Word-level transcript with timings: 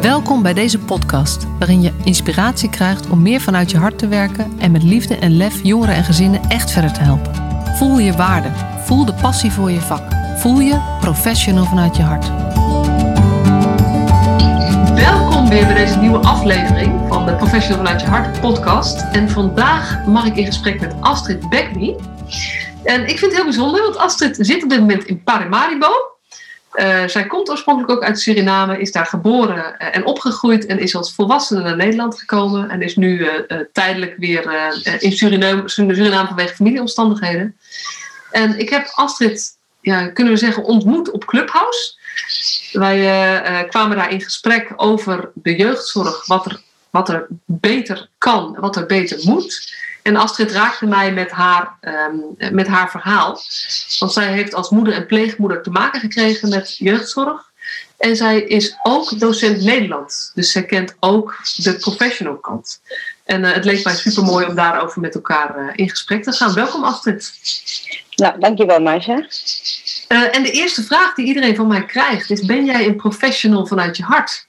Welkom 0.00 0.42
bij 0.42 0.54
deze 0.54 0.78
podcast, 0.78 1.46
waarin 1.58 1.82
je 1.82 1.92
inspiratie 2.04 2.70
krijgt 2.70 3.08
om 3.08 3.22
meer 3.22 3.40
vanuit 3.40 3.70
je 3.70 3.76
hart 3.78 3.98
te 3.98 4.08
werken 4.08 4.52
en 4.58 4.70
met 4.70 4.82
liefde 4.82 5.16
en 5.16 5.36
lef 5.36 5.62
jongeren 5.62 5.94
en 5.94 6.04
gezinnen 6.04 6.40
echt 6.48 6.70
verder 6.70 6.92
te 6.92 7.00
helpen. 7.00 7.34
Voel 7.76 7.98
je 7.98 8.12
waarde, 8.12 8.48
voel 8.84 9.04
de 9.04 9.14
passie 9.14 9.52
voor 9.52 9.70
je 9.70 9.80
vak, 9.80 10.02
voel 10.36 10.60
je 10.60 10.96
professional 11.00 11.64
vanuit 11.64 11.96
je 11.96 12.02
hart. 12.02 12.26
Welkom 14.94 15.48
weer 15.48 15.66
bij 15.66 15.74
deze 15.74 15.98
nieuwe 15.98 16.18
aflevering 16.18 17.08
van 17.08 17.26
de 17.26 17.34
Professional 17.34 17.84
vanuit 17.84 18.00
je 18.00 18.06
hart 18.06 18.40
podcast. 18.40 19.00
En 19.12 19.28
vandaag 19.28 20.06
mag 20.06 20.26
ik 20.26 20.36
in 20.36 20.46
gesprek 20.46 20.80
met 20.80 20.94
Astrid 21.00 21.48
Beckby. 21.48 21.94
En 22.84 23.00
ik 23.00 23.18
vind 23.18 23.20
het 23.20 23.34
heel 23.34 23.44
bijzonder, 23.44 23.82
want 23.82 23.96
Astrid 23.96 24.36
zit 24.40 24.62
op 24.62 24.70
dit 24.70 24.80
moment 24.80 25.04
in 25.04 25.22
Paramaribo. 25.22 26.17
Uh, 26.78 27.06
zij 27.06 27.26
komt 27.26 27.50
oorspronkelijk 27.50 27.92
ook 27.92 28.04
uit 28.04 28.20
Suriname, 28.20 28.80
is 28.80 28.92
daar 28.92 29.06
geboren 29.06 29.78
en 29.78 30.06
opgegroeid 30.06 30.66
en 30.66 30.78
is 30.78 30.96
als 30.96 31.14
volwassene 31.14 31.62
naar 31.62 31.76
Nederland 31.76 32.18
gekomen 32.18 32.70
en 32.70 32.82
is 32.82 32.96
nu 32.96 33.18
uh, 33.18 33.58
tijdelijk 33.72 34.14
weer 34.16 34.72
in 34.98 35.12
Suriname, 35.12 35.68
Suriname 35.68 36.26
vanwege 36.26 36.54
familieomstandigheden. 36.54 37.56
En 38.30 38.58
ik 38.58 38.68
heb 38.68 38.90
Astrid, 38.94 39.56
ja, 39.80 40.08
kunnen 40.08 40.32
we 40.32 40.38
zeggen, 40.38 40.64
ontmoet 40.64 41.10
op 41.10 41.24
Clubhouse. 41.24 41.94
Wij 42.72 43.66
kwamen 43.68 43.96
daar 43.96 44.12
in 44.12 44.20
gesprek 44.20 44.72
over 44.76 45.30
de 45.34 45.56
jeugdzorg, 45.56 46.26
wat 46.26 46.46
er, 46.46 46.60
wat 46.90 47.08
er 47.08 47.26
beter 47.44 48.08
kan, 48.18 48.56
wat 48.60 48.76
er 48.76 48.86
beter 48.86 49.18
moet. 49.22 49.76
En 50.02 50.16
Astrid 50.16 50.52
raakte 50.52 50.86
mij 50.86 51.12
met 51.12 51.30
haar, 51.30 51.78
um, 51.80 52.54
met 52.54 52.66
haar 52.66 52.90
verhaal. 52.90 53.40
Want 53.98 54.12
zij 54.12 54.32
heeft 54.32 54.54
als 54.54 54.70
moeder 54.70 54.94
en 54.94 55.06
pleegmoeder 55.06 55.62
te 55.62 55.70
maken 55.70 56.00
gekregen 56.00 56.48
met 56.48 56.76
jeugdzorg. 56.76 57.46
En 57.98 58.16
zij 58.16 58.40
is 58.40 58.78
ook 58.82 59.18
docent 59.18 59.62
Nederlands. 59.62 60.30
Dus 60.34 60.52
zij 60.52 60.64
kent 60.64 60.96
ook 61.00 61.40
de 61.56 61.76
professional 61.76 62.36
kant. 62.36 62.80
En 63.24 63.44
uh, 63.44 63.52
het 63.52 63.64
leek 63.64 63.84
mij 63.84 63.94
super 63.94 64.22
mooi 64.22 64.46
om 64.46 64.54
daarover 64.54 65.00
met 65.00 65.14
elkaar 65.14 65.58
uh, 65.58 65.70
in 65.74 65.90
gesprek 65.90 66.22
te 66.22 66.32
gaan. 66.32 66.54
Welkom 66.54 66.84
Astrid. 66.84 67.32
Nou, 68.14 68.40
dankjewel 68.40 68.80
Marcia. 68.80 69.26
Uh, 70.08 70.36
en 70.36 70.42
de 70.42 70.50
eerste 70.50 70.82
vraag 70.82 71.14
die 71.14 71.26
iedereen 71.26 71.56
van 71.56 71.66
mij 71.66 71.84
krijgt 71.84 72.30
is: 72.30 72.44
ben 72.44 72.64
jij 72.64 72.86
een 72.86 72.96
professional 72.96 73.66
vanuit 73.66 73.96
je 73.96 74.02
hart? 74.02 74.46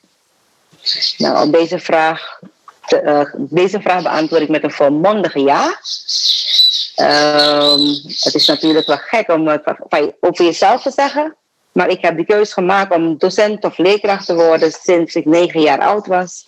Nou, 1.18 1.52
deze 1.52 1.80
vraag 1.80 2.40
uh, 2.94 3.22
deze 3.36 3.82
vraag 3.82 4.04
beantwoord 4.04 4.42
ik 4.42 4.50
met 4.50 4.64
een 4.64 4.72
volmondige 4.72 5.40
ja. 5.40 5.64
Um, 7.02 7.88
het 8.06 8.36
is 8.36 8.48
natuurlijk 8.48 8.88
wel 8.88 8.98
gek 8.98 9.32
om 9.32 9.48
het 9.48 9.64
over 10.20 10.46
jezelf 10.46 10.82
te 10.82 10.92
zeggen. 10.92 11.36
Maar 11.72 11.90
ik 11.90 12.02
heb 12.02 12.18
de 12.18 12.26
keuze 12.26 12.54
gemaakt 12.54 12.94
om 12.94 13.18
docent 13.18 13.64
of 13.64 13.78
leerkracht 13.78 14.26
te 14.26 14.36
worden 14.36 14.72
sinds 14.72 15.16
ik 15.16 15.26
negen 15.26 15.62
jaar 15.62 15.80
oud 15.80 16.08
was. 16.08 16.46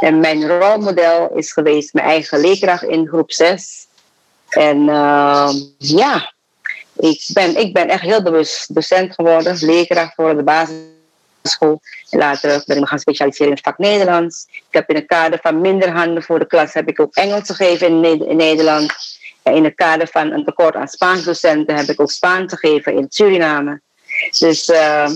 En 0.00 0.20
mijn 0.20 0.46
rolmodel 0.46 1.30
is 1.36 1.52
geweest 1.52 1.92
mijn 1.92 2.06
eigen 2.06 2.40
leerkracht 2.40 2.82
in 2.82 3.08
groep 3.08 3.32
6. 3.32 3.86
En 4.48 4.78
uh, 4.78 5.50
ja, 5.78 6.32
ik 6.96 7.24
ben, 7.32 7.56
ik 7.56 7.72
ben 7.72 7.88
echt 7.88 8.02
heel 8.02 8.22
bewust 8.22 8.74
docent 8.74 9.14
geworden, 9.14 9.56
leerkracht 9.60 10.14
voor 10.14 10.36
de 10.36 10.42
basis 10.42 10.76
school. 11.48 11.80
En 12.10 12.18
later 12.18 12.62
ben 12.66 12.76
ik 12.76 12.82
me 12.82 12.88
gaan 12.88 12.98
specialiseren 12.98 13.46
in 13.46 13.54
het 13.54 13.64
vak 13.64 13.78
Nederlands. 13.78 14.46
Ik 14.50 14.64
heb 14.70 14.88
in 14.88 14.94
het 14.94 15.06
kader 15.06 15.38
van 15.42 15.60
minder 15.60 15.90
handen 15.90 16.22
voor 16.22 16.38
de 16.38 16.46
klas 16.46 16.72
heb 16.72 16.88
ik 16.88 17.00
ook 17.00 17.14
Engels 17.14 17.50
gegeven 17.50 18.04
in, 18.04 18.28
in 18.28 18.36
Nederland. 18.36 18.94
En 19.42 19.54
in 19.54 19.64
het 19.64 19.74
kader 19.74 20.08
van 20.08 20.30
een 20.30 20.44
tekort 20.44 20.74
aan 20.74 20.88
Spaans 20.88 21.24
docenten 21.24 21.76
heb 21.76 21.88
ik 21.88 22.00
ook 22.00 22.10
Spaans 22.10 22.52
gegeven 22.54 22.96
in 22.96 23.06
Suriname. 23.08 23.80
Dus 24.38 24.68
uh, 24.68 25.08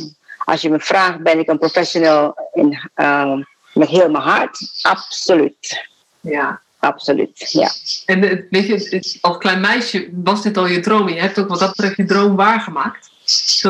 als 0.44 0.60
je 0.60 0.70
me 0.70 0.80
vraagt, 0.80 1.22
ben 1.22 1.38
ik 1.38 1.48
een 1.48 1.58
professional 1.58 2.50
in, 2.52 2.90
uh, 2.96 3.32
met 3.74 3.88
heel 3.88 4.10
mijn 4.10 4.24
hart? 4.24 4.58
Absoluut. 4.82 5.88
Ja. 6.20 6.60
Absoluut, 6.78 7.50
ja. 7.52 7.70
En 8.06 8.24
eh, 8.24 8.42
weet 8.50 8.66
je, 8.66 9.18
als 9.20 9.38
klein 9.38 9.60
meisje 9.60 10.08
was 10.12 10.42
dit 10.42 10.56
al 10.56 10.66
je 10.66 10.80
droom. 10.80 11.08
Je 11.08 11.20
hebt 11.20 11.38
ook 11.38 11.48
wat 11.48 11.58
dat 11.58 11.68
betreft 11.68 11.96
je 11.96 12.04
droom 12.04 12.36
waargemaakt. 12.36 13.10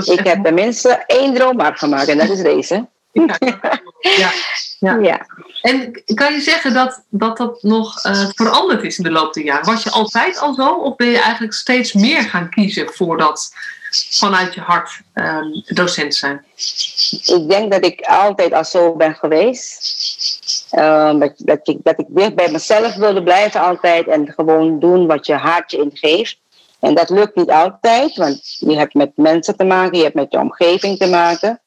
Ik 0.05 0.27
heb 0.27 0.45
tenminste 0.45 1.05
één 1.07 1.35
droom 1.35 1.61
gemaakt 1.61 2.09
en 2.09 2.19
dat 2.19 2.29
is 2.29 2.43
deze. 2.43 2.87
Ja, 3.13 3.37
ja, 4.01 4.33
ja. 4.79 4.97
ja. 4.97 5.27
En 5.63 6.03
kan 6.15 6.33
je 6.33 6.41
zeggen 6.41 6.75
dat 6.75 7.05
dat, 7.09 7.37
dat 7.37 7.63
nog 7.63 8.05
uh, 8.05 8.29
veranderd 8.35 8.83
is 8.83 8.99
in 8.99 9.05
de 9.05 9.11
loop 9.11 9.35
der 9.35 9.45
jaren? 9.45 9.65
Was 9.65 9.83
je 9.83 9.91
altijd 9.91 10.39
al 10.39 10.55
zo 10.55 10.69
of 10.69 10.97
ben 10.97 11.07
je 11.07 11.19
eigenlijk 11.19 11.53
steeds 11.53 11.93
meer 11.93 12.23
gaan 12.23 12.51
kiezen 12.51 12.89
voor 12.93 13.19
dat 13.19 13.55
vanuit 14.11 14.55
je 14.55 14.61
hart 14.61 15.01
um, 15.15 15.63
docent 15.67 16.15
zijn? 16.15 16.45
Ik 17.25 17.49
denk 17.49 17.73
dat 17.73 17.85
ik 17.85 18.01
altijd 18.01 18.53
al 18.53 18.65
zo 18.65 18.97
ben 18.97 19.15
geweest. 19.15 20.69
Um, 20.79 21.19
dat, 21.19 21.33
dat, 21.37 21.69
ik, 21.69 21.79
dat 21.83 21.99
ik 21.99 22.07
weer 22.09 22.35
bij 22.35 22.51
mezelf 22.51 22.95
wilde 22.95 23.23
blijven 23.23 23.61
altijd 23.61 24.07
en 24.09 24.33
gewoon 24.37 24.79
doen 24.81 25.07
wat 25.07 25.27
je 25.27 25.35
hart 25.35 25.71
je 25.71 25.79
ingeeft. 25.79 26.39
En 26.81 26.95
dat 26.95 27.11
lukt 27.11 27.37
niet 27.37 27.51
altijd, 27.51 28.17
want 28.17 28.57
je 28.59 28.77
hebt 28.77 28.95
met 28.95 29.11
mensen 29.15 29.57
te 29.57 29.65
maken, 29.65 29.97
je 29.97 30.03
hebt 30.03 30.15
met 30.15 30.33
je 30.33 30.39
omgeving 30.39 30.99
te 30.99 31.07
maken. 31.07 31.61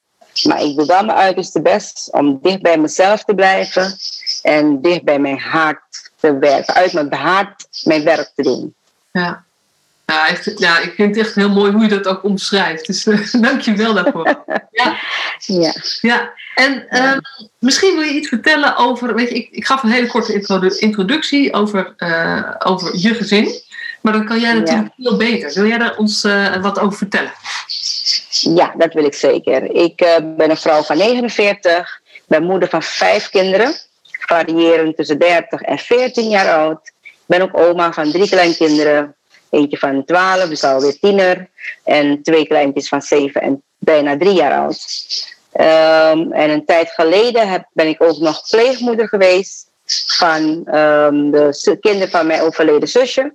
Maar 0.43 0.61
ik 0.61 0.75
doe 0.75 0.85
wel 0.85 1.05
mijn 1.05 1.17
uiterste 1.17 1.61
best 1.61 2.09
om 2.11 2.39
dicht 2.41 2.61
bij 2.61 2.77
mezelf 2.77 3.23
te 3.23 3.35
blijven 3.35 3.97
en 4.41 4.81
dicht 4.81 5.03
bij 5.03 5.19
mijn 5.19 5.39
hart 5.39 6.11
te 6.19 6.37
werken. 6.37 6.73
Uit 6.73 6.93
mijn 6.93 7.13
hart 7.13 7.67
mijn 7.83 8.03
werk 8.03 8.31
te 8.35 8.43
doen. 8.43 8.75
Ja. 9.11 9.47
Ja, 10.09 10.37
ja, 10.55 10.79
ik 10.79 10.93
vind 10.93 11.15
het 11.15 11.25
echt 11.25 11.35
heel 11.35 11.49
mooi 11.49 11.71
hoe 11.71 11.81
je 11.81 11.87
dat 11.87 12.07
ook 12.07 12.23
omschrijft. 12.23 12.85
Dus 12.85 13.05
uh, 13.05 13.33
dank 13.41 13.61
je 13.61 13.73
wel 13.73 13.93
daarvoor. 13.93 14.43
ja. 14.71 14.97
Ja. 15.45 15.73
ja. 16.01 16.33
En 16.55 16.85
uh, 16.89 17.17
misschien 17.59 17.95
wil 17.95 18.03
je 18.03 18.13
iets 18.13 18.27
vertellen 18.27 18.77
over. 18.77 19.15
Weet 19.15 19.29
je, 19.29 19.35
ik, 19.35 19.49
ik 19.51 19.65
gaf 19.65 19.83
een 19.83 19.89
hele 19.89 20.07
korte 20.07 20.79
introductie 20.79 21.53
over, 21.53 21.93
uh, 21.97 22.55
over 22.59 22.97
je 22.97 23.13
gezin. 23.13 23.61
Maar 24.01 24.13
dan 24.13 24.25
kan 24.25 24.39
jij 24.39 24.53
natuurlijk 24.53 24.91
ja. 24.95 25.09
veel 25.09 25.17
beter. 25.17 25.53
Wil 25.53 25.65
jij 25.65 25.77
daar 25.77 25.97
ons 25.97 26.23
uh, 26.23 26.61
wat 26.61 26.79
over 26.79 26.97
vertellen? 26.97 27.31
Ja, 28.39 28.73
dat 28.77 28.93
wil 28.93 29.05
ik 29.05 29.13
zeker. 29.13 29.63
Ik 29.75 30.01
uh, 30.01 30.15
ben 30.37 30.49
een 30.49 30.57
vrouw 30.57 30.81
van 30.81 30.97
49, 30.97 32.01
ben 32.27 32.43
moeder 32.43 32.69
van 32.69 32.83
vijf 32.83 33.29
kinderen, 33.29 33.73
variërend 34.19 34.95
tussen 34.95 35.19
30 35.19 35.61
en 35.61 35.77
14 35.77 36.29
jaar 36.29 36.53
oud. 36.53 36.91
Ben 37.25 37.41
ook 37.41 37.57
oma 37.57 37.91
van 37.91 38.11
drie 38.11 38.29
kleinkinderen. 38.29 39.15
Eentje 39.49 39.77
van 39.77 40.05
12, 40.05 40.49
dus 40.49 40.63
alweer 40.63 40.99
tiener. 40.99 41.49
En 41.83 42.23
twee 42.23 42.47
kleintjes 42.47 42.87
van 42.87 43.01
7 43.01 43.41
en 43.41 43.63
bijna 43.77 44.17
drie 44.17 44.33
jaar 44.33 44.59
oud. 44.59 44.77
Um, 45.53 46.31
en 46.31 46.49
een 46.49 46.65
tijd 46.65 46.91
geleden 46.91 47.49
heb, 47.49 47.65
ben 47.73 47.87
ik 47.87 48.03
ook 48.03 48.17
nog 48.17 48.41
pleegmoeder 48.49 49.07
geweest 49.07 49.67
van 50.07 50.41
um, 50.75 51.31
de 51.31 51.77
kinderen 51.81 52.09
van 52.09 52.27
mijn 52.27 52.41
overleden 52.41 52.87
zusje. 52.87 53.33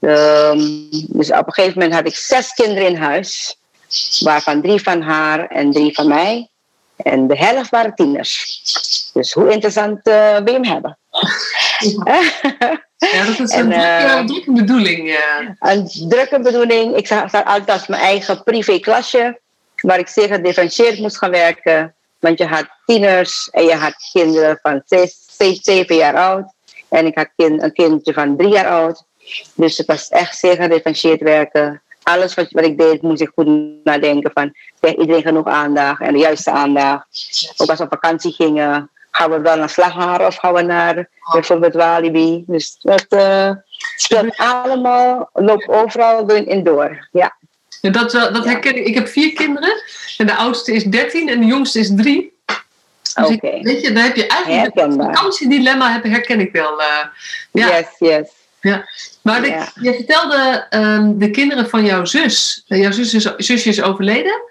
Um, 0.00 0.88
dus 0.90 1.30
op 1.30 1.46
een 1.46 1.52
gegeven 1.52 1.78
moment 1.78 1.94
had 1.94 2.06
ik 2.06 2.16
zes 2.16 2.52
kinderen 2.52 2.88
in 2.88 2.96
huis, 2.96 3.58
waarvan 4.20 4.62
drie 4.62 4.82
van 4.82 5.02
haar 5.02 5.46
en 5.46 5.72
drie 5.72 5.94
van 5.94 6.08
mij. 6.08 6.48
En 6.96 7.26
de 7.26 7.36
helft 7.36 7.70
waren 7.70 7.94
tieners. 7.94 8.60
Dus 9.12 9.32
hoe 9.32 9.50
interessant 9.50 10.06
uh, 10.08 10.36
wil 10.36 10.52
je 10.52 10.60
hem 10.60 10.64
hebben? 10.64 10.98
Ja, 12.98 13.24
dat 13.26 13.38
is 13.38 13.50
en, 13.50 13.72
een 13.72 14.20
uh, 14.20 14.24
drukke 14.24 14.52
bedoeling. 14.52 15.08
Ja. 15.08 15.56
Een 15.58 15.90
drukke 16.08 16.40
bedoeling. 16.40 16.96
Ik 16.96 17.06
zag 17.06 17.32
altijd 17.32 17.70
als 17.70 17.86
mijn 17.86 18.02
eigen 18.02 18.42
privé-klasje, 18.42 19.40
waar 19.76 19.98
ik 19.98 20.08
zeer 20.08 20.28
gedifferentieerd 20.28 20.98
moest 20.98 21.18
gaan 21.18 21.30
werken. 21.30 21.94
Want 22.18 22.38
je 22.38 22.46
had 22.46 22.66
tieners 22.86 23.48
en 23.50 23.64
je 23.64 23.74
had 23.74 23.94
kinderen 24.12 24.58
van 24.62 24.82
zes, 24.84 25.16
zeven 25.62 25.96
jaar 25.96 26.16
oud. 26.16 26.52
En 26.88 27.06
ik 27.06 27.14
had 27.14 27.28
kind, 27.36 27.62
een 27.62 27.72
kindje 27.72 28.12
van 28.12 28.36
drie 28.36 28.52
jaar 28.52 28.68
oud. 28.68 29.04
Dus 29.54 29.78
het 29.78 29.86
was 29.86 30.08
echt 30.08 30.38
zeer 30.38 30.56
gedifferentieerd 30.56 31.20
werken. 31.20 31.82
Alles 32.02 32.34
wat, 32.34 32.50
wat 32.50 32.64
ik 32.64 32.78
deed, 32.78 33.02
moest 33.02 33.20
ik 33.20 33.30
goed 33.34 33.46
nadenken 33.84 34.30
van, 34.34 34.54
krijgt 34.80 34.98
iedereen 34.98 35.22
genoeg 35.22 35.46
aandacht 35.46 36.00
en 36.00 36.12
de 36.12 36.18
juiste 36.18 36.50
aandacht. 36.50 37.06
Ook 37.56 37.68
als 37.68 37.78
we 37.78 37.84
op 37.84 37.90
vakantie 37.90 38.32
gingen, 38.32 38.90
gaan 39.10 39.30
we 39.30 39.40
wel 39.40 39.56
naar 39.56 39.70
Slagharen 39.70 40.26
of 40.26 40.36
gaan 40.36 40.54
we 40.54 40.62
naar 40.62 41.08
bijvoorbeeld 41.32 41.74
Walibi. 41.74 42.44
Dus 42.46 42.76
dat 42.80 43.06
uh, 43.08 43.50
speelt 43.96 44.36
allemaal, 44.36 45.30
loopt 45.32 45.68
overal 45.68 46.30
in 46.30 46.62
door. 46.64 47.08
Ja. 47.12 47.36
dat, 47.80 48.10
dat 48.10 48.44
herken 48.44 48.76
ik. 48.76 48.86
Ik 48.86 48.94
heb 48.94 49.08
vier 49.08 49.32
kinderen 49.32 49.82
en 50.16 50.26
de 50.26 50.36
oudste 50.36 50.72
is 50.72 50.84
13 50.84 51.28
en 51.28 51.40
de 51.40 51.46
jongste 51.46 51.78
is 51.78 51.94
3. 51.96 52.32
Dus 53.02 53.24
Oké. 53.24 53.32
Okay. 53.32 53.62
weet 53.62 53.80
je, 53.82 53.92
dan 53.92 54.02
heb 54.02 54.16
je 54.16 54.26
eigenlijk 54.26 54.76
een 54.76 54.92
vakantiedilemma, 54.92 56.00
herken 56.02 56.40
ik 56.40 56.52
wel. 56.52 56.80
Uh, 56.80 57.04
ja. 57.52 57.68
Yes, 57.68 57.86
yes. 57.98 58.28
Ja, 58.60 58.84
maar 59.22 59.46
ja. 59.46 59.68
De, 59.74 59.84
je 59.84 59.94
vertelde 59.94 60.66
um, 60.70 61.18
de 61.18 61.30
kinderen 61.30 61.68
van 61.68 61.84
jouw 61.84 62.04
zus. 62.04 62.64
Uh, 62.68 62.80
jouw 62.80 62.92
zus 62.92 63.14
is, 63.14 63.32
zusje 63.36 63.68
is 63.68 63.82
overleden. 63.82 64.42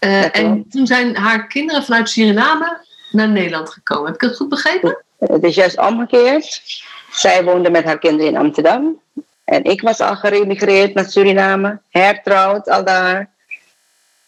Uh, 0.00 0.36
en 0.36 0.68
toen 0.70 0.86
zijn 0.86 1.16
haar 1.16 1.46
kinderen 1.46 1.84
vanuit 1.84 2.08
Suriname 2.08 2.78
naar 3.10 3.28
Nederland 3.28 3.70
gekomen. 3.70 4.06
Heb 4.06 4.14
ik 4.14 4.20
het 4.20 4.36
goed 4.36 4.48
begrepen? 4.48 5.04
Het 5.18 5.42
is 5.42 5.54
juist 5.54 5.78
omgekeerd. 5.78 6.62
Zij 7.10 7.44
woonde 7.44 7.70
met 7.70 7.84
haar 7.84 7.98
kinderen 7.98 8.32
in 8.32 8.38
Amsterdam. 8.38 9.00
En 9.44 9.64
ik 9.64 9.80
was 9.80 10.00
al 10.00 10.16
geremigreerd 10.16 10.94
naar 10.94 11.10
Suriname. 11.10 11.78
Hertrouwd 11.90 12.68
al 12.68 12.84
daar. 12.84 13.30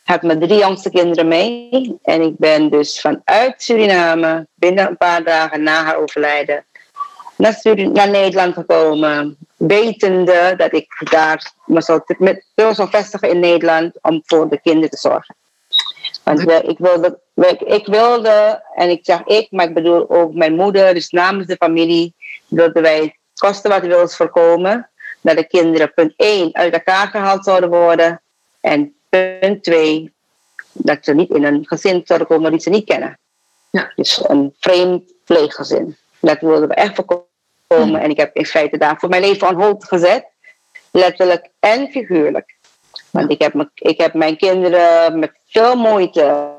heb 0.04 0.22
mijn 0.22 0.40
drie 0.40 0.58
jongste 0.58 0.90
kinderen 0.90 1.28
mee. 1.28 1.98
En 2.02 2.22
ik 2.22 2.36
ben 2.38 2.70
dus 2.70 3.00
vanuit 3.00 3.54
Suriname, 3.56 4.46
binnen 4.54 4.88
een 4.88 4.96
paar 4.96 5.24
dagen 5.24 5.62
na 5.62 5.84
haar 5.84 5.96
overlijden, 5.96 6.64
naar, 7.36 7.60
naar 7.92 8.10
Nederland 8.10 8.54
gekomen. 8.54 9.36
Wetende 9.56 10.54
dat 10.56 10.72
ik 10.72 11.02
daar 11.10 11.52
me 11.64 11.82
zou, 11.82 12.00
met, 12.18 12.46
zou 12.54 12.88
vestigen 12.90 13.30
in 13.30 13.40
Nederland 13.40 13.98
om 14.02 14.22
voor 14.24 14.48
de 14.48 14.60
kinderen 14.60 14.90
te 14.90 14.96
zorgen. 14.96 15.34
Want 16.22 16.40
ik, 16.40 16.78
wilde, 16.78 17.18
ik 17.64 17.86
wilde, 17.86 18.62
en 18.74 18.90
ik 18.90 19.00
zeg 19.02 19.24
ik, 19.24 19.50
maar 19.50 19.66
ik 19.66 19.74
bedoel 19.74 20.10
ook 20.10 20.34
mijn 20.34 20.54
moeder, 20.54 20.94
dus 20.94 21.10
namens 21.10 21.46
de 21.46 21.56
familie, 21.56 22.14
wilden 22.48 22.82
wij 22.82 23.16
kosten 23.34 23.70
wat 23.70 23.82
wils 23.82 24.16
voorkomen. 24.16 24.88
Dat 25.20 25.36
de 25.36 25.46
kinderen, 25.46 25.94
punt 25.94 26.12
1, 26.16 26.54
uit 26.54 26.72
elkaar 26.72 27.06
gehaald 27.06 27.44
zouden 27.44 27.68
worden. 27.68 28.20
En 28.60 28.94
punt 29.08 29.62
2, 29.62 30.12
dat 30.72 30.98
ze 31.00 31.14
niet 31.14 31.30
in 31.30 31.44
een 31.44 31.66
gezin 31.66 32.00
zouden 32.04 32.28
komen 32.28 32.50
die 32.50 32.60
ze 32.60 32.70
niet 32.70 32.84
kennen. 32.84 33.18
Ja. 33.70 33.92
Dus 33.96 34.28
een 34.28 34.54
vreemd 34.58 35.12
pleeggezin. 35.24 35.96
Dat 36.20 36.40
wilden 36.40 36.68
we 36.68 36.74
echt 36.74 36.94
voorkomen. 36.94 38.00
En 38.00 38.10
ik 38.10 38.16
heb 38.16 38.36
in 38.36 38.46
feite 38.46 38.78
daarvoor 38.78 39.08
mijn 39.08 39.22
leven 39.22 39.48
on 39.48 39.62
hold 39.62 39.84
gezet. 39.84 40.26
Letterlijk 40.90 41.48
en 41.60 41.90
figuurlijk. 41.90 42.54
Want 43.10 43.30
ik 43.30 43.42
heb, 43.42 43.68
ik 43.74 44.00
heb 44.00 44.14
mijn 44.14 44.36
kinderen 44.36 45.18
met 45.18 45.32
veel 45.46 45.76
moeite, 45.76 46.54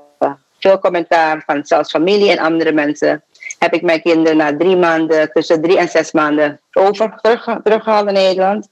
veel 0.60 0.80
commentaar 0.80 1.44
van 1.46 1.66
zelfs 1.66 1.90
familie 1.90 2.32
en 2.32 2.40
andere 2.40 2.72
mensen, 2.72 3.24
heb 3.60 3.74
ik 3.74 3.82
mijn 3.82 4.02
kinderen 4.02 4.38
na 4.38 4.58
drie 4.58 4.76
maanden, 4.76 5.32
tussen 5.32 5.62
drie 5.62 5.78
en 5.78 5.88
zes 5.88 6.12
maanden, 6.12 6.60
over 6.74 7.20
terug, 7.22 7.60
teruggehaald 7.64 8.06
naar 8.06 8.14
Nederland. 8.14 8.70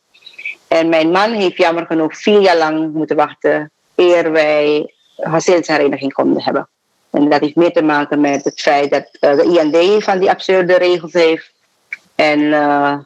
En 0.67 0.89
mijn 0.89 1.11
man 1.11 1.31
heeft 1.31 1.57
jammer 1.57 1.85
genoeg 1.85 2.17
vier 2.17 2.41
jaar 2.41 2.57
lang 2.57 2.93
moeten 2.93 3.15
wachten 3.15 3.71
eer 3.95 4.31
wij 4.31 4.93
gezinshereniging 5.15 6.13
konden 6.13 6.43
hebben. 6.43 6.69
En 7.15 7.29
dat 7.29 7.41
heeft 7.41 7.55
meer 7.55 7.71
te 7.71 7.81
maken 7.81 8.21
met 8.21 8.43
het 8.43 8.61
feit 8.61 8.91
dat 8.91 9.09
uh, 9.21 9.35
de 9.35 9.71
IND 9.71 10.03
van 10.03 10.19
die 10.19 10.29
absurde 10.29 10.77
regels 10.77 11.13
heeft. 11.13 11.51
En 12.15 12.39
uh, 12.39 12.97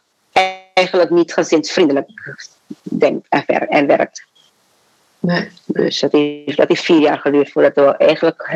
eigenlijk 0.74 1.10
niet 1.10 1.34
gezinsvriendelijk 1.34 2.10
denkt 2.84 3.28
en 3.70 3.88
werkt. 3.88 4.28
Nee. 5.20 5.50
Dus 5.66 6.00
dat 6.00 6.12
heeft, 6.12 6.58
dat 6.58 6.68
heeft 6.68 6.84
vier 6.84 7.00
jaar 7.00 7.20
geduurd 7.20 7.52
voordat 7.52 7.76
we 7.76 7.98
eigenlijk 7.98 8.48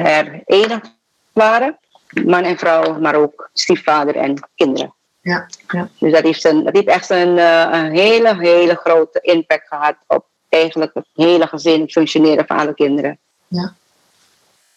herenigd 0.46 0.96
waren. 1.32 1.78
Man 2.26 2.44
en 2.44 2.58
vrouw, 2.58 3.00
maar 3.00 3.16
ook 3.16 3.50
stiefvader 3.54 4.16
en 4.16 4.50
kinderen. 4.56 4.94
Ja, 5.22 5.48
ja. 5.68 5.90
Dus 6.00 6.12
dat 6.12 6.24
heeft, 6.24 6.44
een, 6.44 6.64
dat 6.64 6.74
heeft 6.74 6.88
echt 6.88 7.10
een, 7.10 7.38
eh, 7.38 7.68
een 7.72 7.92
hele, 7.92 8.38
hele 8.40 8.76
grote 8.76 9.20
impact 9.22 9.68
gehad 9.68 9.96
op 10.08 10.26
eigenlijk 10.50 10.94
het 10.94 11.08
hele 11.14 11.48
gezin, 11.48 11.82
het 11.82 11.92
functioneren 11.92 12.46
van 12.46 12.58
alle 12.58 12.74
kinderen. 12.74 13.20
Ja, 13.48 13.76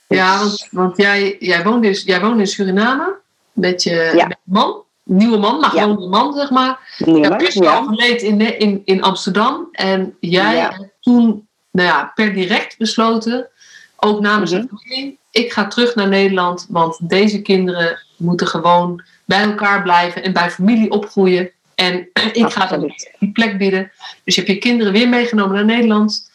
ja 0.08 0.38
want, 0.38 0.68
want 0.70 0.96
jij, 0.96 1.36
jij, 1.38 1.62
woont 1.62 1.82
dus, 1.82 2.02
jij 2.02 2.20
woont 2.20 2.38
in 2.38 2.46
Suriname 2.46 3.16
met 3.52 3.82
je, 3.82 4.24
met 4.28 4.38
man, 4.44 4.82
nieuwe 5.02 5.38
man, 5.38 5.60
maar 5.60 5.70
gewoon 5.70 6.02
een 6.02 6.08
man, 6.08 6.34
zeg 6.34 6.50
maar. 6.50 6.96
Nieuwe 6.98 7.50
ja. 7.52 7.78
overleed 7.78 8.22
in, 8.22 8.58
in, 8.58 8.82
in 8.84 9.02
Amsterdam 9.02 9.68
en 9.72 10.16
jij 10.20 10.56
hebt 10.56 10.84
toen 11.00 11.48
nou 11.70 11.88
ja, 11.88 12.12
per 12.14 12.34
direct 12.34 12.78
besloten, 12.78 13.48
ook 13.96 14.20
namens 14.20 14.50
de 14.50 14.56
mhm. 14.56 14.66
familie, 14.76 15.18
ik 15.30 15.52
ga 15.52 15.66
terug 15.66 15.94
naar 15.94 16.08
Nederland, 16.08 16.66
want 16.68 16.98
deze 17.08 17.42
kinderen 17.42 17.98
moeten 18.16 18.46
gewoon 18.46 19.02
bij 19.24 19.42
elkaar 19.42 19.82
blijven 19.82 20.22
en 20.22 20.32
bij 20.32 20.50
familie 20.50 20.90
opgroeien. 20.90 21.50
En 21.74 22.08
ik 22.32 22.50
ga 22.50 22.76
die 23.18 23.32
plek 23.32 23.58
bieden. 23.58 23.90
Dus 24.24 24.34
je 24.34 24.40
hebt 24.40 24.52
je 24.52 24.58
kinderen 24.58 24.92
weer 24.92 25.08
meegenomen 25.08 25.54
naar 25.54 25.64
Nederland. 25.64 26.30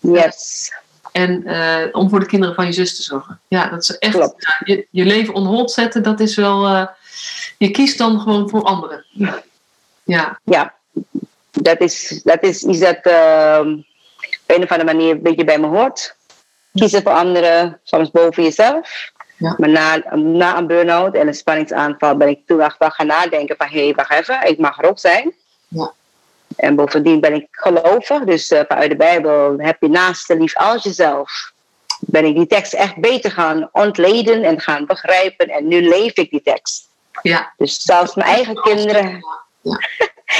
Yes. 0.00 0.72
En 1.12 1.42
uh, 1.46 1.76
om 1.92 2.08
voor 2.08 2.20
de 2.20 2.26
kinderen 2.26 2.54
van 2.54 2.66
je 2.66 2.72
zus 2.72 2.96
te 2.96 3.02
zorgen. 3.02 3.40
Ja, 3.48 3.68
dat 3.68 3.82
is 3.82 3.98
echt. 3.98 4.14
Ja, 4.14 4.60
je, 4.64 4.86
je 4.90 5.04
leven 5.04 5.34
on 5.34 5.46
hold 5.46 5.70
zetten, 5.70 6.02
dat 6.02 6.20
is 6.20 6.34
wel. 6.34 6.68
Uh, 6.68 6.86
je 7.58 7.70
kiest 7.70 7.98
dan 7.98 8.20
gewoon 8.20 8.48
voor 8.48 8.62
anderen. 8.62 9.04
Ja. 10.02 10.38
Ja, 10.44 10.74
dat 11.50 11.80
is, 11.80 12.20
dat 12.24 12.42
is 12.42 12.62
iets 12.62 12.78
dat 12.78 12.98
uh, 13.02 13.60
op 13.60 14.56
een 14.56 14.62
of 14.62 14.70
andere 14.70 14.84
manier 14.84 15.10
een 15.10 15.22
beetje 15.22 15.44
bij 15.44 15.58
me 15.58 15.66
hoort. 15.66 16.16
Kiezen 16.72 17.02
voor 17.02 17.12
anderen, 17.12 17.80
soms 17.84 18.10
boven 18.10 18.42
jezelf. 18.42 19.10
Ja. 19.36 19.54
Maar 19.58 19.68
na, 19.68 20.16
na 20.16 20.58
een 20.58 20.66
burn-out 20.66 21.14
en 21.14 21.26
een 21.26 21.34
spanningsaanval 21.34 22.16
ben 22.16 22.28
ik 22.28 22.46
toen 22.46 22.60
echt 22.60 22.78
wel 22.78 22.90
gaan 22.90 23.06
nadenken 23.06 23.56
van 23.56 23.66
hé, 23.66 23.84
hey, 23.84 23.94
wacht 23.94 24.10
even, 24.10 24.48
ik 24.48 24.58
mag 24.58 24.78
er 24.78 24.88
ook 24.88 24.98
zijn. 24.98 25.34
Ja. 25.68 25.92
En 26.56 26.74
bovendien 26.74 27.20
ben 27.20 27.34
ik 27.34 27.46
gelovig, 27.50 28.24
dus 28.24 28.50
uh, 28.50 28.60
vanuit 28.68 28.90
de 28.90 28.96
Bijbel 28.96 29.54
heb 29.58 29.76
je 29.80 29.88
naast 29.88 30.28
de 30.28 30.36
lief 30.36 30.56
als 30.56 30.82
jezelf. 30.82 31.52
Ben 32.00 32.24
ik 32.24 32.34
die 32.34 32.46
tekst 32.46 32.72
echt 32.72 32.96
beter 32.96 33.30
gaan 33.30 33.68
ontleden 33.72 34.44
en 34.44 34.60
gaan 34.60 34.86
begrijpen 34.86 35.48
en 35.48 35.68
nu 35.68 35.88
leef 35.88 36.16
ik 36.16 36.30
die 36.30 36.42
tekst. 36.42 36.88
Ja. 37.22 37.52
Dus 37.56 37.80
zelfs 37.80 38.14
mijn 38.14 38.28
eigen 38.28 38.54
kinderen, 38.54 39.24
ja. 39.60 39.78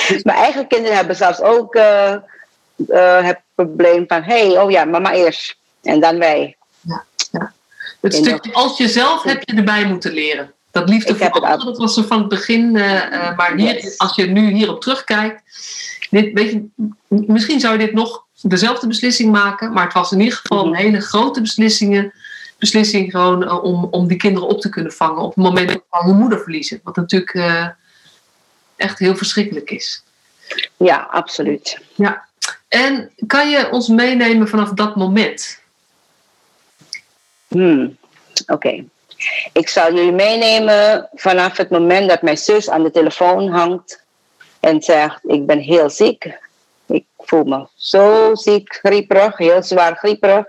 mijn 0.23 0.39
eigen 0.39 0.67
kinderen 0.67 0.97
hebben 0.97 1.17
zelfs 1.17 1.41
ook 1.41 1.75
uh, 1.75 2.15
uh, 2.89 3.25
het 3.25 3.41
probleem 3.55 4.05
van 4.07 4.23
hé, 4.23 4.47
hey, 4.47 4.61
oh 4.61 4.71
ja, 4.71 4.85
mama 4.85 5.13
eerst 5.13 5.57
en 5.83 6.01
dan 6.01 6.19
wij. 6.19 6.57
Ja. 6.81 7.05
Het 8.01 8.15
stukje 8.15 8.53
als 8.53 8.79
jezelf 8.79 9.23
heb 9.23 9.43
je 9.45 9.57
erbij 9.57 9.85
moeten 9.85 10.13
leren. 10.13 10.53
Dat 10.71 10.89
liefde 10.89 11.17
voor 11.17 11.31
anderen, 11.31 11.65
dat 11.65 11.79
was 11.79 11.97
er 11.97 12.05
van 12.05 12.19
het 12.19 12.29
begin. 12.29 12.75
Uh, 12.75 13.37
maar 13.37 13.53
hier, 13.57 13.95
als 13.97 14.17
je 14.17 14.27
nu 14.27 14.53
hierop 14.53 14.81
terugkijkt, 14.81 15.43
dit, 16.11 16.33
weet 16.33 16.51
je, 16.51 16.69
misschien 17.09 17.61
zou 17.61 17.73
je 17.79 17.87
dit 17.87 17.93
nog 17.93 18.25
dezelfde 18.41 18.87
beslissing 18.87 19.33
maken, 19.33 19.73
maar 19.73 19.85
het 19.85 19.93
was 19.93 20.13
in 20.13 20.21
ieder 20.21 20.39
geval 20.39 20.65
een 20.65 20.71
mhm. 20.71 20.81
hele 20.81 21.01
grote 21.01 21.41
beslissingen, 21.41 22.13
beslissing 22.59 23.11
gewoon 23.11 23.43
uh, 23.43 23.65
om, 23.65 23.85
om 23.91 24.07
die 24.07 24.17
kinderen 24.17 24.49
op 24.49 24.61
te 24.61 24.69
kunnen 24.69 24.93
vangen 24.93 25.23
op 25.23 25.35
het 25.35 25.45
moment 25.45 25.69
dat 25.69 25.83
ze 25.91 26.07
hun 26.07 26.17
moeder 26.17 26.41
verliezen. 26.41 26.81
Wat 26.85 26.97
natuurlijk 26.97 27.35
uh, 27.35 27.67
echt 28.77 28.99
heel 28.99 29.17
verschrikkelijk 29.17 29.71
is. 29.71 30.03
Ja, 30.77 31.09
absoluut. 31.11 31.79
Ja. 31.95 32.29
En 32.69 33.11
kan 33.27 33.51
je 33.51 33.71
ons 33.71 33.89
meenemen 33.89 34.49
vanaf 34.49 34.71
dat 34.71 34.97
moment? 34.97 35.61
Hmm, 37.49 37.97
oké. 38.47 38.85
Ik 39.53 39.69
zal 39.69 39.95
jullie 39.95 40.13
meenemen 40.13 41.09
vanaf 41.15 41.57
het 41.57 41.71
moment 41.71 42.09
dat 42.09 42.23
mijn 42.23 42.39
zus 42.39 42.71
aan 42.71 42.83
de 42.83 42.91
telefoon 42.91 43.49
hangt 43.49 44.05
en 44.61 44.83
zegt: 44.83 45.21
Ik 45.23 45.47
ben 45.47 45.59
heel 45.59 45.91
ziek. 45.91 46.39
Ik 46.87 47.05
voel 47.19 47.45
me 47.45 47.67
zo 47.75 48.35
ziek, 48.35 48.79
grieperig, 48.83 49.37
heel 49.37 49.63
zwaar 49.63 49.97
grieperig. 49.97 50.47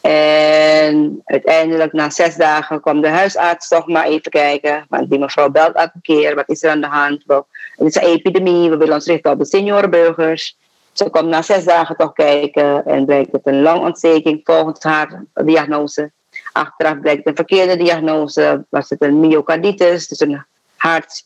En 0.00 1.22
uiteindelijk 1.24 1.92
na 1.92 2.10
zes 2.10 2.36
dagen 2.36 2.80
kwam 2.80 3.00
de 3.00 3.08
huisarts 3.08 3.68
toch 3.68 3.86
maar 3.86 4.04
even 4.04 4.30
kijken. 4.30 4.86
Want 4.88 5.10
die 5.10 5.18
mevrouw 5.18 5.50
belt 5.50 5.74
elke 5.74 6.00
keer. 6.02 6.34
Wat 6.34 6.48
is 6.48 6.62
er 6.62 6.70
aan 6.70 6.80
de 6.80 6.86
hand? 6.86 7.22
Het 7.26 7.46
is 7.76 7.94
een 7.94 8.02
epidemie. 8.02 8.70
We 8.70 8.76
willen 8.76 8.94
ons 8.94 9.06
richten 9.06 9.30
op 9.30 9.38
de 9.38 9.44
seniorenburgers. 9.44 10.56
Ze 10.92 11.10
komt 11.10 11.28
na 11.28 11.42
zes 11.42 11.64
dagen 11.64 11.96
toch 11.96 12.12
kijken 12.12 12.84
en 12.84 13.04
blijkt 13.04 13.32
het 13.32 13.46
een 13.46 13.62
longontsteking 13.62 14.40
volgens 14.44 14.82
haar 14.82 15.24
diagnose. 15.34 16.10
Achteraf 16.52 17.00
blijkt 17.00 17.26
een 17.26 17.36
verkeerde 17.36 17.76
diagnose, 17.76 18.64
was 18.68 18.88
het 18.88 19.02
een 19.02 19.20
myocarditis, 19.20 20.08
dus 20.08 20.20
een, 20.20 20.44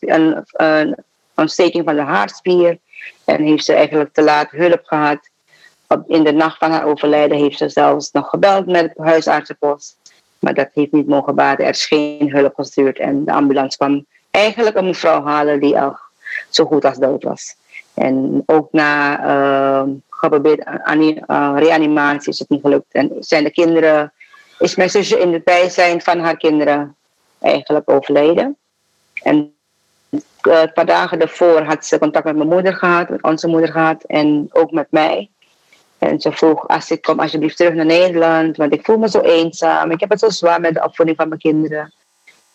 een, 0.01 0.45
een 0.53 0.97
ontsteking 1.41 1.85
van 1.85 1.95
de 1.95 2.03
hartspier. 2.03 2.79
En 3.25 3.43
heeft 3.43 3.65
ze 3.65 3.73
eigenlijk 3.73 4.13
te 4.13 4.23
laat 4.23 4.51
hulp 4.51 4.81
gehad. 4.85 5.19
In 6.07 6.25
de 6.25 6.33
nacht 6.33 6.59
van 6.59 6.71
haar 6.71 6.87
overlijden 6.87 7.39
heeft 7.39 7.59
ze 7.59 7.69
zelfs 7.69 8.11
nog 8.11 8.29
gebeld 8.29 8.67
met 8.67 8.93
de 8.97 9.03
huisartsenpost. 9.03 9.97
Maar 10.39 10.55
dat 10.55 10.69
heeft 10.75 10.93
niet 10.93 11.07
mogen 11.07 11.35
baden. 11.35 11.65
Er 11.65 11.71
is 11.71 11.87
geen 11.87 12.31
hulp 12.31 12.55
gestuurd. 12.55 12.99
En 12.99 13.25
de 13.25 13.33
ambulance 13.33 13.77
kwam 13.77 14.07
eigenlijk 14.31 14.77
een 14.77 14.85
mevrouw 14.85 15.25
halen 15.25 15.61
die 15.61 15.81
al 15.81 15.97
zo 16.49 16.65
goed 16.65 16.85
als 16.85 16.99
dood 16.99 17.23
was. 17.23 17.57
En 17.95 18.43
ook 18.47 18.73
na 18.73 19.25
uh, 19.25 19.93
geprobeerd 20.09 20.67
uh, 20.67 21.53
reanimatie 21.57 22.33
is 22.33 22.39
het 22.39 22.49
niet 22.49 22.61
gelukt. 22.61 22.93
En 22.93 23.17
zijn 23.19 23.45
de 23.45 23.51
kinderen, 23.51 24.13
is 24.59 24.75
mijn 24.75 24.91
zusje 24.91 25.19
in 25.19 25.33
het 25.33 25.45
bijzijn 25.45 26.01
van 26.01 26.19
haar 26.19 26.37
kinderen 26.37 26.97
eigenlijk 27.39 27.91
overleden. 27.91 28.57
En 29.23 29.55
een 30.43 30.73
paar 30.73 30.87
dagen 30.87 31.19
daarvoor 31.19 31.63
had 31.63 31.87
ze 31.87 31.99
contact 31.99 32.25
met 32.25 32.37
mijn 32.37 32.49
moeder 32.49 32.75
gehad, 32.75 33.09
met 33.09 33.23
onze 33.23 33.49
moeder 33.49 33.73
gehad 33.73 34.03
en 34.03 34.49
ook 34.53 34.71
met 34.71 34.87
mij. 34.91 35.31
En 35.99 36.21
ze 36.21 36.33
vroeg, 36.33 36.69
als 36.69 36.91
ik 36.91 37.03
kom 37.03 37.21
alsjeblieft 37.21 37.57
terug 37.57 37.75
naar 37.75 37.87
Nederland, 37.87 38.57
want 38.57 38.73
ik 38.73 38.85
voel 38.85 38.99
me 38.99 39.09
zo 39.09 39.21
eenzaam. 39.21 39.91
Ik 39.91 40.01
heb 40.01 40.11
het 40.11 40.21
zo 40.21 40.29
zwaar 40.29 40.61
met 40.61 40.75
de 40.75 40.85
opvoeding 40.85 41.17
van 41.17 41.29
mijn 41.29 41.41
kinderen. 41.41 41.93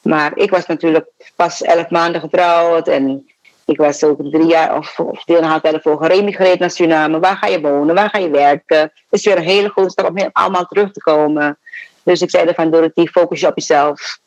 Maar 0.01 0.37
ik 0.37 0.49
was 0.49 0.65
natuurlijk 0.65 1.07
pas 1.35 1.61
elf 1.61 1.89
maanden 1.89 2.21
getrouwd 2.21 2.87
en 2.87 3.25
ik 3.65 3.77
was 3.77 4.03
ook 4.03 4.19
drie 4.31 4.45
jaar 4.45 4.77
of, 4.77 4.99
of 4.99 5.23
drieënhalf 5.23 5.61
jaar 5.61 5.73
ervoor 5.73 5.97
geremigreerd 5.97 6.59
naar 6.59 6.71
Suriname. 6.71 7.19
Waar 7.19 7.37
ga 7.37 7.47
je 7.47 7.61
wonen? 7.61 7.95
Waar 7.95 8.09
ga 8.09 8.17
je 8.17 8.29
werken? 8.29 8.79
Het 8.79 8.91
is 9.09 9.25
weer 9.25 9.37
een 9.37 9.43
hele 9.43 9.69
goede 9.69 9.89
stap 9.89 10.09
om 10.09 10.29
allemaal 10.31 10.65
terug 10.65 10.91
te 10.91 11.01
komen. 11.01 11.57
Dus 12.03 12.21
ik 12.21 12.29
zei 12.29 12.53
van 12.53 12.71
Dorothy, 12.71 13.05
focus 13.05 13.39
je 13.39 13.47
op 13.47 13.55
jezelf. 13.55 14.19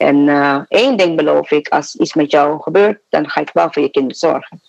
En 0.00 0.16
uh, 0.16 0.60
één 0.68 0.96
ding 0.96 1.16
beloof 1.16 1.50
ik, 1.50 1.68
als 1.68 1.96
iets 1.96 2.14
met 2.14 2.30
jou 2.30 2.62
gebeurt, 2.62 3.00
dan 3.08 3.28
ga 3.28 3.40
ik 3.40 3.50
wel 3.52 3.72
voor 3.72 3.82
je 3.82 3.90
kinderen 3.90 4.16
zorgen. 4.16 4.60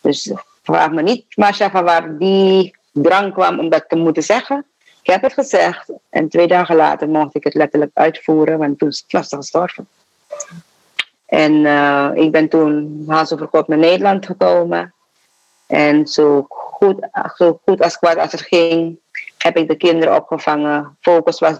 Dus 0.00 0.32
vraag 0.62 0.90
me 0.90 1.02
niet, 1.02 1.36
Masha, 1.36 1.70
van 1.70 1.84
waar 1.84 2.18
die 2.18 2.76
drang 2.92 3.32
kwam 3.32 3.58
om 3.58 3.68
dat 3.68 3.84
te 3.88 3.96
moeten 3.96 4.22
zeggen. 4.22 4.66
Ik 5.02 5.10
heb 5.12 5.22
het 5.22 5.32
gezegd 5.32 5.90
en 6.10 6.28
twee 6.28 6.46
dagen 6.46 6.76
later 6.76 7.08
mocht 7.08 7.34
ik 7.34 7.44
het 7.44 7.54
letterlijk 7.54 7.90
uitvoeren, 7.94 8.58
want 8.58 8.78
toen 8.78 8.92
was 9.08 9.28
ze 9.28 9.36
gestorven. 9.36 9.88
En 11.26 11.52
uh, 11.52 12.10
ik 12.14 12.32
ben 12.32 12.48
toen 12.48 13.04
haast 13.08 13.32
over 13.32 13.46
kort 13.46 13.68
naar 13.68 13.78
Nederland 13.78 14.26
gekomen. 14.26 14.94
En 15.66 16.06
zo 16.06 16.46
goed, 16.48 17.08
zo 17.36 17.60
goed 17.64 17.82
als 17.82 17.98
kwaad 17.98 18.16
als 18.16 18.32
het 18.32 18.40
ging, 18.40 18.98
heb 19.38 19.56
ik 19.56 19.68
de 19.68 19.76
kinderen 19.76 20.16
opgevangen. 20.16 20.96
Focus 21.00 21.38
was, 21.38 21.58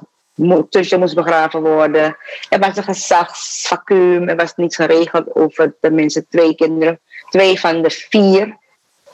tussen 0.68 0.98
moest 0.98 1.14
begraven 1.14 1.60
worden. 1.60 2.16
Er 2.48 2.58
was 2.58 2.76
een 2.76 2.82
gezagsvacuum, 2.82 4.28
er 4.28 4.36
was 4.36 4.54
niets 4.56 4.76
geregeld 4.76 5.34
over 5.34 5.74
tenminste 5.80 6.26
twee 6.28 6.54
kinderen. 6.54 7.00
Twee 7.30 7.60
van 7.60 7.82
de 7.82 7.90
vier. 7.90 8.56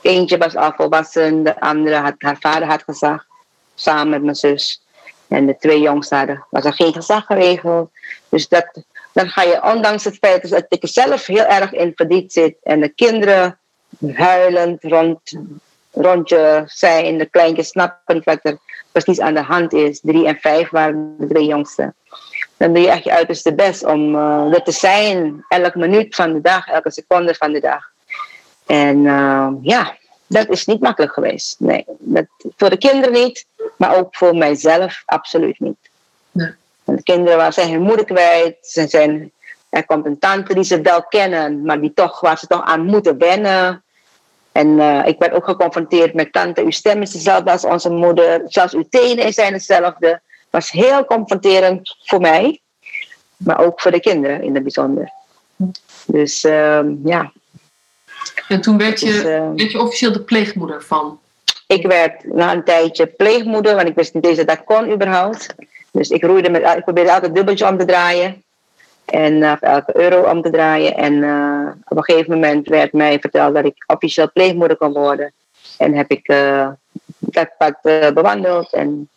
Eentje 0.01 0.37
was 0.37 0.55
al 0.55 0.89
de 0.89 1.59
andere 1.59 1.95
had 1.95 2.15
haar 2.17 2.37
vader 2.39 2.67
had 2.67 2.83
gezag, 2.83 3.25
samen 3.75 4.09
met 4.09 4.23
mijn 4.23 4.35
zus. 4.35 4.81
En 5.27 5.45
de 5.45 5.57
twee 5.57 5.81
jongsten 5.81 6.17
hadden, 6.17 6.45
was 6.49 6.65
er 6.65 6.73
geen 6.73 6.93
gezag 6.93 7.25
geregeld. 7.25 7.91
Dus 8.29 8.47
dat, 8.47 8.83
dan 9.11 9.29
ga 9.29 9.43
je, 9.43 9.63
ondanks 9.63 10.03
het 10.03 10.17
feit 10.17 10.49
dat 10.49 10.65
ik 10.69 10.79
zelf 10.81 11.25
heel 11.25 11.45
erg 11.45 11.71
in 11.71 11.91
verdiept 11.95 12.31
zit 12.31 12.55
en 12.63 12.79
de 12.79 12.89
kinderen 12.89 13.57
huilend 14.13 14.83
rond, 14.83 15.19
rond 15.91 16.29
je 16.29 16.63
zijn, 16.65 17.17
de 17.17 17.25
kleintjes 17.25 17.67
snappen 17.67 18.21
wat 18.23 18.39
er 18.41 18.57
precies 18.93 19.19
aan 19.19 19.33
de 19.33 19.41
hand 19.41 19.73
is. 19.73 19.99
Drie 19.99 20.27
en 20.27 20.37
vijf 20.39 20.69
waren 20.69 21.15
de 21.17 21.27
drie 21.27 21.47
jongsten. 21.47 21.95
Dan 22.57 22.73
doe 22.73 22.83
je 22.83 22.89
echt 22.89 23.03
je 23.03 23.11
uiterste 23.11 23.53
best 23.53 23.85
om 23.85 24.15
uh, 24.15 24.53
er 24.53 24.63
te 24.63 24.71
zijn, 24.71 25.45
elke 25.47 25.77
minuut 25.77 26.15
van 26.15 26.33
de 26.33 26.41
dag, 26.41 26.67
elke 26.67 26.91
seconde 26.91 27.35
van 27.35 27.51
de 27.51 27.59
dag. 27.59 27.91
En 28.65 28.97
uh, 28.97 29.47
ja, 29.61 29.97
dat 30.27 30.49
is 30.49 30.65
niet 30.65 30.79
makkelijk 30.79 31.13
geweest. 31.13 31.55
Nee, 31.59 31.85
dat, 31.99 32.25
voor 32.57 32.69
de 32.69 32.77
kinderen 32.77 33.13
niet, 33.13 33.45
maar 33.77 33.95
ook 33.95 34.15
voor 34.15 34.35
mijzelf 34.35 35.03
absoluut 35.05 35.59
niet. 35.59 35.89
Nee. 36.31 36.51
de 36.83 37.03
kinderen 37.03 37.53
zijn 37.53 37.71
hun 37.71 37.81
moeder 37.81 38.05
kwijt. 38.05 38.57
Ze 38.61 38.87
zijn, 38.87 39.31
er 39.69 39.85
komt 39.85 40.05
een 40.05 40.19
tante 40.19 40.53
die 40.53 40.63
ze 40.63 40.81
wel 40.81 41.03
kennen, 41.03 41.61
maar 41.61 41.81
die 41.81 41.93
toch, 41.93 42.19
waar 42.19 42.37
ze 42.37 42.47
toch 42.47 42.63
aan 42.63 42.85
moeten 42.85 43.17
wennen. 43.17 43.82
En 44.53 44.67
uh, 44.67 45.05
ik 45.05 45.19
werd 45.19 45.33
ook 45.33 45.45
geconfronteerd 45.45 46.13
met 46.13 46.33
tante, 46.33 46.63
uw 46.63 46.71
stem 46.71 47.01
is 47.01 47.11
dezelfde 47.11 47.51
als 47.51 47.65
onze 47.65 47.89
moeder. 47.89 48.41
Zelfs 48.45 48.73
uw 48.73 48.85
tenen 48.89 49.33
zijn 49.33 49.53
hetzelfde. 49.53 50.07
Het 50.07 50.21
was 50.49 50.71
heel 50.71 51.05
confronterend 51.05 51.95
voor 52.03 52.19
mij, 52.19 52.61
maar 53.37 53.59
ook 53.59 53.81
voor 53.81 53.91
de 53.91 53.99
kinderen 53.99 54.43
in 54.43 54.53
het 54.53 54.63
bijzonder. 54.63 55.11
Dus 56.05 56.43
uh, 56.43 56.79
ja, 57.03 57.31
en 58.47 58.61
toen 58.61 58.77
werd 58.77 58.99
je, 58.99 59.05
dus, 59.05 59.23
uh, 59.23 59.51
werd 59.55 59.71
je 59.71 59.81
officieel 59.81 60.11
de 60.11 60.21
pleegmoeder 60.21 60.83
van? 60.83 61.19
Ik 61.67 61.87
werd 61.87 62.33
na 62.33 62.53
een 62.53 62.63
tijdje 62.63 63.05
pleegmoeder, 63.05 63.75
want 63.75 63.87
ik 63.87 63.95
wist 63.95 64.13
niet 64.13 64.25
eens 64.25 64.37
dat 64.37 64.47
dat 64.47 64.63
kon 64.63 64.91
überhaupt. 64.91 65.55
Dus 65.91 66.09
ik, 66.09 66.23
roeide 66.23 66.49
met, 66.49 66.75
ik 66.75 66.83
probeerde 66.83 67.09
elke 67.09 67.31
dubbeltje 67.31 67.67
om 67.67 67.77
te 67.77 67.85
draaien. 67.85 68.43
En 69.05 69.33
uh, 69.33 69.53
elke 69.59 69.97
euro 69.97 70.29
om 70.29 70.41
te 70.41 70.49
draaien. 70.49 70.95
En 70.95 71.13
uh, 71.13 71.67
op 71.87 71.97
een 71.97 72.03
gegeven 72.03 72.33
moment 72.33 72.67
werd 72.67 72.93
mij 72.93 73.19
verteld 73.19 73.53
dat 73.53 73.65
ik 73.65 73.83
officieel 73.87 74.31
pleegmoeder 74.31 74.77
kon 74.77 74.93
worden. 74.93 75.31
En 75.77 75.93
heb 75.93 76.11
ik 76.11 76.29
uh, 76.29 76.69
dat 77.19 77.49
pad 77.57 77.81
bewandeld. 78.13 78.73
En 78.73 79.09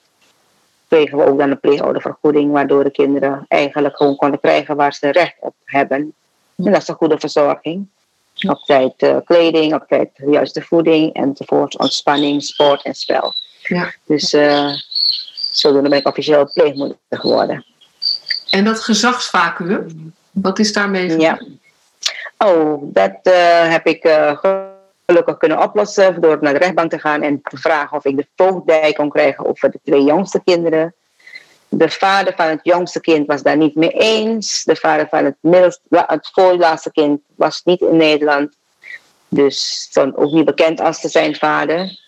kregen 0.88 1.18
we 1.18 1.24
ook 1.24 1.38
dan 1.38 1.50
een 1.50 1.60
pleegoudervergoeding, 1.60 2.52
waardoor 2.52 2.84
de 2.84 2.90
kinderen 2.90 3.44
eigenlijk 3.48 3.96
gewoon 3.96 4.16
konden 4.16 4.40
krijgen 4.40 4.76
waar 4.76 4.94
ze 4.94 5.10
recht 5.10 5.36
op 5.40 5.54
hebben. 5.64 6.14
En 6.56 6.72
dat 6.72 6.82
is 6.82 6.88
een 6.88 6.94
goede 6.94 7.18
verzorging. 7.18 7.88
Op 8.48 8.58
tijd 8.64 9.22
kleding, 9.24 9.74
op 9.74 9.84
tijd 9.88 10.10
de 10.16 10.30
juiste 10.30 10.62
voeding 10.62 11.14
enzovoort. 11.14 11.78
Ontspanning, 11.78 12.42
sport 12.42 12.82
en 12.82 12.94
spel. 12.94 13.32
Ja. 13.62 13.92
Dus 14.04 14.36
zodoende 15.50 15.88
ben 15.88 15.98
ik 15.98 16.08
officieel 16.08 16.50
pleegmoeder 16.52 16.96
geworden. 17.10 17.64
En 18.50 18.64
dat 18.64 18.80
gezagsvacuum, 18.80 20.14
wat 20.30 20.58
is 20.58 20.72
daarmee? 20.72 21.18
Ja. 21.18 21.40
Oh, 22.38 22.82
dat 22.82 23.18
uh, 23.22 23.70
heb 23.70 23.86
ik 23.86 24.02
gelukkig 25.06 25.36
kunnen 25.36 25.62
oplossen 25.62 26.20
door 26.20 26.38
naar 26.40 26.52
de 26.52 26.58
rechtbank 26.58 26.90
te 26.90 26.98
gaan 26.98 27.22
en 27.22 27.40
te 27.42 27.56
vragen 27.56 27.96
of 27.96 28.04
ik 28.04 28.16
de 28.16 28.26
voogdij 28.36 28.92
kon 28.92 29.10
krijgen 29.10 29.46
over 29.46 29.70
de 29.70 29.80
twee 29.84 30.02
jongste 30.02 30.40
kinderen. 30.44 30.94
De 31.68 31.90
vader 31.90 32.34
van 32.36 32.46
het 32.46 32.60
jongste 32.62 33.00
kind 33.00 33.26
was 33.26 33.42
daar 33.42 33.56
niet 33.56 33.74
mee 33.74 33.90
eens. 33.90 34.64
De 34.64 34.76
vader 34.76 35.08
van 35.08 35.24
het, 35.24 35.78
het 35.90 36.28
voorlaatste 36.32 36.92
kind 36.92 37.20
was 37.34 37.62
niet 37.64 37.80
in 37.80 37.96
Nederland. 37.96 38.56
Dus 39.28 39.80
stond 39.80 40.16
ook 40.16 40.32
niet 40.32 40.44
bekend 40.44 40.80
als 40.80 41.00
zijn 41.00 41.36
vader. 41.36 41.98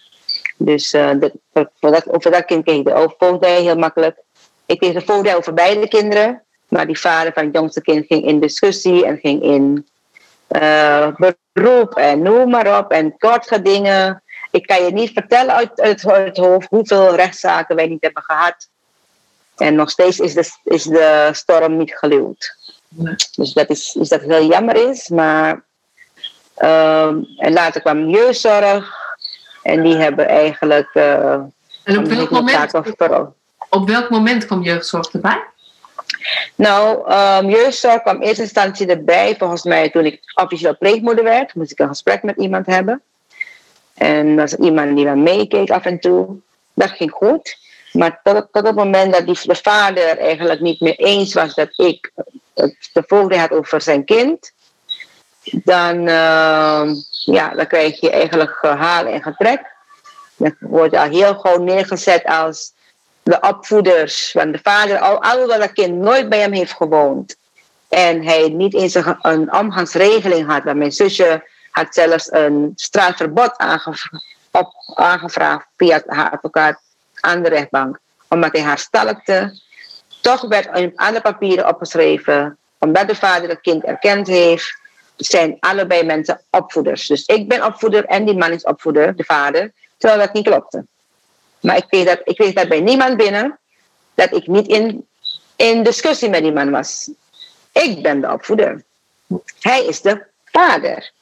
Dus 0.57 0.91
de, 0.91 1.33
voor 1.53 1.91
dat, 1.91 2.09
over 2.09 2.31
dat 2.31 2.45
kind 2.45 2.65
kreeg 2.65 2.79
ik 2.79 2.85
de 2.85 3.15
voogdij 3.19 3.63
heel 3.63 3.77
makkelijk. 3.77 4.17
Ik 4.69 4.79
kreeg 4.79 4.93
de 4.93 5.01
voogdij 5.01 5.37
over 5.37 5.55
beide 5.55 5.89
kinderen. 5.89 6.43
Maar 6.69 6.87
die 6.87 7.01
vader 7.01 7.33
van 7.33 7.45
het 7.45 7.55
jongste 7.55 7.81
kind 7.81 8.07
ging 8.07 8.25
in 8.25 8.41
discussie 8.41 9.07
en 9.07 9.19
ging 9.19 9.43
in 9.43 9.89
uh, 10.49 11.09
beroep 11.53 11.95
en 11.95 12.23
noem 12.23 12.51
maar 12.51 12.79
op. 12.79 12.91
En 12.91 13.19
kort 13.19 13.65
dingen. 13.65 14.23
Ik 14.51 14.67
kan 14.67 14.85
je 14.85 14.91
niet 14.91 15.11
vertellen 15.13 15.55
uit, 15.55 15.81
uit 15.81 16.03
het 16.03 16.37
hoofd 16.37 16.69
hoeveel 16.69 17.15
rechtszaken 17.15 17.77
wij 17.77 17.87
niet 17.87 18.03
hebben 18.03 18.23
gehad. 18.23 18.69
En 19.57 19.75
nog 19.75 19.91
steeds 19.91 20.19
is 20.21 20.35
de, 20.35 20.51
is 20.65 20.83
de 20.83 21.29
storm 21.33 21.77
niet 21.77 21.95
geluwd. 21.95 22.57
Dus 23.35 23.53
dat 23.53 23.71
is, 23.71 23.95
is 24.01 24.09
dat 24.09 24.21
heel 24.21 24.47
jammer 24.47 24.89
is. 24.89 25.09
Maar 25.09 25.51
um, 26.59 27.27
en 27.37 27.53
later 27.53 27.81
kwam 27.81 28.09
jeugdzorg. 28.09 28.97
En 29.63 29.83
die 29.83 29.97
hebben 29.97 30.29
eigenlijk. 30.29 30.91
Uh, 30.95 31.33
en 31.85 31.99
op 31.99 32.05
welk, 32.05 32.31
moment, 32.31 32.73
op 33.69 33.89
welk 33.89 34.11
moment 34.11 34.47
kwam 34.47 34.63
jeugdzorg 34.63 35.13
erbij? 35.13 35.45
Nou, 36.55 37.13
um, 37.13 37.51
jeugdzorg 37.51 38.03
kwam 38.03 38.17
in 38.17 38.23
eerste 38.23 38.43
instantie 38.43 38.87
erbij. 38.87 39.37
Volgens 39.39 39.63
mij 39.63 39.91
toen 39.91 40.05
ik 40.05 40.21
officieel 40.35 40.77
pleegmoeder 40.79 41.25
werd, 41.25 41.55
moest 41.55 41.71
ik 41.71 41.79
een 41.79 41.89
gesprek 41.89 42.23
met 42.23 42.37
iemand 42.37 42.67
hebben. 42.67 43.03
En 43.95 44.37
was 44.37 44.55
iemand 44.55 44.97
die 44.97 45.05
me 45.05 45.17
meekeek 45.17 45.71
af 45.71 45.85
en 45.85 46.01
toe. 46.01 46.37
Dat 46.75 46.91
ging 46.91 47.11
goed. 47.11 47.57
Maar 47.93 48.21
tot, 48.23 48.49
tot 48.53 48.67
het 48.67 48.75
moment 48.75 49.13
dat 49.13 49.27
die, 49.27 49.39
de 49.43 49.55
vader 49.55 50.19
eigenlijk 50.19 50.61
niet 50.61 50.81
meer 50.81 50.97
eens 50.97 51.35
was 51.35 51.55
dat 51.55 51.79
ik 51.79 52.13
de 52.93 53.05
voogdij 53.07 53.39
had 53.39 53.51
over 53.51 53.81
zijn 53.81 54.05
kind, 54.05 54.53
dan, 55.53 55.97
uh, 55.97 56.89
ja, 57.25 57.49
dan 57.55 57.67
krijg 57.67 58.01
je 58.01 58.11
eigenlijk 58.11 58.51
gehaal 58.51 59.07
en 59.07 59.23
getrek. 59.23 59.77
Dan 60.37 60.55
word 60.61 60.97
al 60.97 61.09
heel 61.09 61.35
gewoon 61.35 61.65
neergezet 61.65 62.25
als 62.25 62.73
de 63.29 63.41
opvoeders. 63.41 64.33
Want 64.33 64.53
de 64.53 64.61
vader, 64.63 64.99
al, 64.99 65.23
alhoewel 65.23 65.59
dat 65.59 65.73
kind 65.73 65.95
nooit 65.95 66.29
bij 66.29 66.41
hem 66.41 66.53
heeft 66.53 66.73
gewoond 66.73 67.37
en 67.89 68.25
hij 68.25 68.49
niet 68.49 68.75
eens 68.75 68.95
een, 68.95 69.19
een 69.23 69.53
omgangsregeling 69.55 70.47
had, 70.47 70.65
want 70.65 70.77
mijn 70.77 70.93
zusje 70.93 71.49
had 71.71 71.95
zelfs 71.95 72.33
een 72.33 72.73
straatverbod 72.75 73.57
aangevraagd 74.95 75.67
via 75.77 76.03
haar 76.07 76.31
advocaat 76.31 76.81
aan 77.21 77.43
de 77.43 77.49
rechtbank, 77.49 77.99
omdat 78.29 78.53
hij 78.53 78.63
haar 78.63 78.79
stalkte. 78.79 79.61
Toch 80.21 80.49
werd 80.49 80.77
in 80.77 80.93
alle 80.97 81.21
papieren 81.21 81.69
opgeschreven, 81.69 82.57
omdat 82.79 83.09
de 83.09 83.15
vader 83.15 83.49
het 83.49 83.61
kind 83.61 83.85
erkend 83.85 84.27
heeft, 84.27 84.79
zijn 85.17 85.57
allebei 85.61 86.03
mensen 86.03 86.41
opvoeders. 86.51 87.07
Dus 87.07 87.25
ik 87.25 87.49
ben 87.49 87.65
opvoeder 87.65 88.05
en 88.05 88.25
die 88.25 88.37
man 88.37 88.53
is 88.53 88.65
opvoeder, 88.65 89.17
de 89.17 89.25
vader, 89.25 89.73
terwijl 89.97 90.21
dat 90.21 90.33
niet 90.33 90.47
klopte. 90.47 90.85
Maar 91.61 91.77
ik 91.77 91.85
kreeg 91.89 92.05
dat, 92.05 92.21
ik 92.25 92.37
kreeg 92.37 92.53
dat 92.53 92.69
bij 92.69 92.81
niemand 92.81 93.17
binnen, 93.17 93.59
dat 94.15 94.35
ik 94.35 94.47
niet 94.47 94.67
in, 94.67 95.07
in 95.57 95.83
discussie 95.83 96.29
met 96.29 96.43
die 96.43 96.53
man 96.53 96.71
was. 96.71 97.11
Ik 97.73 98.03
ben 98.03 98.21
de 98.21 98.33
opvoeder. 98.33 98.83
Hij 99.61 99.85
is 99.85 100.01
de 100.01 100.27
vader 100.45 101.13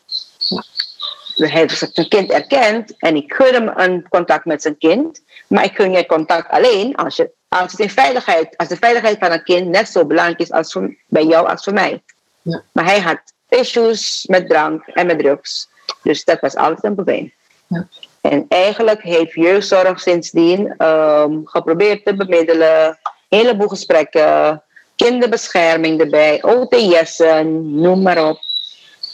hij 1.36 1.60
heeft 1.60 1.90
zijn 1.92 2.08
kind 2.08 2.30
erkend 2.30 2.96
en 2.98 3.16
ik 3.16 3.32
gun 3.32 3.54
hem 3.54 3.72
een 3.76 4.08
contact 4.08 4.44
met 4.44 4.62
zijn 4.62 4.78
kind. 4.78 5.22
Maar 5.46 5.64
ik 5.64 5.74
gun 5.74 5.92
je 5.92 6.06
contact 6.06 6.50
alleen 6.50 6.94
als, 6.96 7.16
je, 7.16 7.30
als, 7.48 7.72
het 7.72 7.80
in 7.80 7.90
veiligheid, 7.90 8.56
als 8.56 8.68
de 8.68 8.76
veiligheid 8.76 9.18
van 9.18 9.32
een 9.32 9.42
kind 9.42 9.68
net 9.68 9.88
zo 9.88 10.04
belangrijk 10.04 10.40
is 10.40 10.50
als 10.50 10.72
voor, 10.72 10.96
bij 11.06 11.24
jou 11.24 11.48
als 11.48 11.64
voor 11.64 11.72
mij. 11.72 12.02
Ja. 12.42 12.62
Maar 12.72 12.84
hij 12.84 13.00
had 13.00 13.20
issues 13.48 14.26
met 14.26 14.48
drank 14.48 14.86
en 14.86 15.06
met 15.06 15.18
drugs. 15.18 15.68
Dus 16.02 16.24
dat 16.24 16.40
was 16.40 16.54
altijd 16.54 16.84
een 16.84 16.94
probleem. 16.94 17.32
Ja. 17.66 17.88
En 18.30 18.44
eigenlijk 18.48 19.02
heeft 19.02 19.32
jeugdzorg 19.32 20.00
sindsdien 20.00 20.84
um, 20.84 21.46
geprobeerd 21.46 22.04
te 22.04 22.14
bemiddelen. 22.14 22.86
Een 23.28 23.38
heleboel 23.38 23.68
gesprekken, 23.68 24.62
kinderbescherming 24.96 26.00
erbij, 26.00 26.42
OTS'en, 26.42 27.80
noem 27.80 28.02
maar 28.02 28.28
op. 28.28 28.38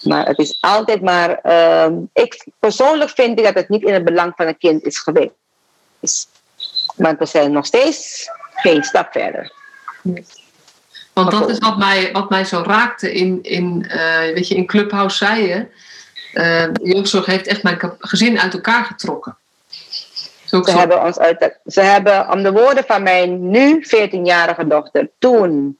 Maar 0.02 0.26
het 0.26 0.38
is 0.38 0.59
altijd 0.61 1.02
maar. 1.02 1.40
Uh, 1.42 1.87
ik 2.12 2.47
persoonlijk 2.59 3.11
vind 3.11 3.38
ik 3.38 3.45
dat 3.45 3.54
het 3.54 3.69
niet 3.69 3.83
in 3.83 3.95
het 3.95 4.04
belang 4.04 4.33
van 4.37 4.47
een 4.47 4.59
kind 4.59 4.85
is 4.85 4.99
geweest. 4.99 6.28
Maar 6.97 7.16
we 7.19 7.26
zijn 7.26 7.52
nog 7.52 7.66
steeds 7.66 8.28
geen 8.54 8.83
stap 8.83 9.12
verder. 9.12 9.52
Want 11.12 11.31
dat 11.31 11.50
is 11.50 11.59
wat 11.59 11.78
mij, 11.78 12.12
wat 12.12 12.31
mij 12.31 12.45
zo 12.45 12.62
raakte 12.66 13.12
in, 13.12 13.38
in, 13.42 13.87
uh, 13.88 14.19
weet 14.19 14.49
je, 14.49 14.54
in 14.54 14.66
Clubhouse 14.66 15.16
zei 15.16 15.47
je. 15.47 15.66
Uh, 16.33 16.65
jeugdzorg 16.83 17.27
heeft 17.27 17.47
echt 17.47 17.62
mijn 17.62 17.79
gezin 17.99 18.41
uit 18.41 18.55
elkaar 18.55 18.85
getrokken. 18.85 19.37
Ze 20.61 20.79
hebben, 20.79 21.03
ons 21.03 21.19
uit, 21.19 21.59
ze 21.67 21.81
hebben, 21.81 22.31
om 22.31 22.43
de 22.43 22.53
woorden 22.53 22.85
van 22.85 23.03
mijn 23.03 23.51
nu 23.51 23.87
14-jarige 23.87 24.67
dochter, 24.67 25.11
toen 25.19 25.79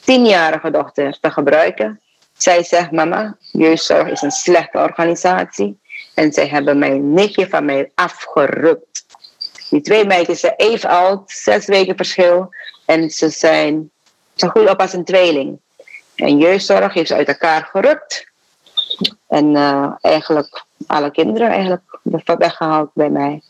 10-jarige 0.00 0.70
dochter 0.70 1.18
te 1.20 1.30
gebruiken. 1.30 2.00
Zij 2.36 2.64
zegt, 2.64 2.90
mama, 2.90 3.36
jeugdzorg 3.52 4.08
is 4.08 4.22
een 4.22 4.30
slechte 4.30 4.78
organisatie. 4.78 5.78
En 6.14 6.32
zij 6.32 6.46
hebben 6.48 6.78
mijn 6.78 7.12
nichtje 7.12 7.48
van 7.48 7.64
mij 7.64 7.90
afgerukt. 7.94 9.06
Die 9.70 9.80
twee 9.80 10.06
meisjes 10.06 10.40
zijn 10.40 10.54
even 10.56 10.88
oud, 10.88 11.30
zes 11.30 11.66
weken 11.66 11.96
verschil. 11.96 12.54
En 12.84 13.10
ze 13.10 13.28
zijn, 13.28 13.90
ze 14.34 14.48
groeien 14.48 14.70
op 14.70 14.80
als 14.80 14.92
een 14.92 15.04
tweeling. 15.04 15.58
En 16.14 16.38
jeugdzorg 16.38 16.94
heeft 16.94 17.08
ze 17.08 17.14
uit 17.14 17.28
elkaar 17.28 17.68
gerukt. 17.72 18.26
En 19.28 19.54
uh, 19.54 19.92
eigenlijk 20.00 20.64
alle 20.86 21.10
kinderen 21.10 21.48
eigenlijk 21.48 21.98
weggehaald 22.24 22.90
bij 22.94 23.10
mij. 23.10 23.42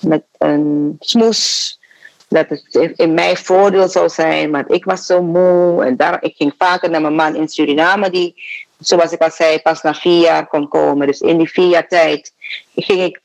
Met 0.00 0.24
een 0.38 0.96
smoes. 0.98 1.80
Dat 2.28 2.48
het 2.48 2.92
in 2.96 3.14
mijn 3.14 3.36
voordeel 3.36 3.88
zou 3.88 4.08
zijn. 4.08 4.50
Maar 4.50 4.64
ik 4.68 4.84
was 4.84 5.06
zo 5.06 5.22
moe. 5.22 5.84
En 5.84 5.96
daar, 5.96 6.22
ik 6.22 6.36
ging 6.36 6.54
vaker 6.58 6.90
naar 6.90 7.00
mijn 7.00 7.14
man 7.14 7.36
in 7.36 7.48
Suriname. 7.48 8.10
Die, 8.10 8.42
zoals 8.78 9.12
ik 9.12 9.20
al 9.20 9.30
zei, 9.30 9.58
pas 9.58 9.82
na 9.82 9.94
vier 9.94 10.20
jaar 10.20 10.46
kon 10.46 10.68
komen. 10.68 11.06
Dus 11.06 11.20
in 11.20 11.38
die 11.38 11.50
vier 11.50 11.68
jaar 11.68 11.88
tijd 11.88 12.32
ging 12.74 13.02
ik 13.02 13.20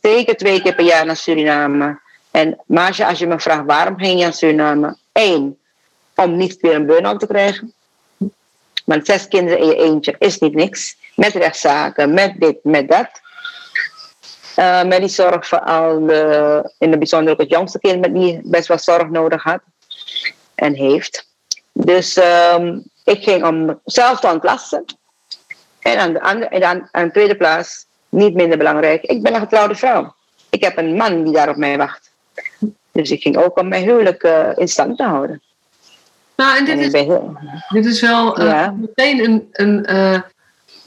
zeker 0.00 0.36
twee 0.36 0.62
keer 0.62 0.74
per 0.74 0.84
jaar 0.84 1.06
naar 1.06 1.16
Suriname. 1.16 2.00
En 2.30 2.62
Maasje, 2.66 3.06
als 3.06 3.18
je 3.18 3.26
me 3.26 3.40
vraagt 3.40 3.64
waarom 3.64 3.98
ging 3.98 4.18
je 4.18 4.24
naar 4.24 4.34
Suriname? 4.34 4.96
Eén, 5.12 5.58
om 6.14 6.36
niet 6.36 6.60
weer 6.60 6.74
een 6.74 6.86
burn-out 6.86 7.20
te 7.20 7.26
krijgen. 7.26 7.72
Want 8.84 9.06
zes 9.06 9.28
kinderen 9.28 9.58
in 9.58 9.66
je 9.66 9.76
eentje 9.76 10.14
is 10.18 10.38
niet 10.38 10.54
niks. 10.54 10.96
Met 11.14 11.32
rechtszaken, 11.32 12.14
met 12.14 12.34
dit, 12.38 12.58
met 12.62 12.88
dat. 12.88 13.08
Uh, 14.56 14.82
met 14.84 14.98
die 14.98 15.08
zorg 15.08 15.46
voor 15.46 15.60
al 15.60 16.06
de, 16.06 16.72
in 16.78 16.90
het 16.90 16.98
bijzonder 16.98 17.32
ook 17.32 17.40
het 17.40 17.50
jongste 17.50 17.78
kind 17.78 18.00
met 18.00 18.14
die 18.14 18.40
best 18.44 18.68
wel 18.68 18.78
zorg 18.78 19.08
nodig 19.08 19.42
had 19.42 19.60
en 20.54 20.74
heeft. 20.74 21.28
Dus 21.72 22.16
um, 22.16 22.84
ik 23.04 23.22
ging 23.22 23.44
om 23.44 23.80
zelf 23.84 24.20
te 24.20 24.28
ontlasten. 24.28 24.84
En 25.78 25.98
aan 25.98 26.12
de, 26.12 26.20
andere, 26.20 26.48
en 26.48 26.64
aan, 26.64 26.88
aan 26.90 27.04
de 27.04 27.12
tweede 27.12 27.36
plaats, 27.36 27.86
niet 28.08 28.34
minder 28.34 28.58
belangrijk, 28.58 29.02
ik 29.02 29.22
ben 29.22 29.34
een 29.34 29.40
getrouwde 29.40 29.74
vrouw. 29.74 30.14
Ik 30.50 30.62
heb 30.62 30.78
een 30.78 30.96
man 30.96 31.24
die 31.24 31.32
daar 31.32 31.48
op 31.48 31.56
mij 31.56 31.76
wacht. 31.76 32.10
Dus 32.92 33.10
ik 33.10 33.22
ging 33.22 33.36
ook 33.36 33.58
om 33.58 33.68
mijn 33.68 33.84
huwelijk 33.84 34.22
uh, 34.22 34.48
in 34.54 34.68
stand 34.68 34.96
te 34.96 35.04
houden. 35.04 35.42
Nou, 36.36 36.58
en 36.58 36.64
dit, 36.64 36.78
is, 36.78 37.06
dit 37.68 37.86
is 37.86 38.00
wel 38.00 38.42
uh, 38.42 38.68
meteen 38.70 39.24
een, 39.24 39.48
een 39.52 39.86
uh, 39.90 40.20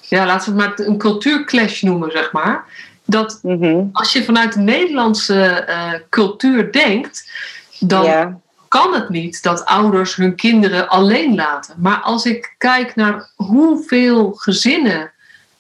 ja, 0.02 0.26
laten 0.26 0.56
we 0.56 0.62
het 0.62 0.78
maar 0.78 0.88
een 0.88 0.98
cultuurclash 0.98 1.82
noemen, 1.82 2.12
zeg 2.12 2.32
maar. 2.32 2.66
Dat 3.06 3.40
mm-hmm. 3.42 3.90
als 3.92 4.14
je 4.14 4.24
vanuit 4.24 4.54
de 4.54 4.60
Nederlandse 4.60 5.66
uh, 5.70 5.94
cultuur 6.10 6.72
denkt, 6.72 7.32
dan 7.80 8.04
ja. 8.04 8.40
kan 8.68 8.94
het 8.94 9.10
niet 9.10 9.44
dat 9.44 9.66
ouders 9.66 10.16
hun 10.16 10.36
kinderen 10.36 10.90
alleen 10.90 11.36
laten. 11.36 11.76
Maar 11.78 12.00
als 12.00 12.26
ik 12.26 12.56
kijk 12.58 12.96
naar 12.96 13.30
hoeveel 13.36 14.32
gezinnen 14.32 15.12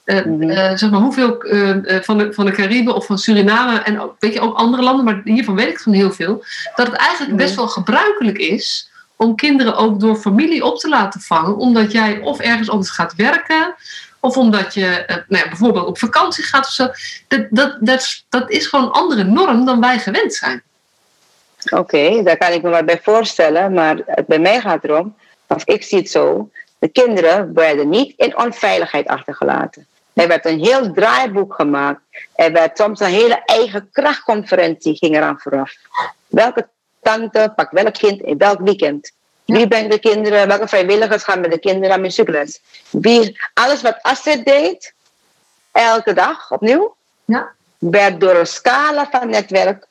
uh, 0.06 0.26
uh, 0.26 0.72
zeg 0.76 0.90
maar, 0.90 1.00
hoeveel 1.00 1.46
uh, 1.46 2.02
van, 2.02 2.18
de, 2.18 2.34
van 2.34 2.46
de 2.46 2.52
Cariben 2.52 2.96
of 2.96 3.06
van 3.06 3.18
Suriname 3.18 3.80
en 3.80 4.02
ook, 4.02 4.16
weet 4.20 4.34
je, 4.34 4.40
ook 4.40 4.58
andere 4.58 4.84
landen, 4.84 5.06
maar 5.06 5.22
hiervan 5.24 5.56
weet 5.56 5.70
ik 5.70 5.80
van 5.80 5.94
heel 5.94 6.12
veel, 6.12 6.44
dat 6.76 6.88
het 6.88 6.96
eigenlijk 6.96 7.32
mm-hmm. 7.32 7.46
best 7.46 7.56
wel 7.56 7.68
gebruikelijk 7.68 8.38
is 8.38 8.90
om 9.18 9.36
kinderen 9.36 9.76
ook 9.76 10.00
door 10.00 10.16
familie 10.16 10.66
op 10.66 10.78
te 10.78 10.90
laten 10.90 11.22
vangen, 11.22 11.58
omdat 11.58 11.92
jij 11.92 12.20
of 12.20 12.40
ergens 12.40 12.70
anders 12.70 12.90
gaat 12.90 13.16
werken, 13.16 13.76
of 14.20 14.38
omdat 14.38 14.74
je 14.74 15.06
uh, 15.08 15.16
nou 15.28 15.44
ja, 15.44 15.48
bijvoorbeeld 15.48 15.86
op 15.86 15.98
vakantie 15.98 16.44
gaat 16.44 16.66
of 16.66 16.72
zo. 16.72 16.88
Dat, 17.28 17.48
dat, 17.50 17.78
dat, 17.80 18.24
dat 18.30 18.50
is 18.50 18.68
gewoon 18.68 18.86
een 18.86 18.92
andere 18.92 19.24
norm 19.24 19.66
dan 19.66 19.80
wij 19.80 20.00
gewend 20.00 20.34
zijn. 20.34 20.62
Oké, 21.70 22.24
daar 22.24 22.38
kan 22.38 22.52
ik 22.52 22.62
me 22.62 22.70
wat 22.70 22.86
bij 22.86 23.00
voorstellen. 23.04 23.74
Maar 23.74 24.24
bij 24.28 24.40
mij 24.40 24.62
gaat 24.62 24.82
het 24.82 24.92
erom, 24.92 25.16
of 25.48 25.66
ik 25.66 25.84
zie 25.84 25.98
het 25.98 26.10
zo, 26.10 26.50
de 26.80 26.88
kinderen 26.88 27.54
werden 27.54 27.90
niet 27.90 28.14
in 28.18 28.38
onveiligheid 28.38 29.08
achtergelaten. 29.08 29.88
Er 30.14 30.28
werd 30.28 30.46
een 30.46 30.60
heel 30.60 30.94
draaiboek 30.94 31.54
gemaakt. 31.54 32.02
Er 32.36 32.52
werd 32.52 32.78
soms 32.78 33.00
een 33.00 33.08
hele 33.08 33.42
eigen 33.46 33.90
krachtconferentie 33.92 34.96
ging 34.96 35.16
eraan 35.16 35.40
vooraf. 35.40 35.74
Welke 36.28 36.68
tante 37.02 37.54
pakt 37.56 37.74
welk 37.74 37.94
kind 37.94 38.22
in 38.22 38.38
welk 38.38 38.60
weekend? 38.60 39.12
Wie 39.48 39.68
brengt 39.68 39.92
de 39.92 40.00
kinderen, 40.00 40.48
welke 40.48 40.68
vrijwilligers 40.68 41.24
gaan 41.24 41.40
met 41.40 41.52
de 41.52 41.60
kinderen 41.60 41.96
aan 41.96 42.02
muziekles? 42.02 42.62
Wie, 42.90 43.38
alles 43.54 43.82
wat 43.82 44.00
Astrid 44.02 44.46
deed, 44.46 44.94
elke 45.72 46.14
dag 46.14 46.52
opnieuw, 46.52 46.96
ja. 47.26 47.52
werd 47.78 48.20
door 48.20 48.36
een 48.36 48.48
scala 48.48 49.08
van 49.12 49.30
netwerk, 49.30 49.88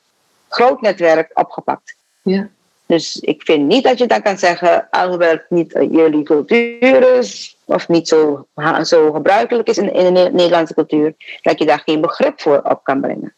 groot 0.48 0.80
netwerk, 0.80 1.30
opgepakt. 1.34 1.94
Ja. 2.22 2.48
Dus 2.86 3.16
ik 3.16 3.42
vind 3.44 3.66
niet 3.66 3.84
dat 3.84 3.98
je 3.98 4.06
dan 4.06 4.22
kan 4.22 4.38
zeggen, 4.38 4.86
alhoewel 4.90 5.30
het 5.30 5.46
niet 5.48 5.72
jullie 5.72 6.22
cultuur 6.22 7.16
is, 7.18 7.56
of 7.64 7.88
niet 7.88 8.08
zo, 8.08 8.46
zo 8.82 9.12
gebruikelijk 9.12 9.68
is 9.68 9.78
in, 9.78 9.92
in 9.92 10.14
de 10.14 10.30
Nederlandse 10.32 10.74
cultuur, 10.74 11.14
dat 11.42 11.58
je 11.58 11.66
daar 11.66 11.82
geen 11.84 12.00
begrip 12.00 12.40
voor 12.40 12.60
op 12.62 12.84
kan 12.84 13.00
brengen. 13.00 13.34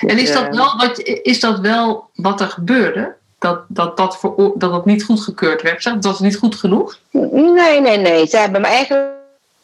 En 0.00 0.18
is 0.18 0.32
dat, 0.32 0.46
dus, 0.46 0.56
wel 0.56 0.76
wat, 0.76 0.98
is 1.02 1.40
dat 1.40 1.58
wel 1.58 2.08
wat 2.14 2.40
er 2.40 2.48
gebeurde? 2.48 3.14
Dat 3.44 3.64
dat, 3.68 3.96
dat, 3.96 4.16
voor, 4.16 4.52
dat 4.56 4.70
dat 4.70 4.84
niet 4.84 5.04
goedgekeurd 5.04 5.62
werd? 5.62 5.82
Zeg, 5.82 5.92
dat 5.94 6.04
was 6.04 6.20
niet 6.20 6.36
goed 6.36 6.54
genoeg? 6.54 6.98
Nee, 7.10 7.80
nee, 7.80 7.98
nee. 7.98 8.26
Ze 8.26 8.36
hebben 8.36 8.60
me 8.60 8.66
eigenlijk 8.66 9.12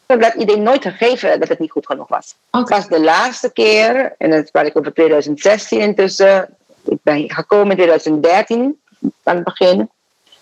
dat 0.07 0.35
idee 0.35 0.57
nooit 0.57 0.83
gegeven 0.83 1.41
dat 1.41 1.49
het 1.49 1.59
niet 1.59 1.71
goed 1.71 1.87
genoeg 1.87 2.09
was. 2.09 2.35
Het 2.51 2.69
was 2.69 2.89
de 2.89 3.01
laatste 3.01 3.53
keer, 3.53 4.15
en 4.19 4.31
dat 4.31 4.51
praat 4.51 4.67
ik 4.67 4.79
over 4.79 4.95
2016 4.95 5.81
intussen. 5.81 6.49
Ik 6.85 6.99
ben 7.03 7.31
gekomen 7.31 7.71
in 7.71 7.77
2013, 7.77 8.81
aan 9.23 9.35
het 9.35 9.45
begin 9.45 9.91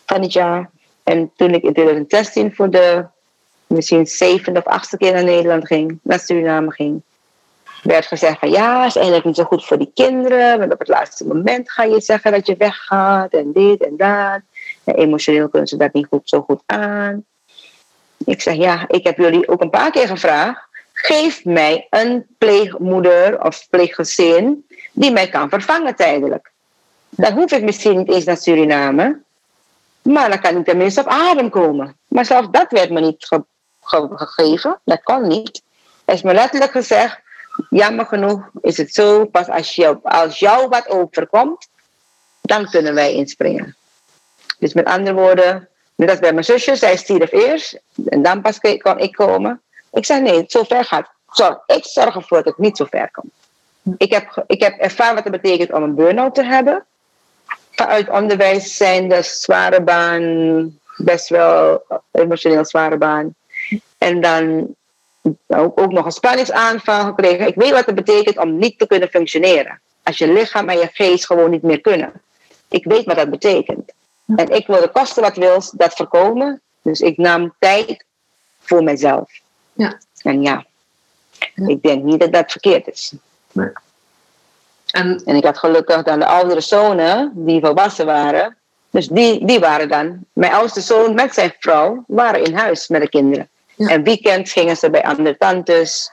van 0.07 0.22
het 0.22 0.33
jaar. 0.33 0.70
En 1.03 1.31
toen 1.37 1.55
ik 1.55 1.62
in 1.62 1.72
2016 1.72 2.55
voor 2.55 2.70
de 2.70 3.05
misschien 3.66 4.07
zevende 4.07 4.59
of 4.59 4.66
achtste 4.66 4.96
keer 4.96 5.12
naar 5.12 5.24
Nederland 5.24 5.66
ging, 5.66 5.98
naar 6.03 6.20
Suriname 6.20 6.70
ging, 6.70 7.03
werd 7.83 8.07
gezegd 8.07 8.38
van 8.38 8.51
ja, 8.51 8.87
is 8.87 8.95
eigenlijk 8.95 9.27
niet 9.27 9.37
zo 9.37 9.45
goed 9.45 9.64
voor 9.64 9.79
die 9.79 9.91
kinderen. 9.95 10.59
Want 10.59 10.73
op 10.73 10.79
het 10.79 10.88
laatste 10.88 11.27
moment 11.27 11.71
ga 11.71 11.83
je 11.83 12.01
zeggen 12.01 12.33
dat 12.33 12.47
je 12.47 12.57
weggaat 12.57 13.33
en 13.33 13.53
dit 13.53 13.85
en 13.85 13.97
dat. 13.97 14.41
En 14.85 14.95
emotioneel 14.95 15.49
kunnen 15.49 15.69
ze 15.69 15.77
dat 15.77 15.93
niet 15.93 16.07
goed, 16.11 16.29
zo 16.29 16.41
goed 16.43 16.62
aan. 16.67 17.25
Ik 18.25 18.43
zeg 18.43 18.55
ja, 18.55 18.85
ik 18.88 19.05
heb 19.05 19.17
jullie 19.17 19.49
ook 19.49 19.62
een 19.62 19.71
paar 19.71 19.91
keer 19.91 20.07
gevraagd. 20.07 20.67
Geef 20.93 21.45
mij 21.45 21.87
een 21.91 22.27
pleegmoeder 22.38 23.45
of 23.45 23.67
pleeggezin 23.71 24.67
die 24.93 25.12
mij 25.12 25.29
kan 25.29 25.49
vervangen 25.49 25.97
tijdelijk. 25.97 26.51
Dan 27.11 27.33
hoef 27.33 27.53
ik 27.53 27.62
misschien 27.62 27.97
niet 27.99 28.12
eens 28.12 28.25
naar 28.25 28.37
Suriname. 28.37 29.21
Maar 30.03 30.29
dan 30.29 30.41
kan 30.41 30.57
ik 30.57 30.64
tenminste 30.64 31.01
op 31.01 31.07
adem 31.07 31.51
komen. 31.51 31.97
Maar 32.09 32.25
zelfs 32.25 32.49
dat 32.51 32.71
werd 32.71 32.91
me 32.91 33.01
niet 33.01 33.29
gegeven. 33.81 34.81
Dat 34.85 35.03
kon 35.03 35.29
niet. 35.29 35.62
Er 36.05 36.14
is 36.14 36.23
me 36.23 36.35
letterlijk 36.35 36.73
gezegd, 36.73 37.21
jammer 37.71 38.07
genoeg 38.07 38.51
is 38.61 38.77
het 38.77 38.94
zo, 38.94 39.25
pas 39.25 39.49
als, 39.49 39.75
je, 39.75 39.99
als 40.03 40.38
jou 40.38 40.68
wat 40.68 40.88
overkomt, 40.88 41.68
dan 42.40 42.71
kunnen 42.71 42.94
wij 42.94 43.14
inspringen. 43.14 43.77
Dus 44.59 44.73
met 44.73 44.87
andere 44.87 45.14
woorden, 45.14 45.68
net 45.94 46.11
als 46.11 46.18
bij 46.18 46.33
mijn 46.33 46.44
zusje, 46.44 46.77
zij 46.77 46.97
stierf 46.97 47.33
eerst 47.33 47.81
en 48.07 48.23
dan 48.23 48.40
pas 48.40 48.61
kon 48.61 48.99
ik 48.99 49.12
komen. 49.12 49.61
Ik 49.92 50.05
zeg 50.05 50.21
nee, 50.21 50.44
zo 50.47 50.62
ver 50.62 50.85
gaat. 50.85 51.11
Ik 51.66 51.85
zorg 51.85 52.14
ervoor 52.14 52.42
dat 52.42 52.47
het 52.47 52.59
niet 52.59 52.77
zo 52.77 52.85
ver 52.85 53.11
komt. 53.11 53.33
Ik 53.97 54.12
heb, 54.12 54.44
ik 54.47 54.62
heb 54.62 54.79
ervaren 54.79 55.14
wat 55.14 55.25
het 55.25 55.42
betekent 55.42 55.73
om 55.73 55.83
een 55.83 55.94
burn-out 55.94 56.35
te 56.35 56.44
hebben. 56.44 56.85
Vanuit 57.71 58.09
onderwijs 58.09 58.77
zijn 58.77 59.09
de 59.09 59.23
zware 59.23 59.83
baan, 59.83 60.79
best 60.97 61.29
wel 61.29 61.83
emotioneel 62.11 62.64
zware 62.64 62.97
baan. 62.97 63.35
En 63.99 64.21
dan 64.21 64.75
ook, 65.47 65.81
ook 65.81 65.93
nog 65.93 66.05
een 66.05 66.12
spanningsaanval 66.12 67.05
gekregen. 67.05 67.47
Ik 67.47 67.55
weet 67.55 67.71
wat 67.71 67.87
het 67.87 67.95
betekent 67.95 68.38
om 68.38 68.59
niet 68.59 68.79
te 68.79 68.87
kunnen 68.87 69.09
functioneren. 69.09 69.81
Als 70.03 70.19
je 70.19 70.33
lichaam 70.33 70.69
en 70.69 70.79
je 70.79 70.88
geest 70.93 71.27
gewoon 71.27 71.51
niet 71.51 71.62
meer 71.62 71.81
kunnen. 71.81 72.12
Ik 72.69 72.85
weet 72.85 73.05
wat 73.05 73.17
dat 73.17 73.31
betekent. 73.31 73.93
En 74.37 74.49
ik 74.49 74.67
wilde 74.67 74.88
kosten 74.88 75.23
wat 75.23 75.37
wil 75.37 75.62
dat 75.73 75.95
voorkomen. 75.95 76.61
Dus 76.83 77.01
ik 77.01 77.17
nam 77.17 77.55
tijd 77.59 78.05
voor 78.61 78.83
mezelf. 78.83 79.31
Ja. 79.73 79.99
En 80.23 80.43
ja, 80.43 80.64
ik 81.55 81.83
denk 81.83 82.03
niet 82.03 82.21
dat 82.21 82.33
dat 82.33 82.51
verkeerd 82.51 82.87
is. 82.87 83.12
Nee. 83.53 83.71
En, 84.91 85.23
en 85.25 85.37
ik 85.37 85.45
had 85.45 85.59
gelukkig 85.59 86.03
dan 86.03 86.19
de 86.19 86.27
oudere 86.27 86.61
zonen, 86.61 87.33
die 87.35 87.61
volwassen 87.61 88.07
waren. 88.07 88.57
Dus 88.91 89.09
die, 89.09 89.45
die 89.47 89.59
waren 89.59 89.88
dan, 89.88 90.25
mijn 90.33 90.53
oudste 90.53 90.81
zoon 90.81 91.14
met 91.14 91.35
zijn 91.35 91.55
vrouw, 91.59 92.05
waren 92.07 92.45
in 92.45 92.55
huis 92.55 92.88
met 92.88 93.01
de 93.01 93.09
kinderen. 93.09 93.49
En 93.79 94.03
weekend 94.03 94.51
gingen 94.51 94.77
ze 94.77 94.91
bij 94.91 95.05
andere 95.05 95.37
tantes, 95.37 96.11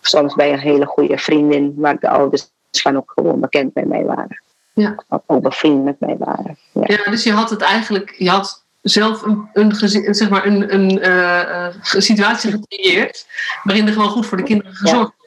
soms 0.00 0.34
bij 0.34 0.52
een 0.52 0.58
hele 0.58 0.86
goede 0.86 1.18
vriendin, 1.18 1.74
waar 1.76 1.98
de 2.00 2.08
ouders 2.08 2.48
van 2.70 2.96
ook 2.96 3.12
gewoon 3.14 3.40
bekend 3.40 3.72
bij 3.72 3.84
mij 3.84 4.04
waren. 4.04 4.42
Ja. 4.72 4.94
Of 5.08 5.20
ook 5.26 5.42
bevriend 5.42 5.84
met 5.84 6.00
mij 6.00 6.16
waren. 6.18 6.58
Ja. 6.72 6.82
ja. 6.84 7.10
dus 7.10 7.22
je 7.22 7.32
had 7.32 7.50
het 7.50 7.62
eigenlijk, 7.62 8.14
je 8.18 8.30
had 8.30 8.64
zelf 8.82 9.22
een, 9.22 9.48
een, 9.52 10.14
zeg 10.14 10.28
maar 10.28 10.46
een, 10.46 10.74
een 10.74 10.98
uh, 11.08 11.66
situatie 11.82 12.50
gecreëerd 12.50 13.26
waarin 13.62 13.86
er 13.86 13.92
gewoon 13.92 14.08
goed 14.08 14.26
voor 14.26 14.36
de 14.36 14.42
kinderen 14.42 14.74
gezorgd 14.74 15.12
werd. 15.20 15.24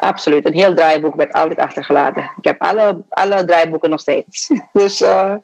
Absoluut. 0.00 0.46
Een 0.46 0.52
heel 0.52 0.74
draaiboek 0.74 1.14
werd 1.14 1.32
altijd 1.32 1.58
achtergelaten. 1.58 2.30
Ik 2.36 2.44
heb 2.44 2.62
alle, 2.62 3.02
alle 3.08 3.44
draaiboeken 3.44 3.90
nog 3.90 4.00
steeds. 4.00 4.50
Dus, 4.72 5.00
uh, 5.00 5.34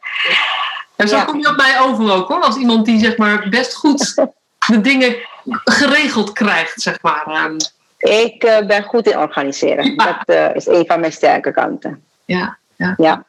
en 0.97 1.09
zo 1.09 1.25
kom 1.25 1.41
je 1.41 1.49
op 1.49 1.57
mij 1.57 1.81
over 1.81 2.13
ook 2.13 2.29
hoor. 2.29 2.43
Als 2.43 2.57
iemand 2.57 2.85
die 2.85 2.99
zeg 2.99 3.17
maar 3.17 3.49
best 3.49 3.75
goed 3.75 4.15
de 4.67 4.81
dingen 4.81 5.17
geregeld 5.65 6.33
krijgt, 6.33 6.81
zeg 6.81 6.99
maar. 7.03 7.53
Ik 7.99 8.45
uh, 8.45 8.67
ben 8.67 8.83
goed 8.83 9.07
in 9.07 9.19
organiseren. 9.19 9.97
Dat 9.97 10.23
uh, 10.27 10.55
is 10.55 10.67
een 10.67 10.87
van 10.87 11.01
mijn 11.01 11.13
sterke 11.13 11.53
kanten. 11.53 12.03
Ja, 12.25 12.59
ja. 12.77 12.95
ja. 12.97 13.25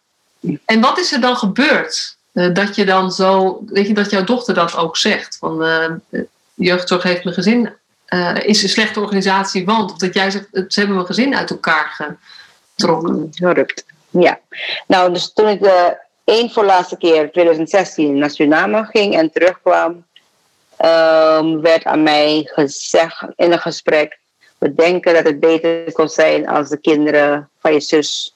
En 0.66 0.82
wat 0.82 1.00
is 1.00 1.12
er 1.12 1.22
dan 1.22 1.36
gebeurd? 1.36 2.18
Uh, 2.34 2.54
dat 2.54 2.76
je 2.76 2.86
dan 2.86 3.12
zo, 3.12 3.62
weet 3.66 3.88
je, 3.88 3.94
dat 3.94 4.12
jouw 4.12 4.24
dochter 4.24 4.54
dat 4.54 4.76
ook 4.76 4.98
zegt. 4.98 5.38
Van 5.38 6.02
jeugdzorg 6.54 7.04
heeft 7.04 7.24
mijn 7.24 7.36
gezin, 7.36 7.74
is 8.44 8.64
een 8.64 8.70
slechte 8.70 9.00
organisatie, 9.00 9.66
want. 9.66 9.92
Of 9.92 9.98
dat 9.98 10.14
jij 10.14 10.32
zegt, 10.32 10.48
ze 10.52 10.80
hebben 10.80 10.96
mijn 10.96 11.08
gezin 11.08 11.36
uit 11.36 11.50
elkaar 11.50 12.18
getrokken. 12.76 13.28
Gerukt. 13.32 13.86
Ja. 14.10 14.40
Nou, 14.88 15.14
dus 15.14 15.34
toen 15.34 15.48
ik 15.48 15.62
de 15.62 15.98
één 16.24 16.52
voor 16.52 16.66
laatste 16.66 16.98
keer 16.98 17.32
2016 17.32 18.18
naar 18.18 18.30
Suriname 18.30 18.88
ging 18.92 19.16
en 19.16 19.32
terugkwam, 19.32 20.06
um, 20.86 21.62
werd 21.62 21.84
aan 21.84 22.04
mij 22.04 22.50
gezegd 22.54 23.26
in 23.36 23.52
een 23.52 23.60
gesprek: 23.60 24.20
we 24.58 24.74
denken 24.74 25.14
dat 25.14 25.26
het 25.26 25.40
beter 25.40 25.92
kon 25.92 26.10
zijn 26.10 26.48
als 26.48 26.70
de 26.70 26.78
kinderen 26.78 27.50
van 27.60 27.74
je 27.74 27.80
zus 27.80 28.36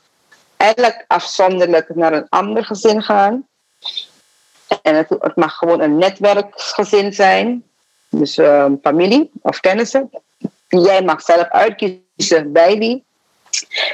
eigenlijk 0.62 1.06
afzonderlijk 1.08 1.96
naar 1.96 2.14
een 2.14 2.30
ander 2.30 2.66
gezin 2.66 3.04
gaan. 3.04 3.48
En 4.82 4.96
het, 4.96 5.36
mag 5.36 5.56
gewoon 5.56 5.82
een 5.82 5.98
netwerkgezin 5.98 7.14
zijn, 7.14 7.64
dus 8.10 8.38
um, 8.38 8.80
familie 8.82 9.32
of 9.42 9.60
kennissen. 9.60 10.10
Jij 10.68 11.02
mag 11.02 11.22
zelf 11.22 11.48
uitkiezen 11.48 12.52
bij 12.52 12.78
wie. 12.78 13.04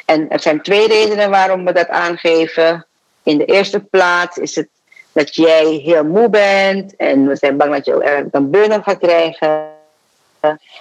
En 0.06 0.30
er 0.30 0.40
zijn 0.40 0.62
twee 0.62 0.88
redenen 0.88 1.30
waarom 1.30 1.66
we 1.66 1.72
dat 1.72 1.88
aangeven. 1.88 2.86
In 3.24 3.38
de 3.38 3.46
eerste 3.46 3.80
plaats 3.80 4.38
is 4.38 4.56
het 4.56 4.70
dat 5.18 5.36
jij 5.36 5.66
heel 5.66 6.04
moe 6.04 6.30
bent 6.30 6.96
en 6.96 7.28
we 7.28 7.36
zijn 7.36 7.58
bang 7.58 7.74
dat 7.74 7.86
je 7.86 7.94
ook 7.94 8.28
een 8.32 8.50
burn-out 8.50 8.84
gaat 8.84 8.98
krijgen. 8.98 9.70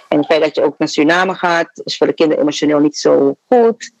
En 0.07 0.17
het 0.17 0.25
feit 0.25 0.41
dat 0.41 0.55
je 0.55 0.63
ook 0.63 0.77
naar 0.77 0.87
Suriname 0.87 1.33
gaat, 1.33 1.81
is 1.83 1.97
voor 1.97 2.07
de 2.07 2.13
kinderen 2.13 2.41
emotioneel 2.41 2.79
niet 2.79 2.97
zo 2.97 3.37
goed. 3.47 3.91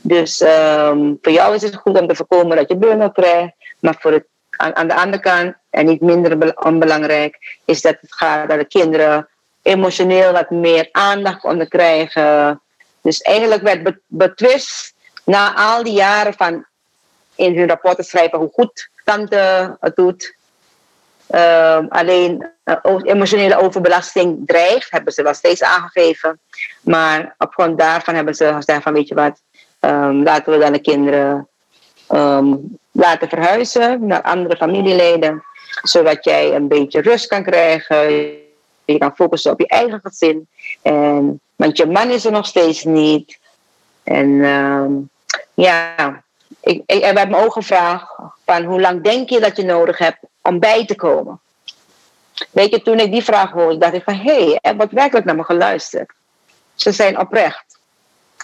Dus 0.00 0.40
um, 0.40 1.18
voor 1.22 1.32
jou 1.32 1.54
is 1.54 1.62
het 1.62 1.74
goed 1.74 2.00
om 2.00 2.06
te 2.06 2.14
voorkomen 2.14 2.56
dat 2.56 2.68
je 2.68 2.76
burn-out 2.76 3.12
krijgt. 3.12 3.52
Maar 3.80 3.96
voor 3.98 4.12
het, 4.12 4.24
aan, 4.50 4.76
aan, 4.76 4.88
de 4.88 4.94
andere 4.94 5.22
kant, 5.22 5.54
en 5.70 5.86
niet 5.86 6.00
minder 6.00 6.56
onbelangrijk, 6.64 7.58
is 7.64 7.82
dat 7.82 7.96
het 8.00 8.14
gaat 8.14 8.48
dat 8.48 8.58
de 8.58 8.64
kinderen 8.64 9.28
emotioneel 9.62 10.32
wat 10.32 10.50
meer 10.50 10.88
aandacht 10.92 11.44
onder 11.44 11.68
krijgen. 11.68 12.60
Dus 13.00 13.20
eigenlijk 13.20 13.62
werd 13.62 13.98
betwist 14.06 14.94
na 15.24 15.54
al 15.54 15.82
die 15.82 15.92
jaren 15.92 16.34
van 16.34 16.66
in 17.34 17.58
hun 17.58 17.68
rapporten 17.68 18.04
schrijven 18.04 18.38
hoe 18.38 18.50
goed 18.52 18.92
tante 19.04 19.76
het 19.80 19.96
doet. 19.96 20.36
Uh, 21.30 21.78
alleen 21.88 22.46
uh, 22.64 23.00
emotionele 23.02 23.56
overbelasting 23.56 24.42
dreigt, 24.46 24.90
hebben 24.90 25.12
ze 25.12 25.22
wel 25.22 25.34
steeds 25.34 25.62
aangegeven. 25.62 26.40
Maar 26.80 27.34
op 27.38 27.52
grond 27.52 27.78
daarvan 27.78 28.14
hebben 28.14 28.34
ze 28.34 28.52
gezegd 28.54 28.82
van 28.82 28.92
weet 28.92 29.08
je 29.08 29.14
wat, 29.14 29.40
um, 29.80 30.22
laten 30.22 30.52
we 30.52 30.58
dan 30.58 30.72
de 30.72 30.78
kinderen 30.78 31.48
um, 32.10 32.78
laten 32.92 33.28
verhuizen 33.28 34.06
naar 34.06 34.22
andere 34.22 34.56
familieleden. 34.56 35.42
Zodat 35.82 36.24
jij 36.24 36.54
een 36.54 36.68
beetje 36.68 37.00
rust 37.00 37.26
kan 37.26 37.42
krijgen. 37.42 38.10
Je 38.84 38.98
kan 38.98 39.14
focussen 39.14 39.52
op 39.52 39.60
je 39.60 39.66
eigen 39.68 40.00
gezin. 40.02 40.48
En, 40.82 41.40
want 41.56 41.76
je 41.76 41.86
man 41.86 42.10
is 42.10 42.24
er 42.24 42.32
nog 42.32 42.46
steeds 42.46 42.84
niet. 42.84 43.38
En 44.02 44.28
ja, 45.54 46.23
ik, 46.64 46.82
ik, 46.86 47.28
me 47.28 47.44
ook 47.44 47.52
gevraagd 47.52 48.14
van 48.44 48.64
hoe 48.64 48.80
lang 48.80 49.02
denk 49.02 49.28
je 49.28 49.40
dat 49.40 49.56
je 49.56 49.64
nodig 49.64 49.98
hebt 49.98 50.18
om 50.42 50.58
bij 50.58 50.86
te 50.86 50.94
komen? 50.94 51.40
Weet 52.50 52.70
je, 52.70 52.82
toen 52.82 53.00
ik 53.00 53.12
die 53.12 53.24
vraag 53.24 53.50
hoorde, 53.50 53.78
dacht 53.78 53.94
ik 53.94 54.02
van 54.02 54.14
hé, 54.14 54.44
hey, 54.44 54.58
er 54.60 54.76
wordt 54.76 54.92
werkelijk 54.92 55.26
naar 55.26 55.36
me 55.36 55.44
geluisterd. 55.44 56.12
Ze 56.74 56.92
zijn 56.92 57.18
oprecht. 57.18 57.78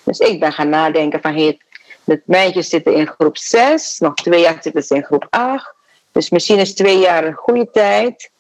Dus 0.05 0.19
ik 0.19 0.41
ben 0.41 0.53
gaan 0.53 0.69
nadenken 0.69 1.21
van 1.21 1.35
hé, 1.35 1.43
hey, 1.43 1.59
de 2.05 2.23
meisjes 2.25 2.69
zitten 2.69 2.95
in 2.95 3.07
groep 3.07 3.37
6, 3.37 3.99
nog 3.99 4.15
twee 4.15 4.41
jaar 4.41 4.59
zitten 4.61 4.83
ze 4.83 4.95
in 4.95 5.05
groep 5.05 5.27
8. 5.31 5.75
Dus 6.13 6.31
misschien 6.31 6.59
is 6.59 6.75
twee 6.75 6.99
jaar 6.99 7.25
een 7.25 7.35
goede 7.35 7.71
tijd. 7.71 8.31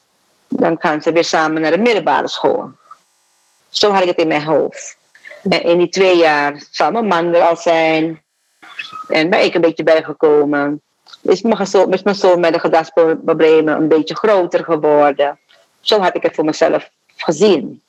Dan 0.48 0.76
gaan 0.78 1.02
ze 1.02 1.12
weer 1.12 1.24
samen 1.24 1.62
naar 1.62 1.70
de 1.70 1.78
middelbare 1.78 2.28
school. 2.28 2.70
Zo 3.68 3.90
had 3.90 4.02
ik 4.02 4.08
het 4.08 4.18
in 4.18 4.28
mijn 4.28 4.44
hoofd. 4.44 4.96
En 5.42 5.62
in 5.62 5.78
die 5.78 5.88
twee 5.88 6.16
jaar 6.16 6.62
zal 6.70 6.90
mijn 6.90 7.06
man 7.06 7.34
er 7.34 7.42
al 7.42 7.56
zijn. 7.56 8.22
En 9.11 9.31
ben 9.31 9.44
ik 9.44 9.55
een 9.55 9.61
beetje 9.61 9.83
bijgekomen. 9.83 10.81
Is 11.23 11.42
mijn, 11.42 11.57
gezond, 11.57 11.94
is 11.94 12.03
mijn 12.03 12.16
zoon 12.16 12.40
met 12.40 12.53
de 12.53 12.59
gedachtsproblemen 12.59 13.77
een 13.77 13.88
beetje 13.88 14.16
groter 14.16 14.64
geworden. 14.64 15.38
Zo 15.81 16.01
had 16.01 16.16
ik 16.16 16.23
het 16.23 16.35
voor 16.35 16.44
mezelf 16.44 16.90
gezien. 17.16 17.83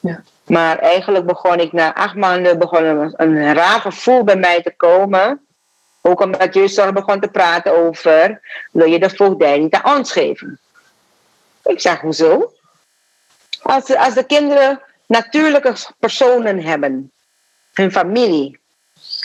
Ja. 0.00 0.22
Maar 0.46 0.78
eigenlijk 0.78 1.26
begon 1.26 1.60
ik 1.60 1.72
na 1.72 1.94
acht 1.94 2.14
maanden 2.14 2.58
begon 2.58 2.84
een, 2.84 3.14
een 3.16 3.54
raar 3.54 3.80
gevoel 3.80 4.24
bij 4.24 4.36
mij 4.36 4.62
te 4.62 4.74
komen. 4.76 5.46
Ook 6.00 6.20
omdat 6.20 6.54
jeugdzorg 6.54 6.92
begon 6.92 7.20
te 7.20 7.28
praten 7.28 7.76
over, 7.76 8.40
wil 8.72 8.86
je 8.86 8.98
de 8.98 9.10
voogdij 9.10 9.58
niet 9.58 9.74
aan 9.74 9.96
ons 9.98 10.12
geven? 10.12 10.58
Ik 11.64 11.80
zeg, 11.80 12.00
hoezo? 12.00 12.52
Als, 13.62 13.96
als 13.96 14.14
de 14.14 14.24
kinderen 14.24 14.80
natuurlijke 15.06 15.74
personen 15.98 16.62
hebben, 16.62 17.12
hun 17.72 17.92
familie, 17.92 18.59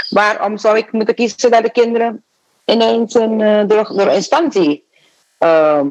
Waarom 0.10 0.58
zou 0.58 0.78
ik 0.78 0.91
moeten 0.91 1.15
kiezen 1.15 1.52
dat 1.52 1.63
de 1.63 1.72
kinderen 1.72 2.24
ineens 2.65 3.13
een, 3.13 3.39
uh, 3.39 3.63
door, 3.68 3.94
door 3.96 4.12
instantie 4.12 4.86
uh, 5.39 5.82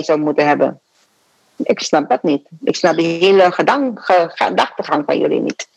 zou 0.00 0.18
moeten 0.18 0.46
hebben? 0.46 0.80
Ik 1.56 1.80
snap 1.80 2.08
dat 2.08 2.22
niet. 2.22 2.48
Ik 2.64 2.76
snap 2.76 2.96
die 2.96 3.24
hele 3.24 3.52
gedachtegang 4.34 5.02
van 5.06 5.18
jullie 5.18 5.40
niet. 5.40 5.68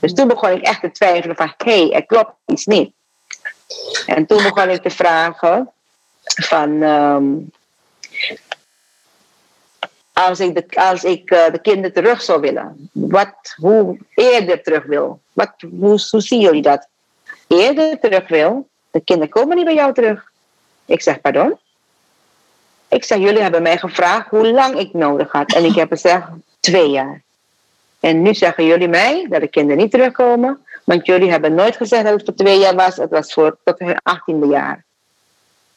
Dus 0.00 0.12
toen 0.12 0.28
begon 0.28 0.50
ik 0.50 0.62
echt 0.62 0.80
te 0.80 0.90
twijfelen 0.90 1.36
van, 1.36 1.54
hé, 1.56 1.86
hey, 1.86 1.92
er 1.92 2.06
klopt 2.06 2.32
iets 2.46 2.66
niet. 2.66 2.92
En 4.06 4.26
toen 4.26 4.42
begon 4.42 4.68
ik 4.68 4.82
te 4.82 4.90
vragen 4.90 5.70
van, 6.24 6.82
um, 6.82 7.50
als 10.24 10.40
ik, 10.40 10.54
de, 10.54 10.80
als 10.80 11.04
ik 11.04 11.30
uh, 11.30 11.50
de 11.52 11.58
kinderen 11.58 11.92
terug 11.92 12.22
zou 12.22 12.40
willen, 12.40 12.90
wat, 12.92 13.34
hoe 13.56 13.98
eerder 14.14 14.62
terug 14.62 14.84
wil, 14.84 15.20
wat, 15.32 15.52
hoe, 15.78 16.00
hoe 16.10 16.20
zien 16.20 16.40
jullie 16.40 16.62
dat? 16.62 16.88
Eerder 17.46 17.98
terug 18.00 18.28
wil, 18.28 18.68
de 18.90 19.00
kinderen 19.00 19.32
komen 19.32 19.56
niet 19.56 19.64
bij 19.64 19.74
jou 19.74 19.92
terug. 19.92 20.32
Ik 20.84 21.02
zeg, 21.02 21.20
pardon? 21.20 21.58
Ik 22.88 23.04
zeg, 23.04 23.18
jullie 23.18 23.42
hebben 23.42 23.62
mij 23.62 23.78
gevraagd 23.78 24.28
hoe 24.28 24.52
lang 24.52 24.78
ik 24.78 24.92
nodig 24.92 25.32
had. 25.32 25.54
En 25.54 25.64
ik 25.64 25.74
heb 25.74 25.88
gezegd, 25.88 26.26
twee 26.60 26.90
jaar. 26.90 27.22
En 28.00 28.22
nu 28.22 28.34
zeggen 28.34 28.64
jullie 28.64 28.88
mij 28.88 29.26
dat 29.28 29.40
de 29.40 29.48
kinderen 29.48 29.82
niet 29.82 29.90
terugkomen. 29.90 30.64
Want 30.84 31.06
jullie 31.06 31.30
hebben 31.30 31.54
nooit 31.54 31.76
gezegd 31.76 32.04
dat 32.04 32.12
het 32.12 32.24
voor 32.24 32.34
twee 32.34 32.58
jaar 32.58 32.74
was. 32.74 32.96
Het 32.96 33.10
was 33.10 33.32
voor 33.32 33.56
tot 33.64 33.78
hun 33.78 33.98
achttiende 34.02 34.46
jaar. 34.46 34.84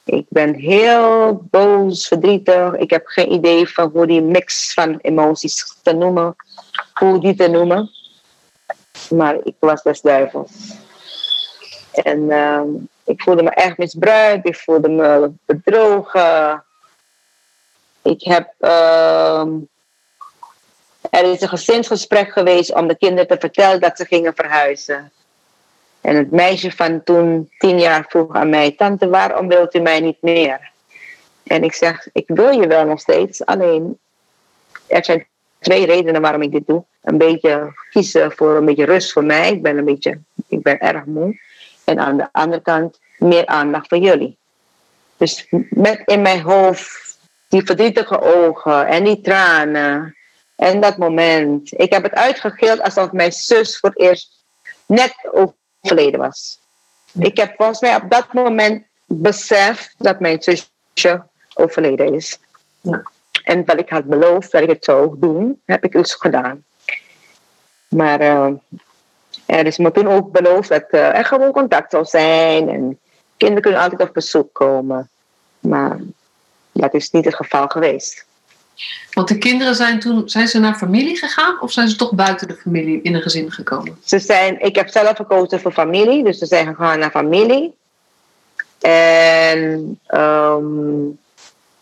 Ik 0.10 0.26
ben 0.30 0.54
heel 0.54 1.48
boos, 1.50 2.08
verdrietig. 2.08 2.74
Ik 2.74 2.90
heb 2.90 3.08
geen 3.08 3.32
idee 3.32 3.68
van 3.68 3.90
hoe 3.94 4.08
die 4.08 4.22
mix 4.22 4.74
van 4.74 5.00
emoties 5.02 5.76
te 5.84 5.94
noemen. 5.94 6.36
Hoe 6.94 7.20
die 7.20 7.36
te 7.36 7.48
noemen. 7.48 7.92
Maar 9.10 9.38
ik 9.44 9.56
was 9.60 9.84
des 9.84 10.02
duivels. 10.02 10.52
En 11.92 12.20
uh, 12.20 12.62
ik 13.04 13.22
voelde 13.22 13.44
me 13.44 13.50
echt 13.50 13.78
misbruikt. 13.78 14.48
Ik 14.48 14.56
voelde 14.56 14.90
me 14.90 15.32
bedrogen. 15.46 16.64
Ik 18.02 18.24
heb... 18.24 18.54
Uh, 18.60 19.46
er 21.10 21.32
is 21.32 21.42
een 21.42 21.50
gezinsgesprek 21.50 22.32
geweest 22.32 22.74
om 22.74 22.88
de 22.88 22.98
kinderen 22.98 23.28
te 23.28 23.38
vertellen 23.40 23.82
dat 23.82 23.98
ze 23.98 24.06
gingen 24.06 24.36
verhuizen. 24.36 25.12
En 26.02 26.16
het 26.16 26.32
meisje 26.32 26.72
van 26.72 27.04
toen, 27.04 27.52
tien 27.58 27.80
jaar, 27.80 28.06
vroeg 28.08 28.36
aan 28.36 28.50
mij: 28.50 28.72
Tante, 28.72 29.10
waarom 29.10 29.48
wilt 29.48 29.76
u 29.76 29.80
mij 29.80 30.00
niet 30.00 30.22
meer? 30.22 30.72
En 31.44 31.64
ik 31.64 31.74
zeg: 31.74 32.08
Ik 32.14 32.24
wil 32.28 32.50
je 32.60 32.68
wel 32.68 32.86
nog 32.86 33.00
steeds. 33.00 33.46
Alleen, 33.46 34.00
er 34.88 35.06
zijn 35.06 35.28
twee 35.60 35.86
redenen 35.86 36.22
waarom 36.22 36.42
ik 36.42 36.52
dit 36.52 36.68
doe. 36.68 36.84
Een 37.02 37.18
beetje 37.18 37.74
kiezen 37.90 38.32
voor 38.32 38.56
een 38.56 38.66
beetje 38.66 38.86
rust 38.86 39.12
voor 39.12 39.24
mij. 39.24 39.52
Ik 39.52 39.62
ben 39.62 39.78
een 39.78 39.86
beetje, 39.86 40.20
ik 40.48 40.62
ben 40.62 40.80
erg 40.80 41.06
moe. 41.06 41.40
En 41.84 42.00
aan 42.00 42.18
de 42.18 42.28
andere 42.32 42.62
kant 42.62 43.00
meer 43.18 43.46
aandacht 43.46 43.88
voor 43.88 43.98
jullie. 43.98 44.38
Dus 45.18 45.48
met 45.70 46.02
in 46.06 46.22
mijn 46.22 46.42
hoofd 46.42 47.18
die 47.48 47.66
verdrietige 47.66 48.22
ogen 48.22 48.88
en 48.88 49.04
die 49.04 49.22
tranen 49.22 50.16
en 50.56 50.82
dat 50.82 50.98
moment. 50.98 51.80
Ik 51.80 51.94
heb 51.94 52.04
het 52.04 52.14
uitgegild 52.14 52.82
alsof 52.82 53.12
mijn 53.12 53.32
zus 53.32 53.80
voor 53.80 53.90
het 53.90 54.00
eerst 54.00 54.46
net 54.86 55.16
overleden 55.90 56.20
was. 56.20 56.60
Ik 57.20 57.38
heb 57.38 57.54
volgens 57.56 57.80
mij 57.80 57.96
op 57.96 58.10
dat 58.10 58.34
moment 58.34 58.84
beseft 59.06 59.96
dat 59.98 60.20
mijn 60.20 60.42
zusje 60.42 61.24
overleden 61.54 62.14
is. 62.14 62.40
Ja. 62.82 63.02
En 63.44 63.66
wat 63.66 63.80
ik 63.80 63.90
had 63.90 64.06
beloofd 64.06 64.52
dat 64.52 64.62
ik 64.62 64.70
het 64.70 64.84
zou 64.84 65.16
doen, 65.20 65.62
heb 65.66 65.84
ik 65.84 65.92
dus 65.92 66.14
gedaan. 66.14 66.64
Maar 67.88 68.22
uh, 68.22 68.52
Er 69.46 69.66
is 69.66 69.78
me 69.78 69.92
toen 69.92 70.08
ook 70.08 70.32
beloofd 70.32 70.70
dat 70.70 70.86
uh, 70.92 71.18
er 71.18 71.26
gewoon 71.26 71.52
contact 71.52 71.92
zou 71.92 72.06
zijn. 72.06 72.70
En 72.70 73.00
kinderen 73.38 73.64
kunnen 73.64 73.82
altijd 73.82 74.02
op 74.02 74.14
bezoek 74.14 74.54
komen. 74.54 75.10
Maar 75.60 76.00
dat 76.72 76.94
is 76.94 77.12
niet 77.12 77.26
het 77.26 77.36
geval 77.36 77.68
geweest. 77.68 78.26
Want 79.14 79.28
de 79.28 79.38
kinderen 79.38 79.76
zijn 79.76 80.00
toen, 80.00 80.30
zijn 80.30 80.48
ze 80.48 80.60
naar 80.60 80.76
familie 80.76 81.18
gegaan 81.18 81.62
of 81.62 81.72
zijn 81.72 81.88
ze 81.88 81.96
toch 81.96 82.14
buiten 82.14 82.48
de 82.48 82.56
familie 82.56 83.02
in 83.02 83.16
een 83.16 83.22
gezin 83.22 83.52
gekomen? 83.52 83.98
Ze 84.04 84.20
zijn, 84.20 84.62
ik 84.62 84.76
heb 84.76 84.90
zelf 84.90 85.16
gekozen 85.16 85.60
voor 85.60 85.72
familie, 85.72 86.24
dus 86.24 86.38
ze 86.38 86.46
zijn 86.46 86.68
gegaan 86.68 87.00
naar 87.00 87.12
familie. 87.12 87.78
En, 88.80 90.00
um, 90.14 91.20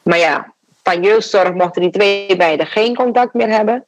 maar 0.01 0.17
ja, 0.17 0.53
van 0.83 1.01
jeugdzorg 1.01 1.53
mochten 1.53 1.81
die 1.81 1.91
twee 1.91 2.35
beiden 2.35 2.67
geen 2.67 2.95
contact 2.95 3.33
meer 3.33 3.49
hebben. 3.49 3.85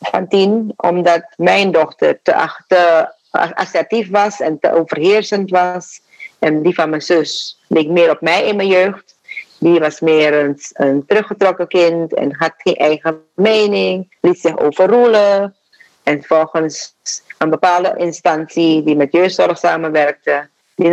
Van 0.00 0.28
tien, 0.28 0.72
omdat 0.76 1.22
mijn 1.36 1.72
dochter 1.72 2.18
te, 2.22 2.48
te 2.66 3.12
assertief 3.30 4.10
was 4.10 4.40
en 4.40 4.58
te 4.58 4.72
overheersend 4.72 5.50
was. 5.50 6.00
En 6.38 6.62
die 6.62 6.74
van 6.74 6.90
mijn 6.90 7.02
zus 7.02 7.58
leek 7.66 7.88
meer 7.88 8.10
op 8.10 8.20
mij 8.20 8.46
in 8.46 8.56
mijn 8.56 8.68
jeugd. 8.68 9.14
Die 9.60 9.78
was 9.78 10.00
meer 10.00 10.54
een, 10.72 11.06
teruggetrokken 11.06 11.68
kind 11.68 12.14
en 12.14 12.34
had 12.36 12.52
geen 12.56 12.74
eigen 12.74 13.22
mening, 13.34 14.16
liet 14.20 14.40
zich 14.40 14.58
overroelen. 14.58 15.54
En 16.02 16.22
volgens 16.22 16.94
een 17.38 17.50
bepaalde 17.50 17.94
instantie 17.96 18.82
die 18.82 18.96
met 18.96 19.12
jeugdzorg 19.12 19.58
samenwerkte, 19.58 20.48
die 20.74 20.88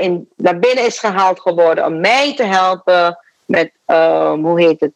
in, 0.00 0.28
naar 0.36 0.58
binnen 0.58 0.86
is 0.86 0.98
gehaald 0.98 1.40
geworden 1.40 1.84
om 1.84 2.00
mij 2.00 2.34
te 2.34 2.44
helpen 2.44 3.18
met, 3.44 3.70
um, 3.86 4.44
hoe 4.44 4.60
heet 4.60 4.80
het, 4.80 4.94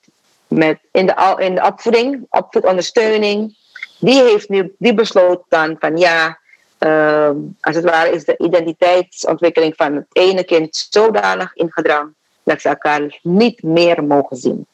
met 0.48 0.78
in, 0.92 1.06
de, 1.06 1.34
in 1.38 1.54
de 1.54 1.62
opvoeding, 1.62 2.26
opvoedondersteuning. 2.30 3.56
Die 3.98 4.22
heeft 4.22 4.48
nu, 4.48 4.74
die 4.78 4.94
besloot 4.94 5.42
dan 5.48 5.76
van 5.78 5.96
ja, 5.96 6.38
um, 6.78 7.56
als 7.60 7.76
het 7.76 7.84
ware 7.84 8.10
is 8.10 8.24
de 8.24 8.38
identiteitsontwikkeling 8.38 9.74
van 9.76 9.94
het 9.94 10.06
ene 10.12 10.44
kind 10.44 10.86
zodanig 10.90 11.54
ingedrang 11.54 12.14
dat 12.44 12.60
ze 12.60 12.68
elkaar 12.68 13.18
niet 13.22 13.62
meer 13.62 14.04
mogen 14.04 14.36
zien. 14.36 14.66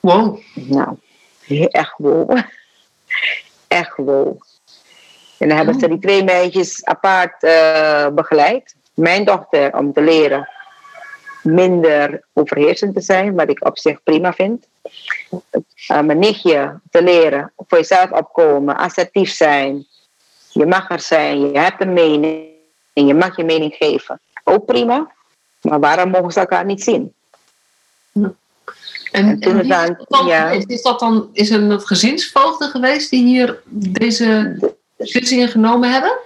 Wow. 0.00 0.38
Nou, 0.54 0.96
echt 1.70 1.94
wow. 1.96 2.38
Echt 3.68 3.96
wow. 3.96 4.40
En 5.38 5.48
dan 5.48 5.56
hebben 5.56 5.80
ze 5.80 5.88
die 5.88 5.98
twee 5.98 6.24
meisjes 6.24 6.84
apart 6.84 7.42
uh, 7.42 8.08
begeleid. 8.08 8.74
Mijn 8.94 9.24
dochter 9.24 9.76
om 9.76 9.92
te 9.92 10.00
leren 10.00 10.48
minder 11.42 12.24
overheersend 12.32 12.94
te 12.94 13.00
zijn, 13.00 13.34
wat 13.34 13.50
ik 13.50 13.66
op 13.66 13.78
zich 13.78 14.02
prima 14.02 14.32
vind. 14.32 14.66
Uh, 15.30 16.00
mijn 16.00 16.18
nichtje 16.18 16.80
te 16.90 17.02
leren 17.02 17.52
voor 17.56 17.78
jezelf 17.78 18.10
opkomen, 18.10 18.76
assertief 18.76 19.32
zijn. 19.32 19.86
Je 20.52 20.66
mag 20.66 20.90
er 20.90 21.00
zijn, 21.00 21.40
je 21.40 21.58
hebt 21.58 21.80
een 21.80 21.92
mening 21.92 22.48
en 22.92 23.06
je 23.06 23.14
mag 23.14 23.36
je 23.36 23.44
mening 23.44 23.74
geven 23.74 24.20
ook 24.50 24.64
prima. 24.64 25.12
Maar 25.60 25.80
waarom 25.80 26.10
mogen 26.10 26.32
ze 26.32 26.40
elkaar 26.40 26.64
niet 26.64 26.82
zien? 26.82 27.12
En, 28.12 28.38
en, 29.12 29.40
en 29.40 29.68
dan, 30.08 30.26
ja. 30.26 30.50
is, 30.66 30.82
dat 30.82 31.00
dan, 31.00 31.28
is 31.32 31.50
een 31.50 31.80
gezinsvoogden 31.80 32.68
geweest 32.68 33.10
die 33.10 33.24
hier 33.24 33.62
deze 33.74 34.58
beslissingen 34.96 35.48
genomen 35.48 35.92
hebben? 35.92 36.18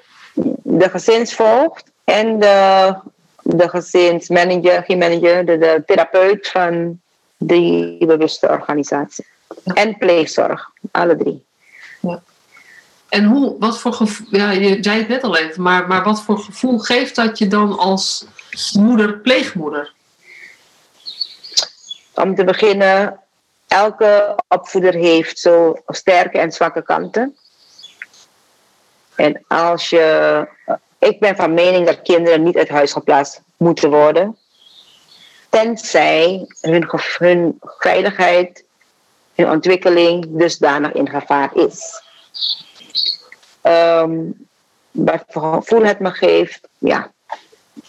De 0.63 0.91
gezinsvoogd 0.91 1.91
en 2.05 2.41
de, 2.41 2.95
de 3.43 3.69
gezinsmanager, 3.69 4.83
geen 4.83 4.99
manager, 4.99 5.47
de, 5.47 5.59
de 5.59 5.83
therapeut 5.87 6.49
van 6.49 7.01
die 7.37 8.07
bewuste 8.07 8.49
organisatie. 8.49 9.27
En 9.65 9.99
pleegzorg, 9.99 10.71
alle 10.91 11.17
drie. 11.17 11.45
Ja. 12.01 12.23
En 13.14 13.24
hoe, 13.24 13.57
wat 13.59 13.79
voor 13.79 13.92
gevoel, 13.92 14.27
ja, 14.31 14.50
je 14.50 14.79
zei 14.81 14.98
het 14.98 15.09
net 15.09 15.22
al 15.22 15.37
even, 15.37 15.62
maar, 15.62 15.87
maar 15.87 16.03
wat 16.03 16.22
voor 16.22 16.38
gevoel 16.38 16.79
geeft 16.79 17.14
dat 17.14 17.38
je 17.38 17.46
dan 17.46 17.79
als 17.79 18.27
moeder, 18.72 19.18
pleegmoeder? 19.18 19.92
Om 22.14 22.35
te 22.35 22.44
beginnen, 22.44 23.20
elke 23.68 24.38
opvoeder 24.48 24.94
heeft 24.94 25.38
zo 25.38 25.83
sterke 25.87 26.38
en 26.38 26.53
zwakke 26.53 26.83
kanten. 26.83 27.37
En 29.14 29.44
als 29.48 29.90
je, 29.90 30.48
ik 30.98 31.20
ben 31.20 31.37
van 31.37 31.55
mening 31.55 31.87
dat 31.87 32.03
kinderen 32.03 32.42
niet 32.42 32.57
uit 32.57 32.68
huis 32.68 32.92
geplaatst 32.92 33.42
moeten 33.57 33.90
worden, 33.90 34.37
tenzij 35.48 36.46
hun, 36.61 37.59
veiligheid, 37.61 38.64
hun 39.35 39.50
ontwikkeling 39.50 40.27
dusdanig 40.29 40.92
in 40.92 41.09
gevaar 41.09 41.50
is 41.57 42.03
um, 43.66 44.46
wat 44.90 45.24
voor 45.29 45.55
gevoel 45.55 45.85
het 45.85 45.98
me 45.98 46.11
geeft. 46.11 46.68
Ja, 46.79 47.12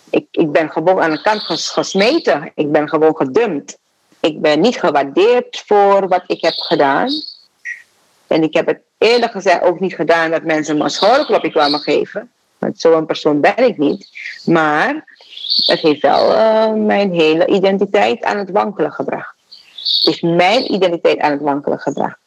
ik, 0.09 0.25
ik 0.31 0.51
ben 0.51 0.71
gewoon 0.71 1.01
aan 1.01 1.11
de 1.11 1.21
kant 1.21 1.41
gesmeten. 1.43 2.51
Ik 2.55 2.71
ben 2.71 2.89
gewoon 2.89 3.15
gedumpt. 3.15 3.77
Ik 4.19 4.41
ben 4.41 4.59
niet 4.59 4.79
gewaardeerd 4.79 5.63
voor 5.65 6.07
wat 6.07 6.23
ik 6.27 6.41
heb 6.41 6.53
gedaan. 6.53 7.09
En 8.27 8.43
ik 8.43 8.53
heb 8.53 8.67
het 8.67 8.79
eerlijk 8.97 9.31
gezegd 9.31 9.61
ook 9.61 9.79
niet 9.79 9.95
gedaan 9.95 10.31
dat 10.31 10.43
mensen 10.43 10.77
me 10.77 10.83
een 10.83 10.89
schouderklopje 10.89 11.51
kwamen 11.51 11.79
geven. 11.79 12.31
Want 12.57 12.79
zo'n 12.79 13.05
persoon 13.05 13.41
ben 13.41 13.57
ik 13.57 13.77
niet. 13.77 14.07
Maar 14.45 14.93
het 15.65 15.79
heeft 15.79 16.01
wel 16.01 16.31
uh, 16.31 16.73
mijn 16.73 17.13
hele 17.13 17.47
identiteit 17.47 18.23
aan 18.23 18.37
het 18.37 18.49
wankelen 18.49 18.91
gebracht. 18.91 19.35
Het 19.79 20.01
heeft 20.03 20.21
mijn 20.21 20.73
identiteit 20.73 21.19
aan 21.19 21.31
het 21.31 21.41
wankelen 21.41 21.79
gebracht. 21.79 22.17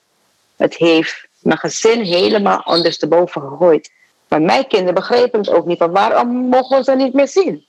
Het 0.56 0.76
heeft 0.76 1.27
mijn 1.40 1.58
gezin 1.58 2.00
helemaal 2.00 2.62
ondersteboven 2.64 3.40
gegooid. 3.42 3.90
Maar 4.28 4.42
mijn 4.42 4.66
kinderen 4.66 4.94
begrepen 4.94 5.40
het 5.40 5.50
ook 5.50 5.66
niet. 5.66 5.78
Van 5.78 5.90
waarom 5.90 6.28
mogen 6.28 6.76
we 6.76 6.84
ze 6.84 6.94
niet 6.94 7.14
meer 7.14 7.28
zien? 7.28 7.66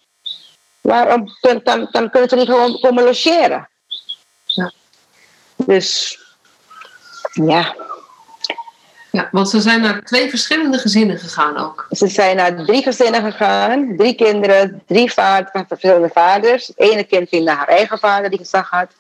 Waarom 0.81 1.25
dan, 1.41 1.87
dan 1.91 2.09
kunnen 2.09 2.29
ze 2.29 2.35
niet 2.35 2.47
gewoon 2.47 2.79
komen 2.79 3.03
logeren? 3.03 3.69
Ja. 4.45 4.71
Dus 5.55 6.19
ja. 7.31 7.75
Ja, 9.11 9.29
want 9.31 9.49
ze 9.49 9.61
zijn 9.61 9.81
naar 9.81 10.03
twee 10.03 10.29
verschillende 10.29 10.77
gezinnen 10.77 11.17
gegaan 11.17 11.57
ook. 11.57 11.87
Ze 11.89 12.07
zijn 12.07 12.35
naar 12.35 12.65
drie 12.65 12.83
gezinnen 12.83 13.31
gegaan. 13.31 13.93
Drie 13.97 14.15
kinderen, 14.15 14.83
drie 14.87 15.11
vaders 15.13 15.51
van 15.51 15.67
verschillende 15.67 16.09
vaders. 16.13 16.67
Het 16.67 16.79
ene 16.79 17.03
kind 17.03 17.29
ging 17.29 17.45
naar 17.45 17.55
haar 17.55 17.67
eigen 17.67 17.99
vader 17.99 18.29
die 18.29 18.39
gezag 18.39 18.69
had. 18.69 18.91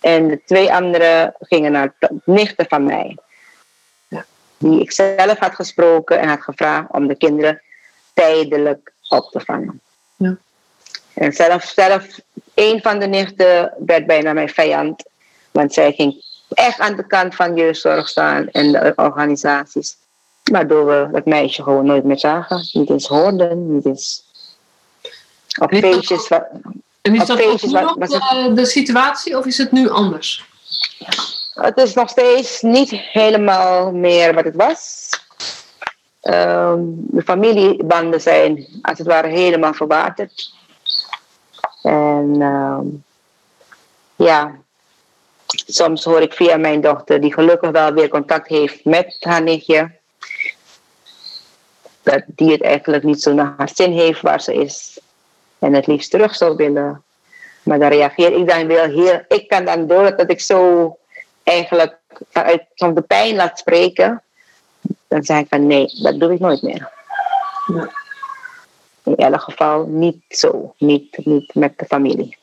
En 0.00 0.28
de 0.28 0.42
twee 0.44 0.72
anderen 0.72 1.34
gingen 1.40 1.72
naar 1.72 1.94
nichten 2.24 2.66
van 2.68 2.84
mij 2.84 3.16
die 4.58 4.80
ik 4.80 4.92
zelf 4.92 5.38
had 5.38 5.54
gesproken 5.54 6.20
en 6.20 6.28
had 6.28 6.42
gevraagd 6.42 6.90
om 6.90 7.06
de 7.06 7.16
kinderen 7.16 7.62
tijdelijk 8.14 8.92
op 9.08 9.30
te 9.30 9.40
vangen. 9.40 9.80
Ja. 10.16 10.36
En 11.14 11.32
zelf, 11.32 11.64
zelf, 11.64 12.06
een 12.54 12.80
van 12.82 12.98
de 12.98 13.06
nichten 13.06 13.72
werd 13.78 14.06
bijna 14.06 14.32
mijn 14.32 14.48
vijand, 14.48 15.04
want 15.50 15.72
zij 15.72 15.92
ging 15.92 16.24
echt 16.48 16.80
aan 16.80 16.96
de 16.96 17.06
kant 17.06 17.34
van 17.34 17.56
jeugdzorg 17.56 18.08
staan 18.08 18.48
en 18.48 18.72
de 18.72 18.92
organisaties. 18.96 19.96
Waardoor 20.42 20.86
we 20.86 21.08
dat 21.12 21.24
meisje 21.24 21.62
gewoon 21.62 21.86
nooit 21.86 22.04
meer 22.04 22.18
zagen, 22.18 22.68
niet 22.72 22.90
eens 22.90 23.06
hoorden, 23.06 23.74
niet 23.74 23.86
eens 23.86 24.24
op 25.60 25.74
feestjes. 25.74 26.28
En 27.02 27.14
is 27.14 27.26
dat 27.26 27.38
feestjes, 27.38 27.72
wat, 27.72 27.96
de, 27.98 28.50
de 28.54 28.66
situatie 28.66 29.38
of 29.38 29.46
is 29.46 29.58
het 29.58 29.72
nu 29.72 29.88
anders? 29.88 30.44
Het 31.60 31.78
is 31.78 31.94
nog 31.94 32.08
steeds 32.08 32.62
niet 32.62 32.90
helemaal 32.90 33.92
meer 33.92 34.34
wat 34.34 34.44
het 34.44 34.54
was. 34.54 35.08
Ehm, 36.20 36.80
de 36.88 37.22
familiebanden 37.22 38.20
zijn 38.20 38.66
als 38.82 38.98
het 38.98 39.06
ware 39.06 39.28
helemaal 39.28 39.74
verwaterd. 39.74 40.54
En 41.82 42.36
ehm, 42.40 42.86
ja, 44.16 44.56
soms 45.66 46.04
hoor 46.04 46.20
ik 46.20 46.32
via 46.32 46.56
mijn 46.56 46.80
dochter, 46.80 47.20
die 47.20 47.32
gelukkig 47.32 47.70
wel 47.70 47.92
weer 47.92 48.08
contact 48.08 48.48
heeft 48.48 48.84
met 48.84 49.16
haar 49.20 49.42
nichtje, 49.42 49.90
dat 52.02 52.22
die 52.26 52.52
het 52.52 52.62
eigenlijk 52.62 53.02
niet 53.02 53.22
zo 53.22 53.32
naar 53.32 53.54
haar 53.56 53.70
zin 53.74 53.92
heeft 53.92 54.20
waar 54.20 54.40
ze 54.40 54.54
is. 54.54 55.00
En 55.58 55.74
het 55.74 55.86
liefst 55.86 56.10
terug 56.10 56.34
zou 56.34 56.56
willen. 56.56 57.02
Maar 57.62 57.78
dan 57.78 57.88
reageer 57.88 58.32
ik 58.32 58.48
dan 58.48 58.66
wel 58.66 58.84
heel. 58.84 59.22
Ik 59.28 59.48
kan 59.48 59.64
dan 59.64 59.86
door 59.86 60.16
dat 60.16 60.30
ik 60.30 60.40
zo 60.40 60.97
eigenlijk 61.48 61.98
vanuit 62.30 62.64
van 62.74 62.94
de 62.94 63.02
pijn 63.02 63.34
laat 63.34 63.58
spreken, 63.58 64.22
dan 65.08 65.22
zeg 65.22 65.38
ik 65.38 65.46
van 65.48 65.66
nee, 65.66 65.86
dat 66.02 66.20
doe 66.20 66.32
ik 66.32 66.40
nooit 66.40 66.62
meer. 66.62 66.90
In 69.02 69.16
elk 69.16 69.40
geval 69.40 69.86
niet 69.86 70.22
zo, 70.28 70.74
niet, 70.78 71.18
niet 71.24 71.54
met 71.54 71.78
de 71.78 71.84
familie. 71.84 72.36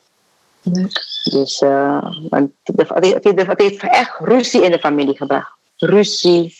Nee. 0.61 0.87
Dus 1.23 1.61
uh, 1.61 2.15
want 2.29 2.51
het, 2.63 3.59
heeft 3.61 3.83
echt 3.83 4.19
ruzie 4.19 4.63
in 4.63 4.71
de 4.71 4.79
familie 4.79 5.17
gebracht. 5.17 5.51
Ruzie 5.77 6.55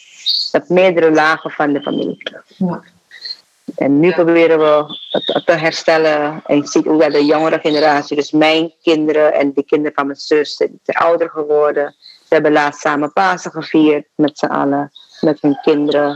op 0.51 0.69
meerdere 0.69 1.12
lagen 1.12 1.51
van 1.51 1.73
de 1.73 1.81
familie. 1.81 2.17
Ja. 2.58 2.84
En 3.75 3.99
nu 3.99 4.12
proberen 4.12 4.60
we 4.60 4.97
het 5.10 5.45
te 5.45 5.51
herstellen. 5.51 6.41
En 6.45 6.58
je 6.58 6.67
ziet 6.67 6.88
ook 6.88 7.01
dat 7.01 7.12
de 7.12 7.25
jongere 7.25 7.60
generatie, 7.60 8.15
dus 8.15 8.31
mijn 8.31 8.73
kinderen 8.81 9.34
en 9.34 9.53
de 9.53 9.63
kinderen 9.63 9.93
van 9.95 10.05
mijn 10.05 10.19
zus, 10.19 10.55
zijn 10.55 10.79
ouder 10.84 11.29
geworden. 11.29 11.95
Hebben 12.36 12.54
laatst 12.54 12.82
samen 12.82 13.13
Pasen 13.13 13.52
gevierd 13.52 14.08
met 14.15 14.38
z'n 14.38 14.45
allen. 14.45 14.91
met 15.21 15.41
hun 15.41 15.60
kinderen. 15.62 16.10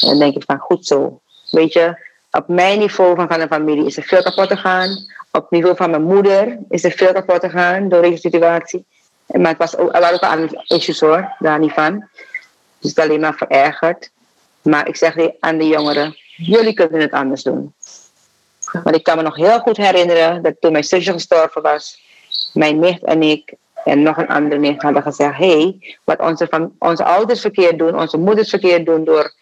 En 0.00 0.08
dan 0.08 0.18
denk 0.18 0.34
ik 0.36 0.42
van 0.46 0.58
goed 0.58 0.86
zo. 0.86 1.20
Weet 1.50 1.72
je, 1.72 2.08
op 2.30 2.48
mijn 2.48 2.78
niveau 2.78 3.16
van, 3.16 3.28
van 3.28 3.40
de 3.40 3.46
familie 3.46 3.86
is 3.86 3.96
er 3.96 4.02
veel 4.02 4.22
kapot 4.22 4.46
gegaan. 4.46 4.90
Op 5.32 5.42
het 5.42 5.50
niveau 5.50 5.76
van 5.76 5.90
mijn 5.90 6.02
moeder 6.02 6.58
is 6.68 6.84
er 6.84 6.90
veel 6.90 7.12
kapot 7.12 7.40
gegaan 7.40 7.88
door 7.88 8.02
deze 8.02 8.16
situatie. 8.16 8.84
Maar 9.26 9.48
het 9.48 9.58
was 9.58 9.76
ook, 9.76 9.94
er 9.94 10.00
waren 10.00 10.14
ook 10.14 10.30
andere 10.30 10.64
issues 10.66 11.00
hoor, 11.00 11.34
daar 11.38 11.58
niet 11.58 11.72
van. 11.72 12.08
Dus 12.78 12.90
het 12.90 12.98
is 12.98 13.04
alleen 13.04 13.20
maar 13.20 13.34
verergerd. 13.34 14.10
Maar 14.62 14.88
ik 14.88 14.96
zeg 14.96 15.16
aan 15.40 15.58
de 15.58 15.66
jongeren, 15.66 16.16
jullie 16.36 16.74
kunnen 16.74 17.00
het 17.00 17.12
anders 17.12 17.42
doen. 17.42 17.74
Want 18.72 18.96
ik 18.96 19.02
kan 19.02 19.16
me 19.16 19.22
nog 19.22 19.36
heel 19.36 19.58
goed 19.58 19.76
herinneren 19.76 20.42
dat 20.42 20.54
toen 20.60 20.72
mijn 20.72 20.84
zusje 20.84 21.12
gestorven 21.12 21.62
was, 21.62 22.02
mijn 22.52 22.78
nicht 22.78 23.02
en 23.02 23.22
ik 23.22 23.54
en 23.84 24.02
nog 24.02 24.16
een 24.16 24.28
andere 24.28 24.60
nicht 24.60 24.82
hadden 24.82 25.02
gezegd: 25.02 25.36
hé, 25.36 25.60
hey, 25.60 25.96
wat 26.04 26.20
onze, 26.20 26.46
van, 26.50 26.72
onze 26.78 27.04
ouders 27.04 27.40
verkeerd 27.40 27.78
doen, 27.78 27.98
onze 27.98 28.18
moeders 28.18 28.50
verkeerd 28.50 28.86
doen 28.86 29.04
door 29.04 29.34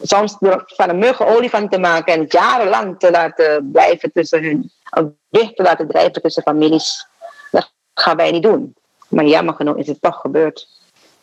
soms 0.00 0.36
door 0.38 0.62
van 0.66 0.88
een 0.88 0.98
mug 0.98 1.26
olifant 1.26 1.70
te 1.70 1.78
maken 1.78 2.14
en 2.14 2.24
jarenlang 2.28 2.98
te 2.98 3.10
laten 3.10 3.70
blijven 3.72 4.12
tussen 4.12 4.42
hun, 4.42 4.70
een 4.90 5.16
weg 5.28 5.52
te 5.52 5.62
laten 5.62 5.88
drijven 5.88 6.22
tussen 6.22 6.42
families. 6.42 7.06
Dat 7.50 7.72
gaan 7.94 8.16
wij 8.16 8.30
niet 8.30 8.42
doen. 8.42 8.74
Maar 9.08 9.24
jammer 9.24 9.54
genoeg 9.54 9.76
is 9.76 9.86
het 9.86 10.02
toch 10.02 10.20
gebeurd. 10.20 10.68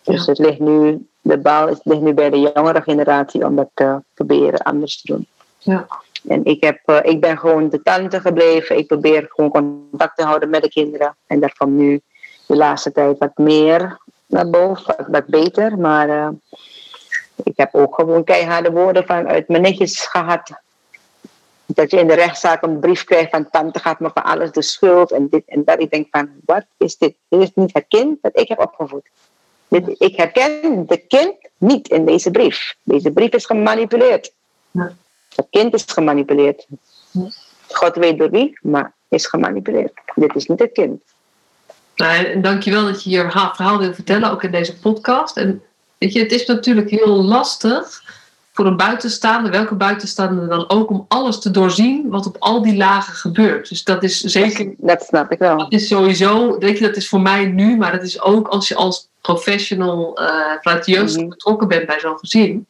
Dus 0.04 0.26
het 0.26 0.38
ligt 0.38 0.60
nu, 0.60 1.08
de 1.22 1.38
bal 1.38 1.80
ligt 1.84 2.02
nu 2.02 2.14
bij 2.14 2.30
de 2.30 2.40
jongere 2.40 2.82
generatie 2.82 3.46
om 3.46 3.56
dat 3.56 3.70
te 3.74 4.04
proberen 4.14 4.60
anders 4.60 5.02
te 5.02 5.14
doen. 5.14 5.28
Ja. 5.58 5.88
En 6.28 6.46
ik, 6.46 6.64
heb, 6.64 6.80
uh, 6.86 7.00
ik 7.02 7.22
ben 7.22 7.38
gewoon 7.38 7.70
de 7.70 7.82
tante 7.82 8.22
gebleven. 8.22 8.78
Ik 8.78 8.88
probeer 8.88 9.26
gewoon 9.30 9.52
contact 9.52 10.18
te 10.18 10.24
houden 10.24 10.50
met 10.50 10.64
de 10.64 10.70
kinderen. 10.70 11.16
En 11.28 11.40
dat 11.40 11.58
komt 11.58 11.74
nu 11.74 12.02
de 12.48 12.56
laatste 12.56 12.92
tijd 12.92 13.18
wat 13.18 13.38
meer 13.38 13.98
naar 14.26 14.50
boven, 14.50 15.06
wat, 15.08 15.26
beter. 15.26 15.78
Maar 15.78 16.10
uh, 16.10 16.30
ik 17.44 17.54
heb 17.56 17.76
ook 17.76 17.96
gewoon 17.96 18.24
keiharde 18.24 18.72
woorden 18.72 19.06
vanuit 19.06 19.48
mijn 19.48 19.62
netjes 19.62 20.00
gehad. 20.00 20.52
Dat 21.66 21.92
je 21.92 22.00
in 22.00 22.08
de 22.08 22.14
rechtszaak 22.14 22.64
een 22.64 22.80
brief 22.80 23.04
krijgt 23.04 23.30
van 23.30 23.50
tante 23.50 23.80
gaat 23.80 24.00
me 24.00 24.10
van 24.14 24.24
alles 24.24 24.52
de 24.52 24.62
schuld 24.62 25.12
en 25.12 25.28
dit 25.30 25.44
en 25.46 25.64
dat. 25.64 25.82
Ik 25.82 25.92
denk 25.92 26.08
van, 26.12 26.30
wat 26.46 26.66
is 26.78 26.98
dit? 26.98 27.16
Dit 27.28 27.42
is 27.42 27.52
niet 27.54 27.74
het 27.74 27.86
kind 27.88 28.18
dat 28.22 28.40
ik 28.40 28.48
heb 28.48 28.60
opgevoed. 28.60 29.10
Dit, 29.68 29.96
ik 29.98 30.16
herken 30.16 30.86
de 30.88 30.98
kind 30.98 31.36
niet 31.58 31.88
in 31.88 32.06
deze 32.06 32.32
brief. 32.32 32.76
Deze 32.84 33.12
brief 33.12 33.32
is 33.32 33.46
gemanipuleerd. 33.46 34.34
Het 35.36 35.48
kind 35.50 35.74
is 35.74 35.84
gemanipuleerd. 35.88 36.68
God 37.68 37.96
weet 37.96 38.18
door 38.18 38.30
wie, 38.30 38.60
maar 38.62 38.94
is 39.10 39.26
gemanipuleerd. 39.26 39.92
Dit 40.16 40.36
is 40.36 40.46
niet 40.46 40.60
het 40.60 40.72
kind. 40.72 41.02
Nou, 41.96 42.42
dankjewel 42.42 42.86
dat 42.86 43.04
je 43.04 43.10
je 43.10 43.32
verhaal 43.32 43.78
wil 43.78 43.94
vertellen, 43.94 44.32
ook 44.32 44.44
in 44.44 44.52
deze 44.52 44.78
podcast. 44.78 45.38
En 45.38 45.62
weet 45.98 46.14
je, 46.14 46.20
het 46.20 46.32
is 46.32 46.46
natuurlijk 46.46 46.90
heel 46.90 47.24
lastig 47.24 48.04
voor 48.56 48.66
een 48.66 48.78
buitenstaander, 48.78 49.52
welke 49.52 49.76
buitenstaander 49.76 50.50
dan 50.50 50.70
ook, 50.70 50.90
om 50.90 51.06
alles 51.08 51.40
te 51.40 51.52
doorzien 51.52 52.10
wat 52.10 52.26
op 52.26 52.36
al 52.40 52.62
die 52.62 52.76
lagen 52.76 53.14
gebeurt. 53.14 53.70
Dus 53.70 53.84
dat 53.84 54.04
is 54.04 54.20
zeker. 54.20 54.74
Dat 54.78 55.04
snap 55.04 55.32
ik 55.32 55.40
wel. 55.40 55.58
Dat 55.58 55.72
is 55.72 55.88
sowieso, 55.88 56.58
weet 56.58 56.78
je, 56.78 56.86
dat 56.86 56.96
is 56.96 57.10
voor 57.10 57.22
mij 57.22 57.46
nu, 57.46 57.78
maar 57.78 57.92
dat 57.92 58.04
is 58.04 58.22
ook 58.22 58.48
als 58.48 58.68
je 58.68 58.76
als 58.76 59.08
professional 59.22 60.22
uh, 60.22 60.28
vanuit 60.62 60.86
de 60.86 60.92
jeugd 60.92 61.18
mm. 61.18 61.30
betrokken 61.30 61.68
bent 61.68 61.86
bij 61.86 62.00
zo'n 62.00 62.20
gezin. 62.20 62.68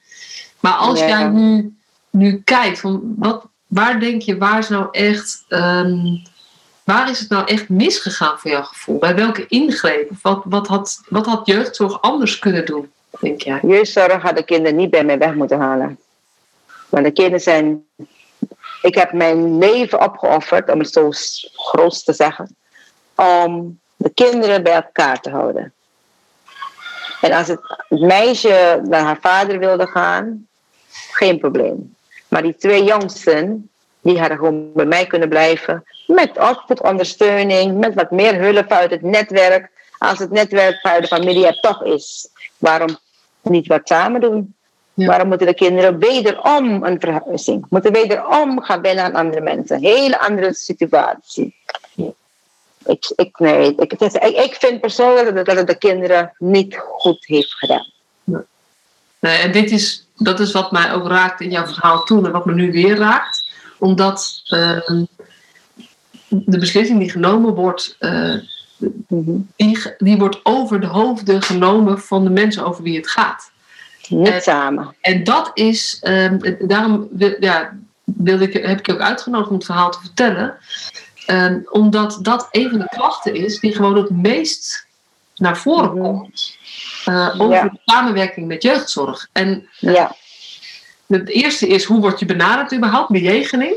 Maar 0.60 0.73
als 0.73 0.99
ja. 0.99 1.08
jij 1.08 1.28
nu, 1.28 1.75
nu 2.15 2.41
kijkt, 2.43 2.80
van 2.80 3.13
wat, 3.17 3.45
waar 3.67 3.99
denk 3.99 4.21
je, 4.21 4.38
waar 4.38 4.60
is 4.60 4.69
nou 4.69 4.88
echt. 4.91 5.45
Um, 5.49 6.23
Waar 6.86 7.10
is 7.10 7.19
het 7.19 7.30
nou 7.30 7.45
echt 7.45 7.69
misgegaan 7.69 8.39
voor 8.39 8.51
jouw 8.51 8.63
gevoel? 8.63 8.97
Bij 8.97 9.15
welke 9.15 9.45
ingreep? 9.47 10.12
Wat, 10.21 10.41
wat, 10.45 10.67
had, 10.67 11.01
wat 11.10 11.25
had 11.25 11.45
jeugdzorg 11.45 12.01
anders 12.01 12.39
kunnen 12.39 12.65
doen, 12.65 12.91
denk 13.19 13.41
jij? 13.41 13.60
Jeugdzorg 13.62 14.21
had 14.21 14.36
de 14.36 14.43
kinderen 14.43 14.78
niet 14.78 14.89
bij 14.89 15.04
mij 15.04 15.17
weg 15.17 15.34
moeten 15.34 15.60
halen. 15.60 15.99
Want 16.89 17.06
de 17.06 17.12
kinderen 17.12 17.41
zijn... 17.41 17.86
Ik 18.82 18.95
heb 18.95 19.13
mijn 19.13 19.58
leven 19.58 20.01
opgeofferd, 20.01 20.69
om 20.69 20.80
het 20.80 20.91
zo 20.93 21.12
groot 21.54 22.06
te 22.06 22.13
zeggen, 22.13 22.56
om 23.15 23.80
de 23.95 24.10
kinderen 24.10 24.63
bij 24.63 24.73
elkaar 24.73 25.21
te 25.21 25.30
houden. 25.30 25.73
En 27.21 27.32
als 27.32 27.47
het 27.47 27.60
meisje 27.89 28.82
naar 28.84 29.04
haar 29.04 29.19
vader 29.21 29.60
wilde 29.60 29.88
gaan, 29.88 30.47
geen 31.12 31.39
probleem. 31.39 31.94
Maar 32.36 32.43
die 32.43 32.56
twee 32.56 32.84
jongsten, 32.84 33.69
die 34.02 34.19
hadden 34.19 34.38
gewoon 34.38 34.74
bij 34.74 34.86
mij 34.86 35.06
kunnen 35.06 35.30
blijven. 35.30 35.84
Met 36.08 36.38
opvoedondersteuning, 36.38 37.78
met 37.78 37.93
wat 37.93 38.12
meer 38.12 38.36
hulp 38.36 38.71
uit 38.71 38.91
het 38.91 39.02
netwerk. 39.02 39.69
Als 39.98 40.19
het 40.19 40.32
netwerk 40.32 40.80
uit 40.82 41.02
de 41.02 41.08
familie 41.08 41.48
er 41.48 41.60
toch 41.60 41.84
is, 41.84 42.30
waarom 42.58 42.98
niet 43.41 43.67
wat 43.67 43.82
samen 43.84 44.21
doen? 44.21 44.56
Ja. 44.93 45.08
Waarom 45.08 45.28
moeten 45.28 45.48
de 45.48 45.54
kinderen 45.54 46.00
wederom 46.00 46.84
een 46.84 47.00
verhuizing? 47.00 47.65
Moeten 47.69 47.91
wederom 47.91 48.62
gaan 48.62 48.82
binnen 48.82 49.04
aan 49.04 49.15
andere 49.15 49.41
mensen? 49.41 49.76
Een 49.76 49.84
hele 49.84 50.19
andere 50.19 50.54
situatie. 50.54 51.56
Ja. 51.93 52.12
Ik, 52.86 53.12
ik, 53.15 53.39
nee, 53.39 53.76
ik, 53.76 53.93
ik, 53.93 54.13
ik 54.21 54.56
vind 54.60 54.82
persoonlijk 54.82 55.45
dat 55.45 55.56
het 55.56 55.67
de 55.67 55.78
kinderen 55.78 56.36
niet 56.38 56.78
goed 56.78 57.26
heeft 57.26 57.54
gedaan. 57.54 57.93
Nee, 59.25 59.38
en 59.38 59.51
dit 59.51 59.71
is, 59.71 60.07
dat 60.15 60.39
is 60.39 60.51
wat 60.51 60.71
mij 60.71 60.93
ook 60.93 61.07
raakt 61.07 61.41
in 61.41 61.49
jouw 61.49 61.65
verhaal 61.65 62.03
toen 62.03 62.25
en 62.25 62.31
wat 62.31 62.45
me 62.45 62.53
nu 62.53 62.71
weer 62.71 62.97
raakt 62.97 63.51
omdat 63.77 64.41
uh, 64.49 64.79
de 66.27 66.59
beslissing 66.59 66.99
die 66.99 67.09
genomen 67.09 67.53
wordt, 67.53 67.95
uh, 67.99 68.35
die, 69.55 69.93
die 69.97 70.17
wordt 70.17 70.39
over 70.43 70.79
de 70.79 70.88
hoofden 70.88 71.41
genomen 71.41 71.99
van 71.99 72.23
de 72.23 72.29
mensen 72.29 72.65
over 72.65 72.83
wie 72.83 72.97
het 72.97 73.07
gaat. 73.07 73.51
Niet 74.09 74.43
samen. 74.43 74.95
En 75.01 75.23
dat 75.23 75.51
is, 75.53 76.01
um, 76.03 76.57
daarom 76.67 77.07
ja, 77.39 77.77
wilde 78.03 78.43
ik, 78.43 78.53
heb 78.53 78.79
ik 78.79 78.85
je 78.85 78.93
ook 78.93 78.99
uitgenodigd 78.99 79.49
om 79.49 79.55
het 79.55 79.65
verhaal 79.65 79.91
te 79.91 79.99
vertellen. 80.01 80.57
Um, 81.27 81.67
omdat 81.69 82.19
dat 82.21 82.47
een 82.51 82.69
van 82.69 82.79
de 82.79 82.89
klachten 82.95 83.35
is 83.35 83.59
die 83.59 83.75
gewoon 83.75 83.97
het 83.97 84.09
meest 84.09 84.88
naar 85.35 85.57
voren 85.57 85.89
-hmm. 85.89 86.01
komt. 86.01 86.57
Uh, 87.10 87.36
over 87.38 87.56
ja. 87.56 87.63
de 87.63 87.80
samenwerking 87.86 88.48
met 88.48 88.63
jeugdzorg. 88.63 89.28
En 89.32 89.68
ja. 89.80 90.15
Het 91.08 91.30
eerste 91.30 91.68
is 91.68 91.84
hoe 91.84 92.00
word 92.00 92.20
je 92.20 92.26
benaderd 92.26 92.74
überhaupt, 92.74 93.12
bejegening. 93.12 93.76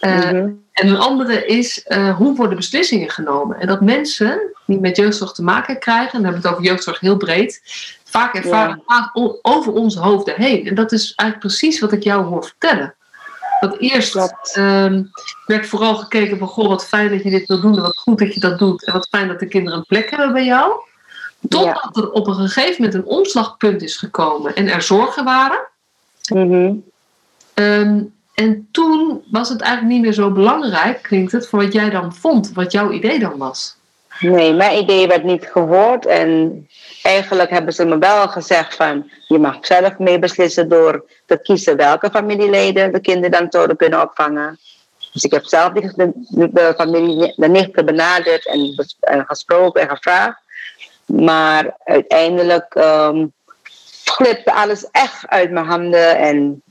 Uh. 0.00 0.26
En 0.72 0.88
een 0.88 0.98
andere 0.98 1.46
is 1.46 1.84
uh, 1.88 2.16
hoe 2.16 2.36
worden 2.36 2.56
beslissingen 2.56 3.10
genomen. 3.10 3.60
En 3.60 3.66
dat 3.66 3.80
mensen 3.80 4.40
die 4.66 4.80
met 4.80 4.96
jeugdzorg 4.96 5.32
te 5.32 5.42
maken 5.42 5.78
krijgen, 5.78 6.12
en 6.12 6.22
dan 6.22 6.24
hebben 6.24 6.42
we 6.42 6.48
het 6.48 6.56
over 6.56 6.70
jeugdzorg 6.70 7.00
heel 7.00 7.16
breed, 7.16 7.62
vaak 8.04 8.34
ervaren 8.34 8.82
ja. 8.86 9.10
over 9.42 9.72
onze 9.72 10.00
hoofden 10.00 10.34
heen. 10.36 10.66
En 10.66 10.74
dat 10.74 10.92
is 10.92 11.12
eigenlijk 11.14 11.38
precies 11.38 11.80
wat 11.80 11.92
ik 11.92 12.02
jou 12.02 12.24
hoor 12.24 12.44
vertellen. 12.44 12.94
Dat 13.60 13.78
eerst 13.78 14.16
um, 14.56 15.10
werd 15.46 15.66
vooral 15.66 15.96
gekeken 15.96 16.38
van, 16.38 16.48
goh, 16.48 16.68
wat 16.68 16.86
fijn 16.86 17.10
dat 17.10 17.22
je 17.22 17.30
dit 17.30 17.46
wil 17.46 17.60
doen 17.60 17.76
en 17.76 17.82
wat 17.82 17.98
goed 17.98 18.18
dat 18.18 18.34
je 18.34 18.40
dat 18.40 18.58
doet. 18.58 18.84
En 18.84 18.92
wat 18.92 19.08
fijn 19.08 19.28
dat 19.28 19.40
de 19.40 19.46
kinderen 19.46 19.78
een 19.78 19.84
plek 19.86 20.10
hebben 20.10 20.32
bij 20.32 20.44
jou. 20.44 20.72
Totdat 21.48 21.90
ja. 21.94 22.02
er 22.02 22.10
op 22.10 22.26
een 22.26 22.34
gegeven 22.34 22.82
moment 22.82 22.94
een 22.94 23.16
omslagpunt 23.16 23.82
is 23.82 23.96
gekomen 23.96 24.54
en 24.54 24.68
er 24.68 24.82
zorgen 24.82 25.24
waren. 25.24 25.66
Mm-hmm. 26.32 26.84
Um, 27.54 28.14
en 28.34 28.68
toen 28.70 29.24
was 29.30 29.48
het 29.48 29.60
eigenlijk 29.60 29.92
niet 29.92 30.02
meer 30.02 30.12
zo 30.12 30.30
belangrijk, 30.30 31.02
klinkt 31.02 31.32
het, 31.32 31.48
voor 31.48 31.62
wat 31.62 31.72
jij 31.72 31.90
dan 31.90 32.14
vond, 32.14 32.52
wat 32.52 32.72
jouw 32.72 32.90
idee 32.90 33.18
dan 33.18 33.38
was. 33.38 33.76
Nee, 34.20 34.54
mijn 34.54 34.78
idee 34.78 35.06
werd 35.06 35.24
niet 35.24 35.48
gehoord. 35.52 36.06
En 36.06 36.66
eigenlijk 37.02 37.50
hebben 37.50 37.74
ze 37.74 37.84
me 37.84 37.98
wel 37.98 38.28
gezegd 38.28 38.74
van... 38.74 39.10
je 39.28 39.38
mag 39.38 39.56
zelf 39.60 39.98
mee 39.98 40.18
beslissen 40.18 40.68
door 40.68 41.04
te 41.26 41.40
kiezen 41.42 41.76
welke 41.76 42.10
familieleden 42.10 42.92
de 42.92 43.00
kinderen 43.00 43.30
dan 43.30 43.46
zouden 43.50 43.76
kunnen 43.76 44.02
opvangen. 44.02 44.58
Dus 45.12 45.24
ik 45.24 45.32
heb 45.32 45.44
zelf 45.44 45.72
de, 45.72 46.12
de, 46.28 46.48
de 46.52 46.74
familie, 46.76 47.32
de 47.36 47.48
nichten 47.48 47.84
benaderd 47.84 48.46
en, 48.46 48.86
en, 49.00 49.24
gesproken 49.26 49.82
en 49.82 49.88
gevraagd. 49.88 50.40
Maar 51.08 51.76
uiteindelijk 51.84 52.74
um, 52.74 53.32
glipte 54.04 54.52
alles 54.52 54.90
echt 54.90 55.26
uit 55.26 55.50
mijn 55.50 55.66
handen 55.66 56.16
en 56.16 56.62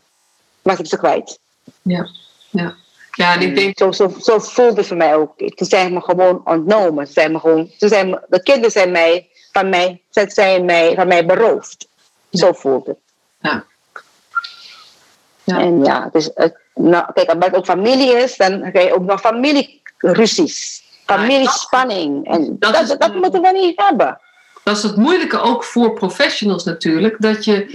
was 0.61 0.79
ik 0.79 0.87
ze 0.87 0.97
kwijt. 0.97 1.39
Ja, 1.81 2.07
ja. 2.49 2.75
Ja, 3.11 3.33
en 3.33 3.41
ik 3.41 3.55
denk... 3.55 3.77
Zo, 3.77 3.91
zo, 3.91 4.13
zo 4.19 4.39
voelde 4.39 4.75
het 4.75 4.87
voor 4.87 4.97
mij 4.97 5.15
ook. 5.15 5.33
Ze 5.37 5.65
zijn 5.65 5.93
me 5.93 6.01
gewoon 6.01 6.41
ontnomen. 6.43 7.07
Ze 7.07 7.13
zijn 7.13 7.31
me 7.31 7.39
gewoon, 7.39 7.71
ze 7.77 7.87
zijn, 7.87 8.19
de 8.27 8.43
kinderen 8.43 8.71
zijn 8.71 8.91
mij, 8.91 9.29
van, 9.51 9.69
mij, 9.69 10.01
ze 10.09 10.25
zijn 10.27 10.65
mij, 10.65 10.95
van 10.95 11.07
mij 11.07 11.25
beroofd. 11.25 11.87
Ja. 12.29 12.39
Zo 12.39 12.53
voelt 12.53 12.87
het. 12.87 12.97
Ja. 13.41 13.65
ja. 15.43 15.59
En 15.59 15.83
ja, 15.83 16.09
dus, 16.11 16.29
nou, 16.73 17.05
kijk, 17.13 17.29
als 17.29 17.45
het 17.45 17.55
ook 17.55 17.65
familie 17.65 18.11
is, 18.11 18.35
dan 18.35 18.71
krijg 18.71 18.87
je 18.87 18.93
ook 18.93 19.05
nog 19.05 19.19
familieruzies. 19.19 20.85
Familiespanning. 21.05 22.27
En 22.27 22.55
dat, 22.59 22.73
dat, 22.73 22.87
dat, 22.87 23.01
dat 23.01 23.15
moeten 23.15 23.41
we 23.41 23.51
niet 23.51 23.81
hebben 23.81 24.19
dat 24.67 24.77
is 24.77 24.83
het 24.83 24.95
moeilijke 24.95 25.39
ook 25.39 25.63
voor 25.63 25.93
professionals 25.93 26.63
natuurlijk. 26.63 27.15
Dat 27.19 27.45
je, 27.45 27.65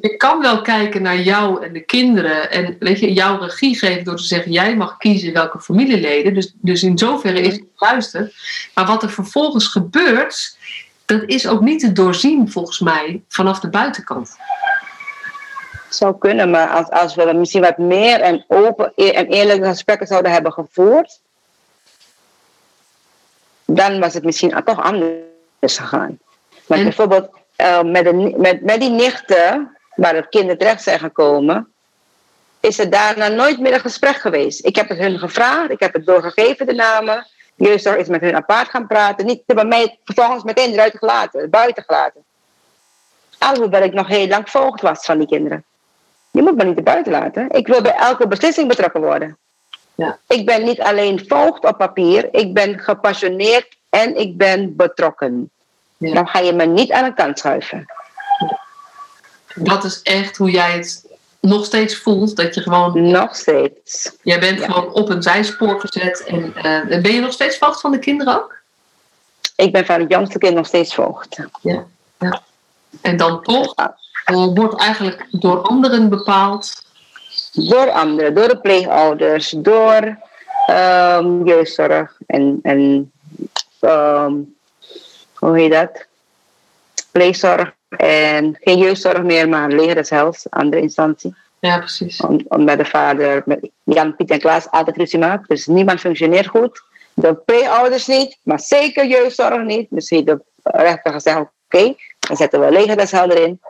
je 0.00 0.16
kan 0.16 0.40
wel 0.40 0.62
kijken 0.62 1.02
naar 1.02 1.20
jou 1.20 1.64
en 1.64 1.72
de 1.72 1.80
kinderen. 1.80 2.50
En 2.50 2.76
weet 2.78 2.98
je, 2.98 3.12
jouw 3.12 3.38
regie 3.38 3.78
geven 3.78 4.04
door 4.04 4.16
te 4.16 4.22
zeggen: 4.22 4.52
jij 4.52 4.76
mag 4.76 4.96
kiezen 4.96 5.32
welke 5.32 5.60
familieleden. 5.60 6.34
Dus, 6.34 6.52
dus 6.60 6.82
in 6.82 6.98
zoverre 6.98 7.40
is 7.40 7.52
het 7.52 7.64
luister. 7.76 8.32
Maar 8.74 8.86
wat 8.86 9.02
er 9.02 9.10
vervolgens 9.10 9.66
gebeurt, 9.66 10.56
dat 11.04 11.22
is 11.26 11.46
ook 11.46 11.60
niet 11.60 11.80
te 11.80 11.92
doorzien 11.92 12.50
volgens 12.50 12.80
mij 12.80 13.22
vanaf 13.28 13.60
de 13.60 13.68
buitenkant. 13.68 14.36
Zou 15.88 16.18
kunnen, 16.18 16.50
maar 16.50 16.68
als, 16.68 16.90
als 16.90 17.14
we 17.14 17.32
misschien 17.34 17.62
wat 17.62 17.78
meer 17.78 18.20
en 18.20 18.44
open 18.48 18.92
en 18.94 19.26
eerlijke 19.26 19.66
gesprekken 19.66 20.06
zouden 20.06 20.32
hebben 20.32 20.52
gevoerd, 20.52 21.20
dan 23.64 24.00
was 24.00 24.14
het 24.14 24.24
misschien 24.24 24.62
toch 24.64 24.82
anders 24.82 25.76
gegaan. 25.78 26.18
Maar 26.66 26.78
En- 26.78 26.84
bijvoorbeeld 26.84 27.28
eh, 27.56 27.82
met, 27.82 28.04
de, 28.04 28.34
met, 28.36 28.62
met 28.62 28.80
die 28.80 28.90
nichten, 28.90 29.76
waar 29.94 30.12
de 30.12 30.28
kinderen 30.28 30.58
terecht 30.58 30.82
zijn 30.82 30.98
gekomen, 30.98 31.72
is 32.60 32.78
er 32.78 32.90
daarna 32.90 33.28
nooit 33.28 33.60
meer 33.60 33.74
een 33.74 33.80
gesprek 33.80 34.16
geweest. 34.16 34.66
Ik 34.66 34.76
heb 34.76 34.88
het 34.88 34.98
hun 34.98 35.18
gevraagd, 35.18 35.70
ik 35.70 35.80
heb 35.80 35.92
het 35.92 36.06
doorgegeven, 36.06 36.66
de 36.66 36.74
namen. 36.74 37.26
Jeugdzorg 37.54 37.96
is 37.96 38.08
met 38.08 38.20
hun 38.20 38.36
apart 38.36 38.68
gaan 38.68 38.86
praten. 38.86 39.26
Niet 39.26 39.42
bij 39.46 39.64
mij 39.64 39.98
vervolgens 40.04 40.42
meteen 40.44 40.72
eruit 40.72 40.98
gelaten, 40.98 41.50
buiten 41.50 41.82
gelaten. 41.86 42.24
Alhoewel 43.38 43.82
ik 43.82 43.92
nog 43.92 44.06
heel 44.08 44.26
lang 44.26 44.50
voogd 44.50 44.80
was 44.80 45.04
van 45.04 45.18
die 45.18 45.26
kinderen. 45.26 45.64
Je 46.30 46.42
moet 46.42 46.56
me 46.56 46.64
niet 46.64 46.84
buiten 46.84 47.12
laten. 47.12 47.50
Ik 47.50 47.66
wil 47.66 47.82
bij 47.82 47.94
elke 47.94 48.28
beslissing 48.28 48.68
betrokken 48.68 49.00
worden. 49.00 49.36
Ja. 49.94 50.18
Ik 50.28 50.46
ben 50.46 50.64
niet 50.64 50.80
alleen 50.80 51.24
voogd 51.28 51.64
op 51.64 51.78
papier, 51.78 52.34
ik 52.34 52.54
ben 52.54 52.78
gepassioneerd 52.78 53.76
en 53.90 54.16
ik 54.16 54.36
ben 54.36 54.76
betrokken. 54.76 55.50
Ja. 56.02 56.14
Dan 56.14 56.28
ga 56.28 56.38
je 56.38 56.52
me 56.52 56.64
niet 56.66 56.92
aan 56.92 57.04
de 57.04 57.14
kant 57.14 57.38
schuiven. 57.38 57.84
Dat 59.54 59.84
is 59.84 60.02
echt 60.02 60.36
hoe 60.36 60.50
jij 60.50 60.72
het 60.72 61.06
nog 61.40 61.64
steeds 61.64 61.96
voelt. 61.96 62.36
Dat 62.36 62.54
je 62.54 62.60
gewoon, 62.60 63.10
Nog 63.10 63.36
steeds. 63.36 64.16
jij 64.22 64.40
bent 64.40 64.58
Ja. 64.58 64.64
gewoon 64.66 64.92
op 64.92 65.08
een 65.08 65.22
zijspoor 65.22 65.80
gezet. 65.80 66.24
En 66.24 66.54
eh, 66.54 67.00
ben 67.02 67.12
je 67.12 67.20
nog 67.20 67.32
steeds 67.32 67.58
voogd 67.58 67.80
van 67.80 67.90
de 67.92 67.98
kinderen 67.98 68.34
ook? 68.34 68.60
Ik 69.56 69.72
ben 69.72 69.86
van 69.86 70.00
het 70.00 70.10
jongste 70.10 70.38
kind 70.38 70.54
nog 70.54 70.66
steeds 70.66 70.94
voogd. 70.94 71.38
En 73.00 73.16
dan 73.16 73.42
toch 73.42 73.74
eh, 74.24 74.46
wordt 74.54 74.80
eigenlijk 74.80 75.26
door 75.30 75.60
anderen 75.62 76.08
bepaald. 76.08 76.84
Door 77.52 77.90
anderen, 77.90 78.34
door 78.34 78.48
de 78.48 78.60
pleegouders, 78.60 79.54
door 79.56 80.16
ehm, 80.66 81.44
jeugdzorg 81.46 82.16
en, 82.26 82.58
en 82.62 83.12
ehm, 83.80 84.32
hoe 85.46 85.58
heet 85.58 85.72
dat? 85.72 86.06
Pleegzorg 87.10 87.72
en 87.88 88.56
geen 88.60 88.78
jeugdzorg 88.78 89.22
meer, 89.22 89.48
maar 89.48 89.68
leren 89.68 90.04
zelfs, 90.04 90.50
andere 90.50 90.82
instantie. 90.82 91.34
Ja, 91.58 91.78
precies. 91.78 92.20
Om, 92.20 92.40
omdat 92.48 92.78
de 92.78 92.84
vader 92.84 93.42
met 93.44 93.70
Jan, 93.82 94.16
Piet 94.16 94.30
en 94.30 94.38
Klaas 94.40 94.70
altijd 94.70 94.96
ruzie 94.96 95.18
maakt. 95.18 95.48
Dus 95.48 95.66
niemand 95.66 96.00
functioneert 96.00 96.46
goed. 96.46 96.82
De 97.14 97.34
pleegouders 97.34 98.06
niet, 98.06 98.36
maar 98.42 98.60
zeker 98.60 99.06
jeugdzorg 99.06 99.62
niet. 99.62 99.86
Dus 99.90 100.10
heeft 100.10 100.26
de 100.26 100.40
rechter 100.62 101.12
gezegd, 101.12 101.38
oké, 101.38 101.94
dan 102.18 102.36
zetten 102.36 102.60
we 102.60 102.70
legerhuishelder 102.70 103.38
in. 103.42 103.60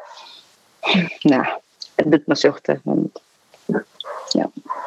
Nou, 1.21 1.47
het 1.95 2.11
doet 2.11 2.27
me 2.27 2.35
zuchten. 2.35 2.81
Want 2.85 3.21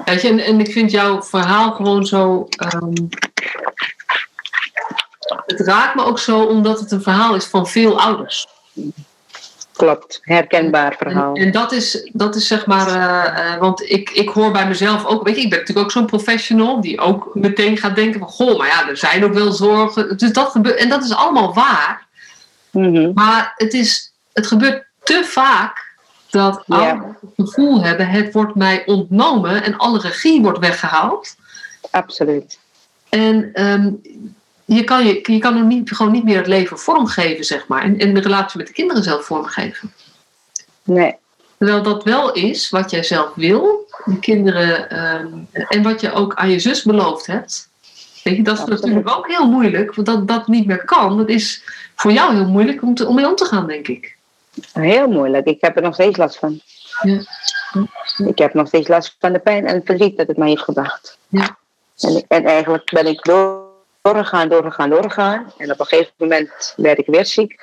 Weet 0.05 0.21
je, 0.21 0.27
en, 0.27 0.39
en 0.39 0.59
ik 0.59 0.71
vind 0.71 0.91
jouw 0.91 1.23
verhaal 1.23 1.71
gewoon 1.71 2.05
zo. 2.05 2.47
ehm, 2.49 2.93
het 5.45 5.59
raakt 5.59 5.95
me 5.95 6.03
ook 6.03 6.19
zo 6.19 6.43
omdat 6.43 6.80
het 6.80 6.91
een 6.91 7.01
verhaal 7.01 7.36
is 7.36 7.45
van 7.45 7.67
veel 7.67 7.99
ouders. 7.99 8.47
klopt, 9.73 10.19
herkenbaar 10.21 10.95
verhaal. 10.97 11.36
En, 11.36 11.45
en 11.45 11.51
dat, 11.51 11.71
is, 11.71 12.09
dat 12.13 12.36
is 12.36 12.47
zeg 12.47 12.65
maar, 12.65 12.88
eh, 12.88 13.53
eh, 13.53 13.59
want 13.59 13.82
ik, 13.89 14.09
ik 14.09 14.30
hoor 14.30 14.51
bij 14.51 14.67
mezelf 14.67 15.05
ook, 15.05 15.23
weet 15.23 15.36
je, 15.36 15.41
ik 15.41 15.49
ben 15.49 15.59
natuurlijk 15.59 15.86
ook 15.86 15.91
zo'n 15.91 16.05
professional 16.05 16.82
die 16.82 16.99
ook 16.99 17.30
meteen 17.34 17.78
gaat 17.78 17.95
denken 17.95 18.19
van, 18.19 18.30
goh, 18.30 18.57
maar 18.57 18.67
ja, 18.67 18.89
er 18.89 18.97
zijn 18.97 19.23
ook 19.23 19.34
wel 19.34 19.51
zorgen. 19.51 20.17
Dus 20.17 20.34
dat 20.34 20.49
gebeurt, 20.51 20.76
en 20.80 20.89
dat 20.89 21.03
is 21.03 21.15
allemaal 21.15 21.53
waar, 21.53 22.03
Mhm. 22.71 23.11
maar 23.13 23.53
het, 23.55 23.73
is, 23.73 24.13
het 24.34 24.47
gebeurt 24.47 24.84
te 25.03 25.21
vaak 25.26 25.93
dat 26.30 26.63
Ja. 26.65 26.78
ouders 26.89 27.13
het 27.21 27.49
gevoel 27.49 27.84
hebben, 27.84 28.07
het 28.07 28.34
wordt 28.34 28.55
mij 28.55 28.86
ontnomen 28.86 29.63
en 29.63 29.78
alle 29.78 29.99
regie 29.99 30.41
wordt 30.41 30.59
weggehaald. 30.59 31.36
Absoluut. 31.91 32.59
En 33.09 33.49
ehm, 33.53 33.91
je 34.66 34.84
kan, 34.84 35.05
je, 35.05 35.20
je 35.32 35.39
kan 35.39 35.68
niet, 35.68 35.91
gewoon 35.91 36.11
niet 36.11 36.24
meer 36.24 36.38
het 36.38 36.47
leven 36.47 36.80
vormgeven, 36.80 37.45
zeg 37.45 37.68
maar. 37.68 37.82
En, 37.84 37.97
en 37.97 38.13
de 38.13 38.20
relatie 38.22 38.57
met 38.57 38.68
de 38.68 38.74
kinderen 38.74 39.03
zelf 39.03 39.26
vormgeven. 39.26 39.93
Nee, 40.84 41.16
Terwijl 41.57 41.84
dat 41.84 42.03
wel 42.03 42.32
is 42.34 42.70
wat 42.70 42.91
jij 42.91 43.03
zelf 43.03 43.32
wil, 43.36 43.89
de 44.05 44.20
kinderen, 44.20 44.89
ehm, 44.89 45.28
en 45.51 45.84
wat 45.84 46.01
je 46.01 46.11
ook 46.11 46.34
aan 46.34 46.49
je 46.49 46.59
zus 46.59 46.84
beloofd 46.84 47.26
hebt. 47.26 47.70
Weet 48.24 48.36
je, 48.36 48.43
dat 48.43 48.53
is 48.53 48.59
Absoluut. 48.59 48.82
natuurlijk 48.82 49.18
ook 49.18 49.28
heel 49.28 49.49
moeilijk, 49.49 49.95
want 49.95 50.07
dat 50.07 50.28
dat 50.28 50.47
niet 50.47 50.66
meer 50.66 50.86
kan. 50.86 51.18
Dat 51.18 51.30
is 51.30 51.63
voor 51.95 52.11
jou 52.11 52.36
heel 52.36 52.47
moeilijk 52.47 52.82
om, 52.82 52.95
te, 52.95 53.07
om 53.07 53.16
mee 53.16 53.28
om 53.28 53.36
te 53.36 53.45
gaan, 53.45 53.68
denk 53.68 53.88
ik. 53.88 54.16
heel 54.74 55.07
moeilijk. 55.07 55.45
Ik 55.45 55.61
heb 55.61 55.76
er 55.76 55.82
nog 55.82 55.93
steeds 55.93 56.18
last 56.18 56.38
van. 56.38 56.59
Ja. 57.01 57.20
Ik 58.26 58.38
heb 58.38 58.53
nog 58.53 58.68
steeds 58.68 58.88
last 58.88 59.16
van 59.20 59.34
de 59.34 59.39
pijn 59.39 59.66
en 59.66 59.76
het 59.76 59.86
verdriet 59.86 60.18
dat 60.18 60.28
het 60.28 60.38
mij 60.38 60.49
heeft 60.49 60.61
gebracht. 60.61 61.18
Ja. 61.28 61.57
En, 61.99 62.26
en 62.28 62.45
eigenlijk 62.45 62.91
ben 62.91 63.07
ik 63.07 63.24
door- 63.24 63.64
doorgegaan, 64.14 64.49
doorgegaan, 64.49 64.89
doorgegaan. 64.89 65.51
En 65.58 65.72
op 65.72 65.80
een 65.80 65.86
gegeven 65.86 66.14
moment 66.18 66.74
werd 66.76 66.97
ik 66.97 67.06
weer 67.06 67.26
ziek. 67.26 67.62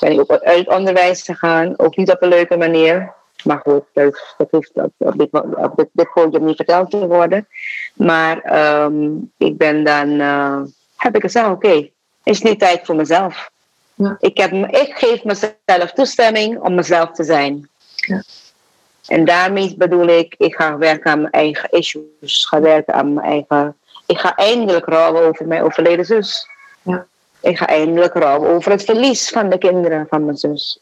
Ben 0.00 0.12
ik 0.12 0.20
ook 0.20 0.30
uit 0.30 0.58
het 0.58 0.68
onderwijs 0.68 1.22
gegaan. 1.22 1.78
Ook 1.78 1.96
niet 1.96 2.10
op 2.10 2.22
een 2.22 2.28
leuke 2.28 2.56
manier. 2.56 3.12
Maar 3.44 3.60
goed, 3.62 3.82
dat, 3.92 4.34
dat 4.36 4.50
hoeft 4.50 4.70
op, 4.74 4.92
op 4.98 5.18
dit, 5.18 5.28
op 5.32 5.72
dit, 5.76 5.88
dit 5.92 6.12
podium 6.12 6.44
niet 6.44 6.56
verteld 6.56 6.90
te 6.90 7.06
worden. 7.06 7.48
Maar 7.94 8.40
ehm, 8.40 9.10
ik 9.38 9.56
ben 9.56 9.84
dan, 9.84 10.20
eh, 10.20 10.60
heb 10.96 11.16
ik 11.16 11.20
gezegd, 11.20 11.48
oké, 11.48 11.88
is 12.22 12.42
nu 12.42 12.56
tijd 12.56 12.80
voor 12.84 12.96
mezelf. 12.96 13.50
Ja. 13.94 14.16
Ik, 14.20 14.38
heb, 14.38 14.52
ik 14.52 14.92
geef 14.94 15.24
mezelf 15.24 15.92
toestemming 15.94 16.60
om 16.60 16.74
mezelf 16.74 17.10
te 17.10 17.24
zijn. 17.24 17.68
Ja. 17.94 18.22
En 19.06 19.24
daarmee 19.24 19.74
bedoel 19.76 20.06
ik, 20.06 20.34
ik 20.38 20.54
ga 20.54 20.78
werken 20.78 21.10
aan 21.10 21.20
mijn 21.20 21.32
eigen 21.32 21.70
issues. 21.70 22.46
Ga 22.46 22.60
werken 22.60 22.94
aan 22.94 23.14
mijn 23.14 23.26
eigen... 23.26 23.76
Ik 24.06 24.18
ga 24.18 24.36
eindelijk 24.36 24.86
rouwen 24.86 25.22
over 25.22 25.46
mijn 25.46 25.62
overleden 25.62 26.04
zus. 26.04 26.48
Ja. 26.82 27.06
Ik 27.40 27.58
ga 27.58 27.66
eindelijk 27.66 28.14
rouwen 28.14 28.50
over 28.50 28.70
het 28.70 28.84
verlies 28.84 29.28
van 29.28 29.48
de 29.48 29.58
kinderen 29.58 30.06
van 30.08 30.24
mijn 30.24 30.36
zus. 30.36 30.78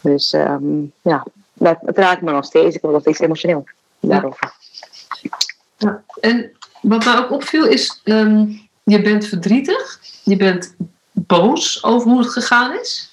Dus 0.00 0.32
ehm, 0.32 0.82
ja, 1.02 1.26
dat, 1.52 1.78
het 1.80 1.98
raakt 1.98 2.22
me 2.22 2.32
nog 2.32 2.44
steeds. 2.44 2.76
Ik 2.76 2.80
word 2.80 2.92
nog 2.92 3.02
steeds 3.02 3.18
emotioneel 3.18 3.64
daarover. 4.00 4.52
Ja. 5.76 6.02
En 6.20 6.52
wat 6.80 7.04
mij 7.04 7.16
ook 7.16 7.30
opviel 7.30 7.66
is, 7.66 8.00
ehm, 8.04 8.46
je 8.82 9.02
bent 9.02 9.26
verdrietig, 9.26 10.00
je 10.22 10.36
bent 10.36 10.74
boos 11.12 11.84
over 11.84 12.10
hoe 12.10 12.18
het 12.18 12.32
gegaan 12.32 12.78
is. 12.78 13.12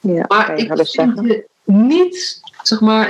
Ja, 0.00 0.24
Maar 0.28 0.58
ik 0.58 0.72
vind 0.76 1.20
je 1.26 1.48
niet, 1.70 2.40
zeg 2.62 2.80
maar, 2.80 3.08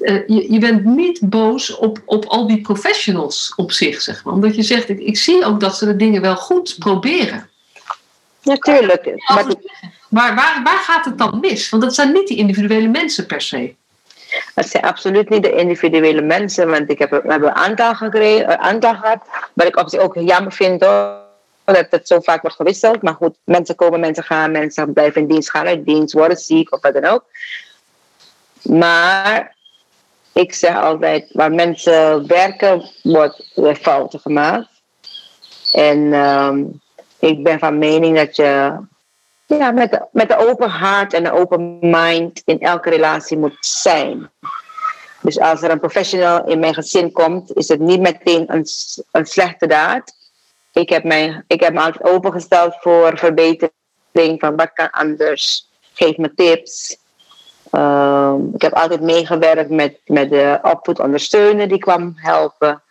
eh, 0.00 0.26
je, 0.26 0.52
je 0.52 0.58
bent 0.58 0.84
niet 0.84 1.20
boos 1.22 1.76
op, 1.76 2.02
op 2.04 2.24
al 2.24 2.46
die 2.46 2.60
professionals 2.60 3.52
op 3.56 3.72
zich, 3.72 4.00
zeg 4.02 4.24
maar. 4.24 4.34
Omdat 4.34 4.56
je 4.56 4.62
zegt, 4.62 4.88
ik, 4.88 4.98
ik 4.98 5.18
zie 5.18 5.44
ook 5.44 5.60
dat 5.60 5.76
ze 5.76 5.84
de 5.84 5.96
dingen 5.96 6.22
wel 6.22 6.36
goed 6.36 6.76
proberen. 6.78 7.50
Natuurlijk. 8.42 9.04
Maar 9.28 9.46
Maar 10.08 10.34
waar, 10.34 10.60
waar 10.64 10.78
gaat 10.78 11.04
het 11.04 11.18
dan 11.18 11.38
mis? 11.40 11.68
Want 11.68 11.82
dat 11.82 11.94
zijn 11.94 12.12
niet 12.12 12.28
die 12.28 12.36
individuele 12.36 12.88
mensen 12.88 13.26
per 13.26 13.40
se. 13.40 13.74
Het 14.54 14.68
zijn 14.68 14.82
absoluut 14.84 15.28
niet 15.28 15.42
de 15.42 15.52
individuele 15.52 16.22
mensen, 16.22 16.70
want 16.70 16.90
ik 16.90 16.98
heb, 16.98 17.10
we 17.10 17.22
hebben 17.26 17.48
een 17.48 17.54
aantal, 17.54 17.94
gekregen, 17.94 18.50
een 18.50 18.58
aantal 18.58 18.94
gehad. 18.94 19.18
Wat 19.52 19.66
ik 19.66 19.76
op 19.76 19.88
zich 19.88 20.00
ook 20.00 20.14
jammer 20.14 20.52
vind 20.52 20.84
hoor, 20.84 21.16
dat 21.64 21.86
het 21.90 22.08
zo 22.08 22.20
vaak 22.20 22.40
wordt 22.40 22.56
gewisseld. 22.56 23.02
Maar 23.02 23.14
goed, 23.14 23.36
mensen 23.44 23.74
komen, 23.74 24.00
mensen 24.00 24.24
gaan, 24.24 24.50
mensen 24.50 24.92
blijven 24.92 25.20
in 25.20 25.28
dienst, 25.28 25.50
gaan 25.50 25.66
uit 25.66 25.84
dienst, 25.84 26.14
worden 26.14 26.36
ziek 26.36 26.72
of 26.72 26.80
wat 26.80 26.94
dan 26.94 27.04
ook. 27.04 27.24
Maar 28.68 29.56
ik 30.32 30.54
zeg 30.54 30.76
altijd, 30.76 31.30
waar 31.32 31.52
mensen 31.52 32.26
werken, 32.26 32.90
wordt 33.02 33.50
er 33.54 33.76
fouten 33.76 34.20
gemaakt. 34.20 34.68
En 35.72 36.12
ehm, 36.12 36.64
ik 37.18 37.42
ben 37.42 37.58
van 37.58 37.78
mening 37.78 38.16
dat 38.16 38.36
je 38.36 38.76
ja, 39.46 39.70
met, 39.70 40.00
met 40.12 40.30
een 40.30 40.36
open 40.36 40.68
hart 40.68 41.12
en 41.12 41.26
een 41.26 41.32
open 41.32 41.78
mind 41.80 42.42
in 42.44 42.60
elke 42.60 42.90
relatie 42.90 43.38
moet 43.38 43.56
zijn. 43.60 44.30
Dus 45.20 45.38
als 45.38 45.62
er 45.62 45.70
een 45.70 45.80
professional 45.80 46.46
in 46.46 46.58
mijn 46.58 46.74
gezin 46.74 47.12
komt, 47.12 47.56
is 47.56 47.68
het 47.68 47.80
niet 47.80 48.00
meteen 48.00 48.44
een, 48.52 48.66
een 49.10 49.26
slechte 49.26 49.66
daad. 49.66 50.16
Ik 50.72 50.88
heb, 50.88 51.04
mij, 51.04 51.42
ik 51.46 51.60
heb 51.60 51.72
me 51.72 51.80
altijd 51.80 52.04
opengesteld 52.04 52.76
voor 52.80 53.18
verbetering 53.18 54.40
van 54.40 54.56
wat 54.56 54.72
kan 54.72 54.90
anders. 54.90 55.68
Geef 55.92 56.16
me 56.16 56.34
tips. 56.34 56.96
Ehm, 57.70 58.40
ik 58.54 58.62
heb 58.62 58.72
altijd 58.72 59.00
meegewerkt 59.00 59.70
met, 59.70 59.98
met 60.06 60.30
de 60.30 60.58
opvoedondersteuner 60.62 61.68
die 61.68 61.78
kwam 61.78 62.12
helpen. 62.16 62.82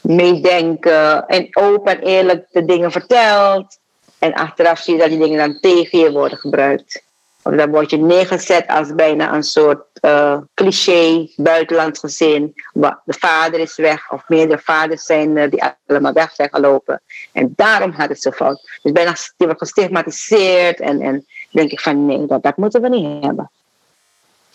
Meedenken 0.00 1.26
en 1.26 1.48
open 1.56 1.92
en 1.92 2.02
eerlijk 2.02 2.46
de 2.50 2.64
dingen 2.64 2.90
verteld. 2.90 3.78
En 4.18 4.34
achteraf 4.34 4.78
zie 4.78 4.94
je 4.94 5.00
dat 5.00 5.08
die 5.08 5.18
dingen 5.18 5.38
dan 5.38 5.60
tegen 5.60 5.98
je 5.98 6.12
worden 6.12 6.38
gebruikt. 6.38 7.02
Dan 7.42 7.70
word 7.70 7.90
je 7.90 7.96
neergezet 7.96 8.66
als 8.66 8.94
bijna 8.94 9.34
een 9.34 9.42
soort 9.42 9.86
uh, 10.00 10.38
cliché 10.54 11.28
buitenlands 11.36 12.00
gezin. 12.00 12.54
De 12.72 13.14
vader 13.18 13.60
is 13.60 13.76
weg 13.76 14.10
of 14.12 14.28
meerdere 14.28 14.60
vaders 14.64 15.04
zijn 15.04 15.36
uh, 15.36 15.50
die 15.50 15.62
allemaal 15.86 16.12
weg 16.12 16.32
zijn 16.32 16.48
gelopen. 16.52 17.02
En 17.32 17.52
daarom 17.56 17.90
had 17.90 18.08
het 18.08 18.22
zo 18.22 18.30
fout. 18.30 18.78
Dus 18.82 18.92
bijna 18.92 19.12
die 19.36 19.46
wordt 19.46 19.60
gestigmatiseerd. 19.60 20.80
En, 20.80 21.00
en 21.00 21.26
denk 21.50 21.70
ik 21.70 21.80
van 21.80 22.06
nee, 22.06 22.26
dat, 22.26 22.42
dat 22.42 22.56
moeten 22.56 22.82
we 22.82 22.88
niet 22.88 23.24
hebben. 23.24 23.50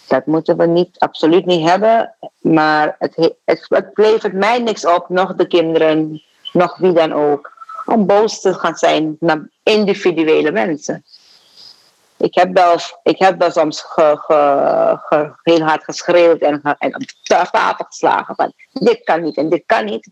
Dat 0.08 0.26
moeten 0.26 0.58
we 0.58 0.66
niet, 0.66 0.99
absoluut 0.99 1.45
niet 1.45 1.70
hebben. 1.70 2.16
Maar 2.41 2.95
het, 2.99 3.34
het, 3.45 3.66
het 3.70 3.89
levert 3.93 4.34
mij 4.34 4.60
niks 4.60 4.86
op, 4.86 5.10
nog 5.10 5.36
de 5.36 5.47
kinderen, 5.47 6.22
nog 6.53 6.78
wie 6.78 6.93
dan 6.93 7.14
ook. 7.14 7.53
Om 7.86 8.06
boos 8.06 8.41
te 8.41 8.53
gaan 8.53 8.76
zijn 8.76 9.16
naar 9.20 9.49
individuele 9.64 10.51
mensen. 10.51 11.03
Ik 12.18 12.36
heb 12.36 12.53
wel, 12.53 12.78
ik 13.03 13.20
heb 13.20 13.39
wel 13.39 13.51
soms 13.51 13.86
heel 15.43 15.62
hard 15.62 15.84
geschreeuwd 15.84 16.39
en, 16.39 16.62
en 16.62 16.95
op 16.95 16.99
de 16.99 17.14
tafel 17.24 17.86
geslagen 17.86 18.36
van 18.36 18.53
dit 18.72 19.03
kan 19.03 19.22
niet 19.22 19.38
en 19.38 19.49
dit 19.49 19.64
kan 19.66 19.86
niet. 19.86 20.10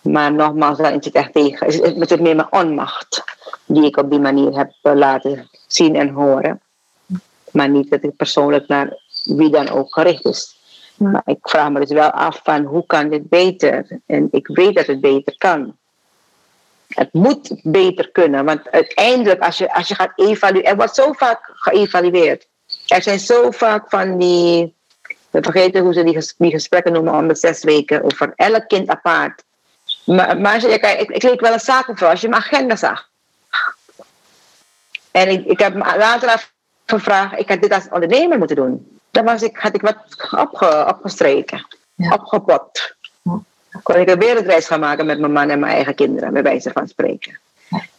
Maar 0.00 0.32
nogmaals, 0.32 0.78
dan 0.78 0.92
is 0.92 1.04
het 1.04 1.14
echt 1.14 1.32
tegen. 1.32 1.66
Is 1.66 2.10
het 2.10 2.20
meer 2.20 2.36
mijn 2.36 2.52
onmacht 2.52 3.24
die 3.66 3.84
ik 3.84 3.96
op 3.96 4.10
die 4.10 4.20
manier 4.20 4.56
heb 4.56 4.72
eh, 4.82 4.94
laten 4.94 5.48
zien 5.66 5.96
en 5.96 6.08
horen. 6.08 6.60
Maar 7.52 7.68
niet 7.68 7.90
dat 7.90 8.02
ik 8.02 8.16
persoonlijk 8.16 8.68
naar 8.68 8.98
wie 9.24 9.50
dan 9.50 9.68
ook 9.68 9.92
gericht 9.92 10.24
is. 10.24 10.58
Maar 10.96 11.22
ik 11.24 11.38
vraag 11.40 11.70
me 11.70 11.80
dus 11.80 11.90
wel 11.90 12.10
af 12.10 12.40
van 12.44 12.64
hoe 12.64 12.86
kan 12.86 13.08
dit 13.08 13.28
beter? 13.28 14.00
En 14.06 14.28
ik 14.30 14.46
weet 14.46 14.74
dat 14.74 14.86
het 14.86 15.00
beter 15.00 15.34
kan. 15.38 15.76
Het 16.88 17.12
moet 17.12 17.60
beter 17.62 18.10
kunnen, 18.10 18.44
want 18.44 18.70
uiteindelijk 18.70 19.42
als 19.42 19.58
je, 19.58 19.74
als 19.74 19.88
je 19.88 19.94
gaat 19.94 20.12
evalueren, 20.16 20.70
er 20.70 20.76
wordt 20.76 20.94
zo 20.94 21.12
vaak 21.12 21.50
geëvalueerd. 21.54 22.46
Er 22.86 23.02
zijn 23.02 23.18
zo 23.18 23.50
vaak 23.50 23.88
van 23.88 24.18
die, 24.18 24.74
we 25.30 25.42
vergeten 25.42 25.82
hoe 25.82 25.92
ze 25.92 26.04
die, 26.04 26.34
die 26.38 26.50
gesprekken 26.50 26.92
noemen 26.92 27.14
om 27.14 27.28
de 27.28 27.34
zes 27.34 27.62
weken, 27.62 28.02
over 28.02 28.32
elk 28.36 28.68
kind 28.68 28.88
apart. 28.88 29.44
Maar, 30.04 30.40
maar 30.40 30.60
je, 30.60 30.78
kijk, 30.78 31.00
ik, 31.00 31.10
ik 31.10 31.22
leek 31.22 31.40
wel 31.40 31.52
een 31.52 31.60
zakenvrouw 31.60 32.10
als 32.10 32.20
je 32.20 32.28
mijn 32.28 32.42
agenda 32.42 32.76
zag. 32.76 33.08
En 35.10 35.28
ik, 35.28 35.46
ik 35.46 35.58
heb 35.58 35.76
later 35.76 36.28
gevraagd, 36.90 37.38
ik 37.38 37.48
had 37.48 37.62
dit 37.62 37.72
als 37.72 37.88
ondernemer 37.90 38.38
moeten 38.38 38.56
doen. 38.56 38.98
Dan 39.10 39.24
was 39.24 39.42
ik, 39.42 39.56
had 39.56 39.74
ik 39.74 39.80
wat 39.80 39.96
opge, 40.30 40.84
opgestreken, 40.88 41.66
ja. 41.94 42.14
opgepot 42.14 42.98
kon 43.82 43.96
ik 43.96 44.10
een 44.10 44.18
wereldreis 44.18 44.66
gaan 44.66 44.80
maken 44.80 45.06
met 45.06 45.18
mijn 45.20 45.32
man 45.32 45.50
en 45.50 45.58
mijn 45.58 45.74
eigen 45.74 45.94
kinderen, 45.94 46.32
bij 46.32 46.42
wijze 46.42 46.70
van 46.70 46.88
spreken. 46.88 47.38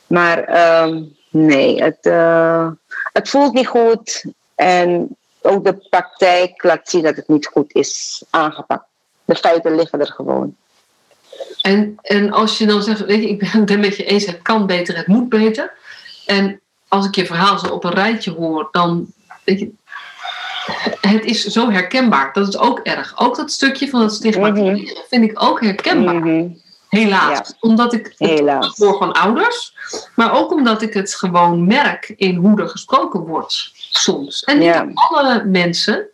Maar 0.07 0.37
um, 0.83 1.15
nee, 1.29 1.83
het, 1.83 2.05
uh, 2.05 2.67
het 3.13 3.29
voelt 3.29 3.53
niet 3.53 3.67
goed. 3.67 4.25
En 4.55 5.15
ook 5.41 5.65
de 5.65 5.73
praktijk 5.89 6.63
laat 6.63 6.89
zien 6.89 7.01
dat 7.01 7.15
het 7.15 7.27
niet 7.27 7.45
goed 7.47 7.73
is 7.73 8.23
aangepakt. 8.29 8.85
De 9.25 9.35
feiten 9.35 9.75
liggen 9.75 9.99
er 9.99 10.11
gewoon. 10.11 10.55
En, 11.61 11.97
en 12.01 12.31
als 12.31 12.57
je 12.57 12.65
dan 12.65 12.83
zegt, 12.83 13.05
weet 13.05 13.23
je, 13.23 13.29
ik 13.29 13.39
ben 13.39 13.49
het 13.49 13.79
met 13.79 13.95
je 13.95 14.03
eens, 14.03 14.25
het 14.25 14.41
kan 14.41 14.65
beter, 14.65 14.97
het 14.97 15.07
moet 15.07 15.29
beter. 15.29 15.73
En 16.25 16.61
als 16.91 17.05
ik 17.05 17.15
je 17.15 17.25
verhaal 17.25 17.59
zo 17.59 17.67
op 17.67 17.83
een 17.83 17.93
rijtje 17.93 18.31
hoor, 18.31 18.67
dan 18.71 19.13
weet 19.43 19.59
je, 19.59 19.71
het 21.01 21.23
is 21.23 21.43
zo 21.45 21.69
herkenbaar. 21.69 22.33
Dat 22.33 22.47
is 22.47 22.57
ook 22.57 22.79
erg. 22.79 23.13
Ook 23.19 23.35
dat 23.35 23.51
stukje 23.51 23.89
van 23.89 24.01
het 24.01 24.13
stigmatiseren 24.13 24.79
mm 24.79 24.99
vind 25.09 25.23
ik 25.23 25.43
ook 25.43 25.61
herkenbaar. 25.61 26.15
Mhm. 26.15 26.47
Helaas. 26.89 27.53
Omdat 27.59 27.93
ik 27.93 28.13
het 28.17 28.77
hoor 28.77 28.97
van 28.97 29.11
ouders. 29.11 29.73
Maar 30.15 30.33
ook 30.33 30.51
omdat 30.51 30.81
ik 30.81 30.93
het 30.93 31.15
gewoon 31.15 31.67
merk 31.67 32.13
in 32.15 32.35
hoe 32.35 32.61
er 32.61 32.69
gesproken 32.69 33.19
wordt 33.19 33.71
soms. 33.89 34.43
En 34.43 34.59
niet 34.59 34.81
alle 34.93 35.43
mensen. 35.45 36.09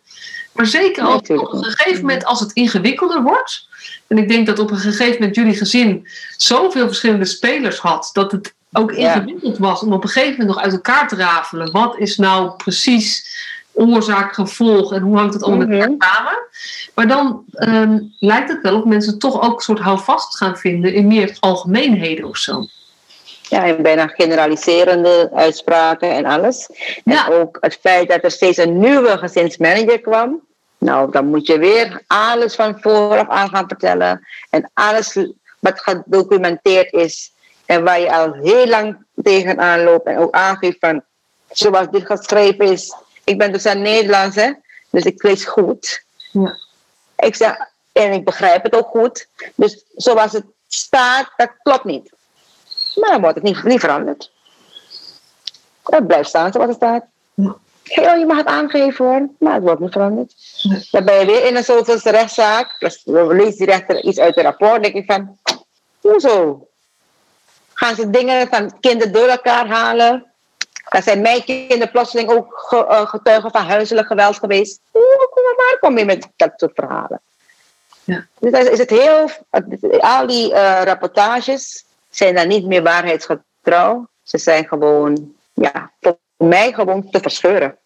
Maar 0.52 0.66
zeker 0.66 1.14
op 1.14 1.28
een 1.28 1.64
gegeven 1.64 2.00
moment 2.00 2.24
als 2.24 2.40
het 2.40 2.52
ingewikkelder 2.52 3.22
wordt. 3.22 3.68
En 4.06 4.18
ik 4.18 4.28
denk 4.28 4.46
dat 4.46 4.58
op 4.58 4.70
een 4.70 4.78
gegeven 4.78 5.12
moment 5.12 5.34
jullie 5.34 5.56
gezin 5.56 6.08
zoveel 6.36 6.86
verschillende 6.86 7.24
spelers 7.24 7.78
had. 7.78 8.10
Dat 8.12 8.32
het 8.32 8.54
ook 8.72 8.92
ingewikkeld 8.92 9.58
was 9.58 9.82
om 9.82 9.92
op 9.92 10.02
een 10.02 10.08
gegeven 10.08 10.38
moment 10.38 10.48
nog 10.48 10.64
uit 10.64 10.72
elkaar 10.72 11.08
te 11.08 11.16
rafelen. 11.16 11.72
Wat 11.72 11.98
is 11.98 12.16
nou 12.16 12.50
precies 12.50 13.36
oorzaak, 13.72 14.34
gevolg 14.34 14.92
en 14.92 15.02
hoe 15.02 15.16
hangt 15.16 15.34
het 15.34 15.42
allemaal 15.42 15.66
met 15.66 15.78
elkaar 15.78 15.90
mhm. 15.90 16.04
samen. 16.04 16.38
Maar 16.94 17.08
dan 17.08 17.44
ehm, 17.52 17.98
lijkt 18.18 18.48
het 18.48 18.62
wel 18.62 18.78
of 18.78 18.84
mensen 18.84 19.18
toch 19.18 19.42
ook 19.42 19.54
een 19.54 19.60
soort 19.60 19.78
houvast 19.78 20.36
gaan 20.36 20.56
vinden 20.56 20.94
in 20.94 21.06
meer 21.06 21.36
algemeenheden 21.40 22.28
of 22.28 22.36
zo. 22.36 22.66
Ja, 23.42 23.64
en 23.64 23.82
bijna 23.82 24.06
generaliserende 24.06 25.30
uitspraken 25.34 26.10
en 26.10 26.24
alles. 26.24 26.68
En 27.04 27.32
ook 27.32 27.56
het 27.60 27.78
feit 27.80 28.08
dat 28.08 28.24
er 28.24 28.30
steeds 28.30 28.58
een 28.58 28.78
nieuwe 28.78 29.18
gezinsmanager 29.18 30.00
kwam. 30.00 30.40
Nou, 30.78 31.10
dan 31.10 31.26
moet 31.26 31.46
je 31.46 31.58
weer 31.58 32.02
alles 32.06 32.54
van 32.54 32.78
vooraf 32.80 33.28
aan 33.28 33.48
gaan 33.48 33.68
vertellen. 33.68 34.26
En 34.50 34.70
alles 34.74 35.16
wat 35.58 35.80
gedocumenteerd 35.80 36.92
is 36.92 37.32
en 37.68 37.84
waar 37.84 38.00
je 38.00 38.12
al 38.12 38.32
heel 38.32 38.66
lang 38.66 39.04
tegenaan 39.22 39.84
loopt 39.84 40.06
en 40.06 40.18
ook 40.18 40.34
aangeeft 40.34 40.76
van 40.80 41.04
zoals 41.50 41.86
dit 41.90 42.06
geschreven 42.06 42.72
is, 42.72 42.94
ik 43.24 43.38
ben 43.38 43.52
dus 43.52 43.66
aan 43.66 43.82
Nederlands, 43.82 44.36
hè? 44.36 44.52
dus 44.90 45.04
ik 45.04 45.22
lees 45.22 45.44
goed. 45.44 46.04
Ja. 46.32 46.56
Ik 47.16 47.34
zeg, 47.34 47.56
en 47.92 48.12
ik 48.12 48.24
begrijp 48.24 48.62
het 48.62 48.74
ook 48.74 48.88
goed. 48.88 49.28
Dus 49.54 49.84
zoals 49.94 50.32
het 50.32 50.44
staat, 50.68 51.32
dat 51.36 51.50
klopt 51.62 51.84
niet. 51.84 52.12
Maar 52.94 53.10
dan 53.10 53.20
wordt 53.20 53.34
het 53.34 53.44
niet, 53.44 53.62
niet 53.62 53.80
veranderd. 53.80 54.32
Het 55.84 56.06
blijft 56.06 56.28
staan 56.28 56.52
zoals 56.52 56.68
het 56.68 56.76
staat. 56.76 57.04
Ja. 57.34 58.14
je 58.14 58.24
mag 58.26 58.36
het 58.36 58.46
aangeven 58.46 59.04
hoor, 59.04 59.28
maar 59.38 59.54
het 59.54 59.62
wordt 59.62 59.80
niet 59.80 59.92
veranderd. 59.92 60.34
Dan 60.90 61.04
ben 61.04 61.18
je 61.18 61.26
weer 61.26 61.46
in 61.46 61.56
een 61.56 61.64
zoveelste 61.64 62.10
rechtszaak. 62.10 62.76
Dus 62.78 63.02
leest 63.04 63.58
die 63.58 63.66
rechter 63.66 64.02
iets 64.02 64.18
uit 64.18 64.34
het 64.34 64.44
rapport. 64.44 64.82
denk 64.82 64.94
ik 64.94 65.12
van, 65.12 65.38
hoezo? 66.00 66.68
Gaan 67.78 67.94
ze 67.94 68.10
dingen 68.10 68.48
van 68.48 68.80
kinderen 68.80 69.12
door 69.12 69.28
elkaar 69.28 69.66
halen? 69.66 70.26
Dan 70.88 71.02
zijn 71.02 71.20
mijn 71.20 71.44
kinderen 71.44 71.90
plotseling 71.90 72.30
ook 72.30 72.68
eh, 72.70 73.06
getuigen 73.06 73.50
van 73.50 73.64
huiselijk 73.64 74.06
geweld 74.06 74.38
geweest. 74.38 74.80
Waar 74.92 75.78
kom 75.80 75.98
je 75.98 76.04
met 76.04 76.28
dat 76.36 76.52
soort 76.56 76.72
verhalen? 76.74 77.20
Ja. 78.04 78.26
Dus 78.38 78.52
dan 78.52 78.66
is 78.66 78.78
het 78.78 78.90
heel, 78.90 79.30
al 80.00 80.26
die 80.26 80.52
uh, 80.52 80.80
rapportages 80.84 81.84
zijn 82.10 82.34
dan 82.34 82.48
niet 82.48 82.66
meer 82.66 82.82
waarheidsgetrouw. 82.82 84.08
Ze 84.22 84.38
zijn 84.38 84.68
gewoon, 84.68 85.34
ja, 85.54 85.90
voor 86.00 86.18
mij 86.36 86.72
gewoon 86.72 87.10
te 87.10 87.20
verscheuren. 87.20 87.76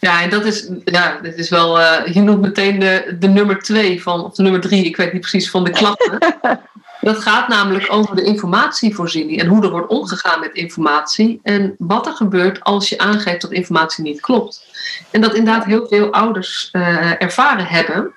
Ja, 0.00 0.22
en 0.22 0.30
dat 0.30 0.44
is, 0.44 0.70
ja, 0.84 1.18
dit 1.20 1.38
is 1.38 1.48
wel, 1.48 1.80
uh, 1.80 2.06
je 2.06 2.20
noemt 2.20 2.40
meteen 2.40 2.78
de, 2.78 3.16
de 3.18 3.28
nummer 3.28 3.58
twee 3.58 4.02
van, 4.02 4.24
of 4.24 4.34
de 4.34 4.42
nummer 4.42 4.60
drie, 4.60 4.84
ik 4.84 4.96
weet 4.96 5.12
niet 5.12 5.20
precies, 5.20 5.50
van 5.50 5.64
de 5.64 5.70
klachten. 5.70 6.18
Dat 7.00 7.18
gaat 7.18 7.48
namelijk 7.48 7.92
over 7.92 8.16
de 8.16 8.22
informatievoorziening 8.22 9.40
en 9.40 9.46
hoe 9.46 9.62
er 9.62 9.70
wordt 9.70 9.90
omgegaan 9.90 10.40
met 10.40 10.54
informatie 10.54 11.40
en 11.42 11.74
wat 11.78 12.06
er 12.06 12.12
gebeurt 12.12 12.60
als 12.60 12.88
je 12.88 12.98
aangeeft 12.98 13.40
dat 13.40 13.52
informatie 13.52 14.04
niet 14.04 14.20
klopt. 14.20 14.64
En 15.10 15.20
dat 15.20 15.34
inderdaad 15.34 15.64
heel 15.64 15.86
veel 15.86 16.12
ouders 16.12 16.68
uh, 16.72 17.22
ervaren 17.22 17.66
hebben 17.66 18.14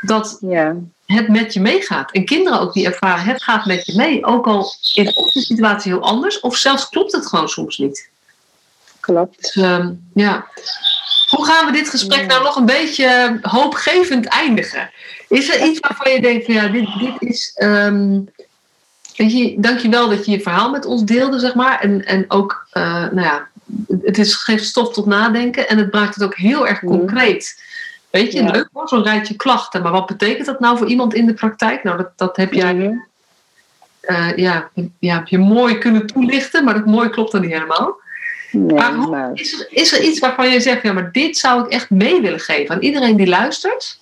dat 0.00 0.38
ja. 0.40 0.76
het 1.06 1.28
met 1.28 1.52
je 1.54 1.60
meegaat. 1.60 2.12
En 2.12 2.24
kinderen 2.24 2.60
ook 2.60 2.72
die 2.72 2.86
ervaren 2.86 3.24
het 3.24 3.42
gaat 3.42 3.66
met 3.66 3.86
je 3.86 3.96
mee, 3.96 4.24
ook 4.24 4.46
al 4.46 4.74
is 4.94 5.14
de 5.14 5.40
situatie 5.40 5.92
heel 5.92 6.02
anders 6.02 6.40
of 6.40 6.56
zelfs 6.56 6.88
klopt 6.88 7.12
het 7.12 7.26
gewoon 7.26 7.48
soms 7.48 7.78
niet. 7.78 8.10
Klopt. 9.00 9.42
Dus, 9.42 9.54
uh, 9.54 9.86
ja. 10.14 10.46
Hoe 11.38 11.46
gaan 11.46 11.66
we 11.66 11.72
dit 11.72 11.88
gesprek 11.88 12.26
nou 12.26 12.42
nog 12.42 12.56
een 12.56 12.66
beetje 12.66 13.38
hoopgevend 13.42 14.26
eindigen? 14.26 14.90
Is 15.28 15.54
er 15.54 15.66
iets 15.66 15.80
waarvan 15.80 16.12
je 16.12 16.20
denkt, 16.20 16.44
van, 16.44 16.54
ja, 16.54 16.68
dit, 16.68 16.88
dit 16.98 17.14
is. 17.18 17.56
Um, 17.62 18.28
weet 19.16 19.32
je, 19.32 19.54
dankjewel 19.58 20.08
dat 20.08 20.26
je 20.26 20.30
je 20.30 20.40
verhaal 20.40 20.70
met 20.70 20.84
ons 20.84 21.04
deelde, 21.04 21.38
zeg 21.38 21.54
maar. 21.54 21.80
En, 21.80 22.04
en 22.06 22.24
ook, 22.28 22.66
uh, 22.72 22.82
nou 22.92 23.20
ja, 23.20 23.48
het 24.02 24.18
is, 24.18 24.34
geeft 24.34 24.64
stof 24.64 24.92
tot 24.92 25.06
nadenken 25.06 25.68
en 25.68 25.78
het 25.78 25.92
maakt 25.92 26.14
het 26.14 26.24
ook 26.24 26.36
heel 26.36 26.66
erg 26.66 26.82
mhm. 26.82 26.98
concreet. 26.98 27.62
Weet 28.10 28.32
je, 28.32 28.42
leuk 28.42 28.68
hoor, 28.72 28.88
zo'n 28.88 29.02
rijtje 29.02 29.36
klachten. 29.36 29.82
Maar 29.82 29.92
wat 29.92 30.06
betekent 30.06 30.46
dat 30.46 30.60
nou 30.60 30.78
voor 30.78 30.88
iemand 30.88 31.14
in 31.14 31.26
de 31.26 31.34
praktijk? 31.34 31.82
Nou, 31.82 31.96
dat, 31.96 32.10
dat 32.16 32.36
heb 32.36 32.52
jij 32.52 32.74
uh, 34.02 34.36
ja, 34.36 34.70
ja, 34.98 35.14
heb 35.14 35.28
je 35.28 35.38
mooi 35.38 35.78
kunnen 35.78 36.06
toelichten, 36.06 36.64
maar 36.64 36.74
dat 36.74 36.86
mooi 36.86 37.08
klopt 37.08 37.32
dan 37.32 37.40
niet 37.40 37.52
helemaal. 37.52 37.96
Maar 38.52 39.30
is, 39.34 39.60
er, 39.60 39.66
is 39.70 39.92
er 39.92 40.02
iets 40.02 40.18
waarvan 40.18 40.50
je 40.50 40.60
zegt, 40.60 40.82
ja, 40.82 40.92
maar 40.92 41.12
dit 41.12 41.36
zou 41.36 41.64
ik 41.64 41.70
echt 41.70 41.90
mee 41.90 42.20
willen 42.20 42.40
geven 42.40 42.74
aan 42.74 42.82
iedereen 42.82 43.16
die 43.16 43.26
luistert? 43.26 43.98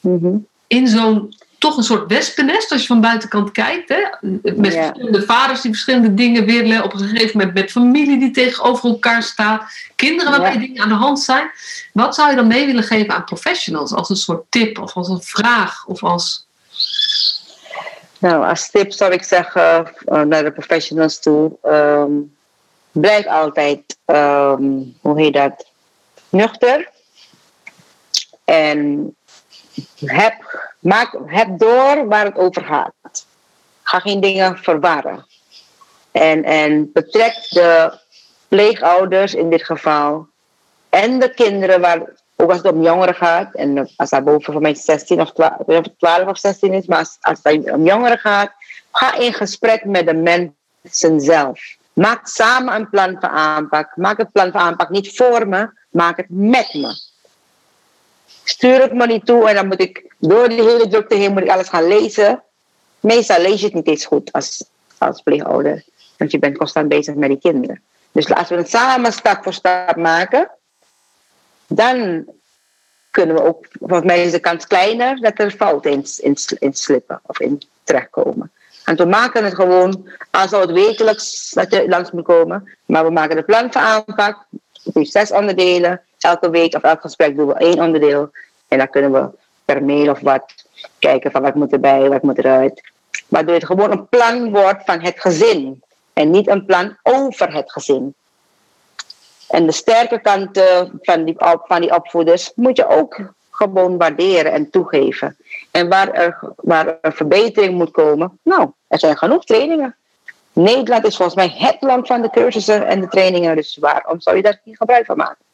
Mm 0.00 0.46
in 0.66 0.88
zo'n 0.88 1.34
toch 1.58 1.76
een 1.76 1.82
soort 1.82 2.10
wespennest 2.10 2.72
als 2.72 2.80
je 2.80 2.86
van 2.86 3.00
buitenkant 3.00 3.52
kijkt. 3.52 3.88
Hè? 3.88 4.28
Met 4.56 4.74
verschillende 4.74 5.22
vaders 5.22 5.60
die 5.60 5.70
verschillende 5.70 6.14
dingen 6.14 6.44
willen. 6.44 6.82
Op 6.82 6.92
een 6.92 6.98
gegeven 6.98 7.38
moment 7.38 7.54
met 7.54 7.70
familie 7.70 8.18
die 8.18 8.30
tegenover 8.30 8.88
elkaar 8.88 9.22
staat. 9.22 9.62
Kinderen 9.94 10.30
waarbij 10.30 10.58
dingen 10.58 10.82
aan 10.82 10.88
de 10.88 10.94
hand 10.94 11.20
zijn. 11.20 11.50
Wat 11.92 12.14
zou 12.14 12.30
je 12.30 12.36
dan 12.36 12.46
mee 12.46 12.66
willen 12.66 12.82
geven 12.82 13.14
aan 13.14 13.24
professionals? 13.24 13.92
Als 13.92 14.08
een 14.08 14.16
soort 14.16 14.44
tip 14.48 14.78
of 14.78 14.94
als 14.94 15.08
een 15.08 15.22
vraag 15.22 15.86
of 15.86 16.02
als... 16.02 16.46
Nou, 18.18 18.46
als 18.48 18.70
tip 18.70 18.92
zou 18.92 19.12
ik 19.12 19.22
zeggen 19.22 19.92
uh, 20.06 20.20
naar 20.22 20.44
de 20.44 20.52
professionals 20.52 21.20
toe. 21.20 21.56
Um, 21.64 22.33
blijf 22.94 23.26
altijd, 23.26 23.96
ehm, 24.04 24.82
hoe 25.00 25.20
heet 25.20 25.34
dat, 25.34 25.66
nuchter. 26.28 26.90
En 28.44 29.14
heb, 30.04 30.34
maak, 30.78 31.18
heb 31.26 31.58
door 31.58 32.06
waar 32.06 32.24
het 32.24 32.36
over 32.36 32.64
gaat. 32.64 33.26
Ga 33.82 33.98
geen 33.98 34.20
dingen 34.20 34.58
verwarren. 34.58 35.26
En, 36.10 36.44
en 36.44 36.92
betrek 36.92 37.46
de 37.48 37.98
pleegouders 38.48 39.34
in 39.34 39.50
dit 39.50 39.64
geval. 39.64 40.26
En 40.88 41.18
de 41.18 41.34
kinderen, 41.34 41.80
waar, 41.80 42.00
ook 42.36 42.50
als 42.50 42.62
het 42.62 42.72
om 42.72 42.82
jongeren 42.82 43.14
gaat. 43.14 43.54
En 43.54 43.90
als 43.96 44.10
dat 44.10 44.24
boven 44.24 44.52
voor 44.52 44.62
mij 44.62 44.74
16 44.74 45.20
of 45.20 45.32
12, 45.32 45.56
12 45.98 46.28
of 46.28 46.38
16 46.38 46.72
is. 46.72 46.86
Maar 46.86 46.98
als, 46.98 47.18
als 47.20 47.40
om 47.72 47.84
jongeren 47.84 48.18
gaat. 48.18 48.52
Ga 48.92 49.14
in 49.14 49.32
gesprek 49.32 49.84
met 49.84 50.06
de 50.06 50.14
mensen 50.14 51.20
zelf. 51.20 51.60
Maak 51.94 52.26
samen 52.26 52.74
een 52.74 52.90
plan 52.90 53.16
van 53.20 53.30
aanpak. 53.30 53.96
Maak 53.96 54.18
het 54.18 54.32
plan 54.32 54.50
van 54.50 54.60
aanpak 54.60 54.90
niet 54.90 55.16
voor 55.16 55.48
me. 55.48 55.70
Maak 55.88 56.16
het 56.16 56.26
met 56.28 56.74
me. 56.74 56.98
Stuur 58.44 58.80
het 58.80 58.92
me 58.92 59.06
niet 59.06 59.26
toe 59.26 59.48
en 59.48 59.54
dan 59.54 59.66
moet 59.66 59.80
ik 59.80 60.14
door 60.18 60.48
die 60.48 60.62
hele 60.62 60.88
drukte 60.88 61.14
heen 61.14 61.32
moet 61.32 61.42
ik 61.42 61.50
alles 61.50 61.68
gaan 61.68 61.86
lezen. 61.86 62.42
Meestal 63.00 63.40
lees 63.40 63.60
je 63.60 63.66
het 63.66 63.74
niet 63.74 63.88
eens 63.88 64.04
goed 64.04 64.32
als, 64.32 64.64
als 64.98 65.20
pleegouder. 65.20 65.84
Want 66.16 66.30
je 66.30 66.38
bent 66.38 66.56
constant 66.56 66.88
bezig 66.88 67.14
met 67.14 67.28
die 67.28 67.38
kinderen. 67.38 67.82
Dus 68.12 68.34
als 68.34 68.48
we 68.48 68.54
het 68.54 68.70
samen 68.70 69.12
stap 69.12 69.42
voor 69.42 69.52
stap 69.52 69.96
maken, 69.96 70.50
dan 71.66 72.26
kunnen 73.10 73.36
we 73.36 73.42
ook, 73.42 73.66
volgens 73.70 74.04
mij 74.04 74.24
is 74.24 74.32
de 74.32 74.38
kans 74.38 74.66
kleiner 74.66 75.20
dat 75.20 75.38
er 75.38 75.50
fouten 75.50 75.90
in, 75.90 76.04
in, 76.16 76.36
in 76.58 76.74
slippen 76.74 77.20
of 77.26 77.40
in 77.40 77.62
terechtkomen. 77.84 78.52
En 78.84 78.96
we 78.96 79.04
maken 79.04 79.44
het 79.44 79.54
gewoon, 79.54 80.08
als 80.30 80.50
het 80.50 80.70
wekelijks 80.70 81.50
dat 81.50 81.72
je 81.72 81.88
langs 81.88 82.10
moet 82.10 82.24
komen, 82.24 82.76
maar 82.86 83.04
we 83.04 83.10
maken 83.10 83.36
het 83.36 83.46
plan 83.46 83.72
van 83.72 83.82
aanpak. 83.82 84.46
Het 84.82 84.94
heeft 84.94 85.10
zes 85.10 85.30
onderdelen. 85.30 86.00
Elke 86.18 86.50
week 86.50 86.74
of 86.74 86.82
elk 86.82 87.00
gesprek 87.00 87.36
doen 87.36 87.46
we 87.46 87.54
één 87.54 87.80
onderdeel. 87.80 88.30
En 88.68 88.78
dan 88.78 88.90
kunnen 88.90 89.12
we 89.12 89.28
per 89.64 89.84
mail 89.84 90.10
of 90.10 90.20
wat 90.20 90.54
kijken 90.98 91.30
van 91.30 91.42
wat 91.42 91.54
moet 91.54 91.72
erbij, 91.72 92.08
wat 92.08 92.22
moet 92.22 92.38
eruit. 92.38 92.92
Waardoor 93.28 93.54
het 93.54 93.66
gewoon 93.66 93.90
een 93.90 94.08
plan 94.08 94.50
wordt 94.50 94.84
van 94.84 95.00
het 95.00 95.20
gezin. 95.20 95.82
En 96.12 96.30
niet 96.30 96.48
een 96.48 96.64
plan 96.64 96.96
over 97.02 97.54
het 97.54 97.72
gezin. 97.72 98.14
En 99.48 99.66
de 99.66 99.72
sterke 99.72 100.20
kanten 100.20 100.98
van 101.02 101.24
die, 101.24 101.34
van 101.38 101.80
die 101.80 101.94
opvoeders 101.94 102.52
moet 102.54 102.76
je 102.76 102.86
ook 102.86 103.32
gewoon 103.54 103.96
waarderen 103.96 104.52
en 104.52 104.70
toegeven. 104.70 105.36
En 105.70 105.88
waar 105.88 106.12
er, 106.12 106.38
waar 106.56 106.98
er 107.00 107.12
verbetering 107.12 107.74
moet 107.74 107.90
komen, 107.90 108.38
nou, 108.42 108.70
er 108.86 108.98
zijn 108.98 109.16
genoeg 109.16 109.44
trainingen. 109.44 109.96
Nederland 110.52 111.06
is 111.06 111.16
volgens 111.16 111.36
mij 111.36 111.54
het 111.66 111.76
land 111.80 112.06
van 112.06 112.22
de 112.22 112.30
cursussen 112.30 112.86
en 112.86 113.00
de 113.00 113.08
trainingen, 113.08 113.56
dus 113.56 113.76
waarom 113.76 114.20
zou 114.20 114.36
je 114.36 114.42
daar 114.42 114.60
niet 114.64 114.76
gebruik 114.76 115.06
van 115.06 115.16
maken? 115.16 115.44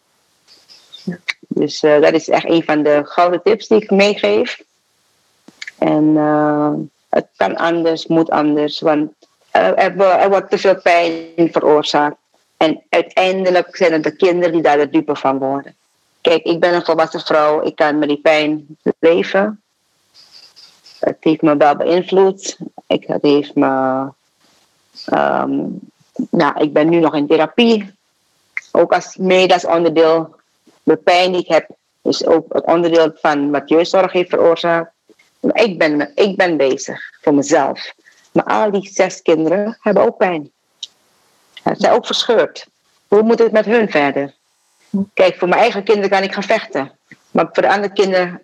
Dus 1.39 1.83
uh, 1.83 2.01
dat 2.01 2.13
is 2.13 2.29
echt 2.29 2.49
een 2.49 2.65
van 2.65 2.83
de 2.83 3.01
gouden 3.05 3.43
tips 3.43 3.69
die 3.69 3.83
ik 3.83 3.91
meegeef. 3.91 4.63
En 5.79 6.05
uh, 6.05 6.73
het 7.09 7.27
kan 7.37 7.57
anders, 7.57 8.07
moet 8.07 8.31
anders, 8.31 8.81
want 8.81 9.13
er, 9.51 9.75
er, 9.75 10.29
wordt 10.29 10.51
te 10.51 10.59
veel 10.59 10.81
pijn 10.81 11.49
veroorzaakt. 11.53 12.17
En 12.57 12.83
uiteindelijk 12.89 13.77
zijn 13.77 13.93
het 13.93 14.03
de 14.03 14.17
kinderen 14.17 14.53
die 14.53 14.63
daar 14.63 14.79
de 14.79 14.91
dupe 14.91 15.17
van 15.17 15.39
worden. 15.39 15.75
Kijk, 16.21 16.45
ik 16.45 16.61
ben 16.61 16.75
een 16.75 16.85
volwassen 16.85 17.21
vrouw, 17.21 17.63
ik 17.63 17.77
kan 17.77 17.99
met 17.99 18.09
die 18.09 18.21
pijn 18.21 18.67
leven. 18.99 19.63
Het 20.99 21.17
heeft 21.21 21.43
me 21.43 21.57
wel 21.57 21.77
beïnvloed. 21.77 22.59
Ik, 22.87 23.07
het 23.07 23.23
heeft 23.23 23.55
me. 23.55 24.09
Um, 25.13 25.79
nou, 26.31 26.61
ik 26.63 26.73
ben 26.73 26.89
nu 26.89 27.01
nog 27.01 27.15
in 27.15 27.27
therapie. 27.27 27.95
Ook 28.73 28.93
als 28.93 29.17
mede 29.17 29.69
onderdeel. 29.69 30.35
De 30.83 30.97
pijn 30.97 31.33
die 31.33 31.41
ik 31.41 31.49
heb, 31.49 31.71
is 32.03 32.27
ook 32.27 32.53
het 32.53 32.65
onderdeel 32.65 33.13
van 33.15 33.51
wat 33.51 33.69
jeugdzorg 33.69 34.13
heeft 34.13 34.31
veroorzaakt. 34.31 34.93
Maar 35.41 35.63
ik 35.63 35.79
ben, 35.79 36.13
ik 36.15 36.37
ben 36.37 36.57
bezig 36.57 37.01
voor 37.21 37.35
mezelf. 37.35 37.93
Maar 38.33 38.45
al 38.45 38.71
die 38.71 38.89
zes 38.93 39.23
kinderen 39.23 39.79
hebben 39.81 40.03
ook 40.03 40.17
pijn. 40.17 40.51
Ze 41.55 41.75
zijn 41.77 41.93
ook 41.93 42.07
verscheurd. 42.07 42.67
Hoe 43.09 43.23
moet 43.23 43.39
het 43.39 43.53
met 43.53 43.65
hun 43.65 43.91
verder? 43.91 44.35
Kijk, 45.15 45.39
voor 45.39 45.49
mijn 45.49 45.61
eigen 45.61 45.85
kinderen 45.85 46.11
kan 46.11 46.23
ik 46.23 46.33
gaan 46.33 46.43
vechten. 46.43 46.99
Maar 47.31 47.49
voor 47.53 47.63
de 47.63 47.69
andere 47.69 47.93
kinderen, 47.93 48.43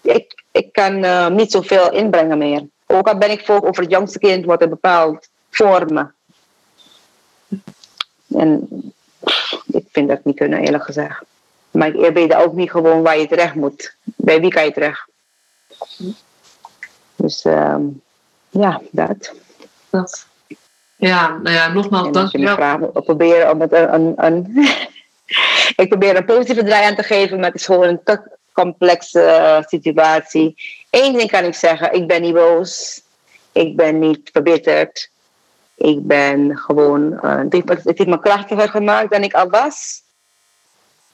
ik, 0.00 0.44
ik 0.50 0.72
kan 0.72 1.04
uh, 1.04 1.28
niet 1.28 1.50
zoveel 1.50 1.92
inbrengen 1.92 2.38
meer. 2.38 2.66
Ook 2.86 3.08
al 3.08 3.18
ben 3.18 3.30
ik 3.30 3.44
voor 3.44 3.62
over 3.62 3.82
het 3.82 3.92
jongste 3.92 4.18
kind, 4.18 4.44
wordt 4.44 4.62
er 4.62 4.68
bepaald 4.68 5.28
voor 5.50 5.92
me. 5.92 6.06
En 8.28 8.68
ik 9.66 9.84
vind 9.92 10.08
dat 10.08 10.24
niet 10.24 10.36
kunnen, 10.36 10.58
eerlijk 10.58 10.84
gezegd. 10.84 11.22
Maar 11.70 11.88
ik 11.88 11.96
eerbied 11.96 12.34
ook 12.34 12.52
niet 12.52 12.70
gewoon 12.70 13.02
waar 13.02 13.18
je 13.18 13.26
terecht 13.26 13.54
moet. 13.54 13.94
Bij 14.04 14.40
wie 14.40 14.50
kan 14.50 14.64
je 14.64 14.72
terecht? 14.72 15.08
Dus 17.16 17.44
um, 17.44 18.02
ja, 18.50 18.80
dat. 18.90 19.32
dat. 19.90 20.26
Ja, 20.96 21.28
nou 21.28 21.56
ja, 21.56 21.68
nogmaals, 21.72 22.12
dank 22.12 22.32
je 22.32 22.56
wel. 22.56 23.02
Proberen 23.02 23.50
om 23.50 23.60
het 23.60 23.72
een, 23.72 24.12
een, 24.16 24.46
ik 25.76 25.88
probeer 25.88 26.16
een 26.16 26.24
positieve 26.24 26.64
draai 26.64 26.84
aan 26.84 26.94
te 26.94 27.02
geven, 27.02 27.36
maar 27.36 27.50
het 27.50 27.60
is 27.60 27.66
gewoon 27.66 27.88
een 27.88 28.02
te 28.04 28.32
complexe 28.52 29.20
uh, 29.20 29.58
situatie. 29.66 30.54
Eén 30.90 31.12
ding 31.12 31.30
kan 31.30 31.44
ik 31.44 31.54
zeggen, 31.54 31.92
ik 31.92 32.06
ben 32.06 32.22
niet 32.22 32.34
boos. 32.34 33.02
Ik 33.52 33.76
ben 33.76 33.98
niet 33.98 34.30
verbitterd. 34.32 35.10
Ik 35.74 36.06
ben 36.06 36.58
gewoon, 36.58 37.12
uh, 37.12 37.38
het, 37.38 37.52
heeft, 37.52 38.06
me 38.06 38.20
krachtiger 38.20 38.68
gemaakt 38.68 39.10
dan 39.10 39.22
ik 39.22 39.34
al 39.34 39.50
was. 39.50 40.02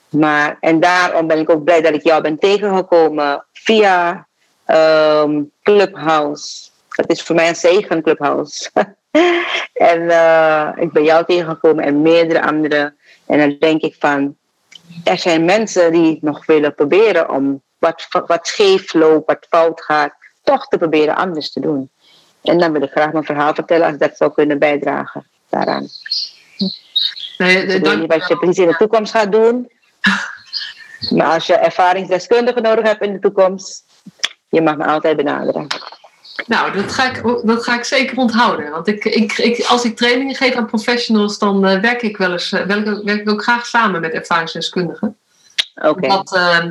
Maar, 0.09 0.57
en 0.59 0.79
daarom 0.79 1.27
ben 1.27 1.39
ik 1.39 1.49
ook 1.49 1.63
blij 1.63 1.81
dat 1.81 1.93
ik 1.93 2.03
jou 2.03 2.21
ben 2.21 2.39
tegengekomen 2.39 3.45
via 3.53 4.27
um, 4.67 5.51
Clubhouse. 5.63 6.69
Het 6.89 7.09
is 7.09 7.21
voor 7.21 7.35
mij 7.35 7.47
een 7.47 7.55
zegen, 7.55 8.01
Clubhouse. 8.01 8.69
en 9.73 10.01
uh, 10.01 10.69
ik 10.75 10.91
ben 10.91 11.03
jou 11.03 11.25
tegengekomen 11.25 11.83
en 11.83 12.01
meerdere 12.01 12.41
anderen. 12.41 12.97
En 13.25 13.37
dan 13.37 13.55
denk 13.59 13.81
ik 13.81 13.95
van, 13.99 14.35
er 15.03 15.17
zijn 15.17 15.45
mensen 15.45 15.91
die 15.91 16.17
nog 16.21 16.45
willen 16.45 16.75
proberen 16.75 17.29
om 17.29 17.61
wat, 17.77 18.07
wat 18.27 18.47
scheef 18.47 18.93
loopt, 18.93 19.27
wat 19.27 19.45
fout 19.49 19.81
gaat, 19.81 20.13
toch 20.43 20.67
te 20.67 20.77
proberen 20.77 21.15
anders 21.15 21.51
te 21.51 21.59
doen. 21.59 21.89
En 22.41 22.57
dan 22.57 22.71
wil 22.71 22.81
ik 22.81 22.91
graag 22.91 23.11
mijn 23.11 23.23
verhaal 23.23 23.53
vertellen 23.53 23.87
als 23.87 23.97
dat 23.97 24.17
zou 24.17 24.33
kunnen 24.33 24.59
bijdragen 24.59 25.27
daaraan. 25.49 25.87
Nee, 27.37 27.65
ik 27.65 27.85
weet 27.85 27.99
niet 27.99 28.13
wat 28.13 28.27
je 28.27 28.37
precies 28.37 28.57
in 28.57 28.67
de 28.67 28.77
toekomst 28.77 29.11
gaat 29.11 29.31
doen. 29.31 29.71
Maar 31.09 31.27
als 31.33 31.45
je 31.45 31.53
ervaringsdeskundige 31.53 32.59
nodig 32.61 32.85
hebt 32.85 33.01
in 33.01 33.13
de 33.13 33.19
toekomst, 33.19 33.83
je 34.49 34.61
mag 34.61 34.77
me 34.77 34.85
altijd 34.85 35.17
benaderen. 35.17 35.67
Nou, 36.47 36.73
dat 36.73 36.91
ga 36.91 37.09
ik, 37.09 37.23
dat 37.43 37.63
ga 37.63 37.75
ik 37.77 37.83
zeker 37.83 38.17
onthouden. 38.17 38.71
Want 38.71 38.87
ik, 38.87 39.05
ik, 39.05 39.37
ik 39.37 39.65
als 39.65 39.83
ik 39.83 39.95
trainingen 39.95 40.35
geef 40.35 40.53
aan 40.53 40.65
professionals, 40.65 41.37
dan 41.37 41.69
uh, 41.69 41.79
werk 41.79 42.01
ik 42.01 42.17
wel 42.17 42.31
eens, 42.31 42.51
uh, 42.51 42.61
werk, 42.61 43.03
werk, 43.03 43.21
ik 43.21 43.29
ook 43.29 43.43
graag 43.43 43.65
samen 43.65 44.01
met 44.01 44.11
ervaringsdeskundigen. 44.11 45.17
Oké. 45.75 45.87
Okay. 45.87 46.09
Want, 46.09 46.35
uh, 46.35 46.65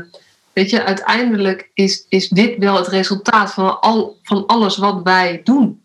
weet 0.52 0.70
je, 0.70 0.84
uiteindelijk 0.84 1.70
is, 1.74 2.06
is 2.08 2.28
dit 2.28 2.58
wel 2.58 2.76
het 2.76 2.86
resultaat 2.86 3.52
van, 3.52 3.80
al, 3.80 4.18
van 4.22 4.46
alles 4.46 4.76
wat 4.76 5.00
wij 5.02 5.40
doen. 5.44 5.82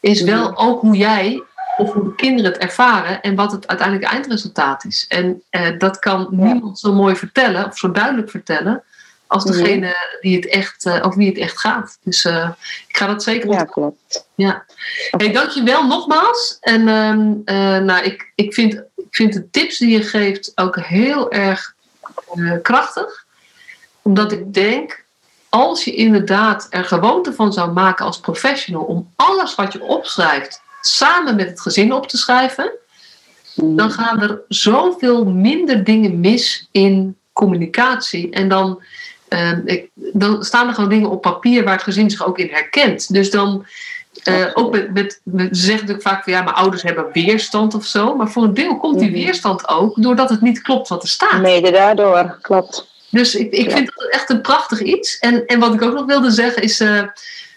Is 0.00 0.22
wel 0.22 0.50
mhm. 0.50 0.66
ook 0.66 0.80
hoe 0.80 0.96
jij 0.96 1.42
of 1.76 1.92
hoe 1.92 2.04
de 2.04 2.14
kinderen 2.14 2.52
het 2.52 2.60
ervaren 2.60 3.20
en 3.20 3.34
wat 3.34 3.52
het 3.52 3.66
uiteindelijk 3.66 4.12
eindresultaat 4.12 4.84
is. 4.84 5.04
En 5.08 5.42
eh, 5.50 5.78
dat 5.78 5.98
kan 5.98 6.26
niemand 6.30 6.78
zo 6.78 6.92
mooi 6.92 7.16
vertellen 7.16 7.66
of 7.66 7.78
zo 7.78 7.90
duidelijk 7.90 8.30
vertellen 8.30 8.82
als 9.28 9.44
mhm. 9.44 9.52
degene 9.52 9.96
die 10.20 10.36
het 10.36 10.46
echt, 10.46 10.86
uh, 10.86 11.06
over 11.06 11.18
wie 11.18 11.28
het 11.28 11.38
echt 11.38 11.58
gaat. 11.58 11.98
Dus 12.02 12.24
uh, 12.24 12.50
ik 12.88 12.96
ga 12.96 13.06
dat 13.06 13.22
zeker 13.22 13.50
Ja, 13.50 13.64
klopt. 13.64 14.26
Ja. 14.34 14.64
Hey, 15.10 15.32
dank 15.32 15.50
je 15.50 15.62
wel 15.62 15.86
nogmaals. 15.86 16.56
En 16.60 16.80
uh, 16.80 17.78
nou, 17.78 18.04
ik, 18.04 18.32
ik, 18.34 18.54
vind, 18.54 18.74
ik 18.96 19.06
vind 19.10 19.32
de 19.32 19.50
tips 19.50 19.78
die 19.78 19.90
je 19.90 20.02
geeft 20.02 20.52
ook 20.54 20.76
heel 20.80 21.30
erg 21.30 21.74
krachtig. 22.62 23.26
Omdat 24.02 24.32
ik 24.32 24.54
denk, 24.54 25.04
als 25.48 25.84
je 25.84 25.94
inderdaad 25.94 26.66
er 26.70 26.84
gewoonte 26.84 27.32
van 27.32 27.52
zou 27.52 27.72
maken 27.72 28.04
als 28.04 28.20
professional 28.20 28.82
om 28.82 29.12
alles 29.16 29.54
wat 29.54 29.72
je 29.72 29.82
opschrijft 29.82 30.60
samen 30.80 31.36
met 31.36 31.48
het 31.48 31.60
gezin 31.60 31.92
op 31.92 32.08
te 32.08 32.16
schrijven, 32.16 32.70
mhm. 33.54 33.76
dan 33.76 33.90
gaan 33.90 34.20
er 34.20 34.40
zoveel 34.48 35.24
minder 35.24 35.84
dingen 35.84 36.20
mis 36.20 36.68
in 36.72 37.16
communicatie. 37.32 38.30
En 38.30 38.48
dan 38.48 38.82
Ehm, 39.28 39.60
ik, 39.64 39.90
dan 39.94 40.44
staan 40.44 40.68
er 40.68 40.74
gewoon 40.74 40.90
dingen 40.90 41.10
op 41.10 41.22
papier 41.22 41.64
waar 41.64 41.72
het 41.72 41.82
gezin 41.82 42.10
zich 42.10 42.26
ook 42.26 42.38
in 42.38 42.48
herkent. 42.50 43.12
Dus 43.12 43.30
dan, 43.30 43.66
uh, 44.24 44.46
ook 44.54 44.72
met, 44.72 44.92
met, 44.92 45.20
met, 45.22 45.56
ze 45.56 45.64
zeggen 45.64 45.86
natuurlijk 45.86 46.08
vaak 46.08 46.24
van 46.24 46.32
ja, 46.32 46.42
mijn 46.42 46.56
ouders 46.56 46.82
hebben 46.82 47.12
weerstand 47.12 47.74
of 47.74 47.84
zo. 47.84 48.16
Maar 48.16 48.30
voor 48.30 48.42
een 48.42 48.54
deel 48.54 48.76
komt 48.76 48.98
die 48.98 49.10
mhm. 49.10 49.18
weerstand 49.18 49.68
ook 49.68 50.02
doordat 50.02 50.30
het 50.30 50.40
niet 50.40 50.62
klopt 50.62 50.88
wat 50.88 51.02
er 51.02 51.08
staat. 51.08 51.40
Mede 51.40 51.70
daardoor, 51.70 52.38
klopt. 52.40 52.86
Dus 53.10 53.34
ik, 53.34 53.52
ik 53.52 53.70
vind 53.70 53.92
het 53.94 54.10
echt 54.10 54.30
een 54.30 54.40
prachtig 54.40 54.82
iets. 54.82 55.18
En, 55.18 55.46
en 55.46 55.58
wat 55.58 55.74
ik 55.74 55.82
ook 55.82 55.94
nog 55.94 56.06
wilde 56.06 56.30
zeggen 56.30 56.62
is, 56.62 56.80
uh, 56.80 57.02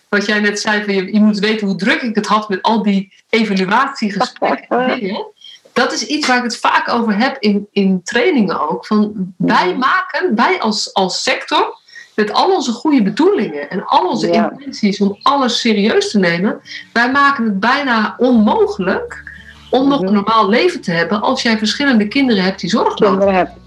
wat 0.10 0.26
jij 0.26 0.40
net 0.40 0.60
zei, 0.60 0.84
van 0.84 0.94
je, 0.94 1.14
je 1.14 1.20
moet 1.20 1.40
weten 1.40 1.68
hoe 1.68 1.76
druk 1.76 2.02
ik 2.02 2.16
het 2.16 2.28
had 2.28 2.50
met 2.50 2.62
al 2.62 2.84
die 2.84 3.14
evaluatiegesprekken. 3.30 5.00
dat 5.74 5.92
is 5.92 6.06
iets 6.06 6.28
waar 6.28 6.38
ik 6.38 6.44
het 6.44 6.58
vaak 6.58 6.90
over 6.90 7.18
heb 7.18 7.38
in, 7.40 7.68
in 7.72 8.02
trainingen 8.04 8.70
ook. 8.70 8.86
Van 8.86 9.34
wij 9.38 9.68
Mhm. 9.70 9.78
maken, 9.80 10.36
wij 10.36 10.60
als, 10.60 10.94
als 10.94 11.24
sector, 11.24 11.80
met 12.16 12.34
al 12.34 12.56
onze 12.56 12.72
goede 12.72 13.02
bedoelingen 13.04 13.70
en 13.70 13.86
al 13.86 14.08
onze 14.10 14.28
Ja. 14.34 14.52
intenties 14.52 15.02
om 15.02 15.18
alles 15.22 15.60
serieus 15.60 16.12
te 16.12 16.20
nemen, 16.20 16.62
wij 16.94 17.12
maken 17.12 17.44
het 17.46 17.60
bijna 17.60 18.16
onmogelijk 18.18 19.24
om 19.70 19.88
nog 19.88 19.98
Mhm. 20.00 20.08
een 20.08 20.14
normaal 20.14 20.50
leven 20.50 20.82
te 20.82 20.92
hebben 20.92 21.22
als 21.22 21.42
jij 21.42 21.58
verschillende 21.58 22.08
kinderen 22.08 22.44
hebt 22.44 22.60
die 22.60 22.70
zorg 22.70 23.00
nodig 23.00 23.30
hebben. 23.34 23.54
Kinderen 23.54 23.58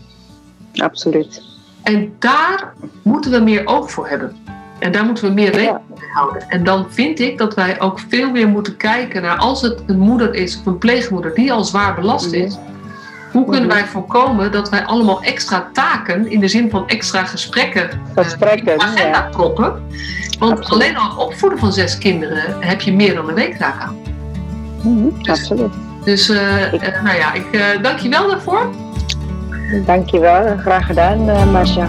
heb. 0.72 0.90
Absoluut. 0.90 1.42
En 1.82 2.16
daar 2.18 2.74
moeten 3.02 3.30
we 3.30 3.38
meer 3.38 3.66
oog 3.66 3.90
voor 3.90 4.08
hebben. 4.08 4.36
En 4.84 4.92
daar 4.92 5.04
moeten 5.04 5.24
we 5.24 5.30
meer 5.30 5.50
rekening 5.52 5.78
mee 6.00 6.08
houden. 6.12 6.48
En 6.48 6.64
dan 6.64 6.86
vind 6.90 7.20
ik 7.20 7.38
dat 7.38 7.54
wij 7.54 7.80
ook 7.80 8.00
veel 8.08 8.30
meer 8.30 8.48
moeten 8.48 8.76
kijken 8.76 9.22
naar 9.22 9.36
als 9.36 9.62
het 9.62 9.82
een 9.86 9.98
moeder 9.98 10.34
is 10.34 10.58
of 10.58 10.66
een 10.66 10.78
pleegmoeder 10.78 11.34
die 11.34 11.52
al 11.52 11.64
zwaar 11.64 11.94
belast 11.94 12.26
Mhm. 12.26 12.34
is. 12.44 12.58
Hoe 13.32 13.44
kunnen 13.44 13.66
Mhm. 13.66 13.74
wij 13.74 13.84
voorkomen 13.86 14.52
dat 14.52 14.68
wij 14.70 14.84
allemaal 14.84 15.22
extra 15.22 15.68
taken 15.72 16.30
in 16.30 16.40
de 16.40 16.48
zin 16.48 16.70
van 16.70 16.88
extra 16.88 17.24
gesprekken 17.24 17.90
eh, 17.90 18.24
Gesprekken, 18.24 18.64
de 18.78 18.84
agenda 18.84 19.18
ja. 19.18 19.28
proppen? 19.30 19.82
Want 20.38 20.58
Absoluut. 20.58 20.72
alleen 20.82 20.96
al 20.96 21.08
het 21.08 21.18
opvoeden 21.18 21.58
van 21.58 21.72
zes 21.72 21.98
kinderen 21.98 22.56
heb 22.60 22.80
je 22.80 22.92
meer 22.92 23.14
dan 23.14 23.28
een 23.28 23.34
week 23.34 23.56
taak 23.56 23.80
aan. 23.80 23.96
Mhm, 24.82 25.30
Absoluut. 25.30 25.72
Dus 26.04 26.28
eh, 26.28 26.62
eh, 26.72 27.02
nou 27.04 27.16
ja, 27.16 27.32
ik 27.32 27.78
dank 27.82 27.98
je 27.98 28.08
wel 28.08 28.28
daarvoor. 28.28 28.70
Dankjewel. 29.86 30.56
Graag 30.58 30.86
gedaan, 30.86 31.50
Marcia. 31.52 31.88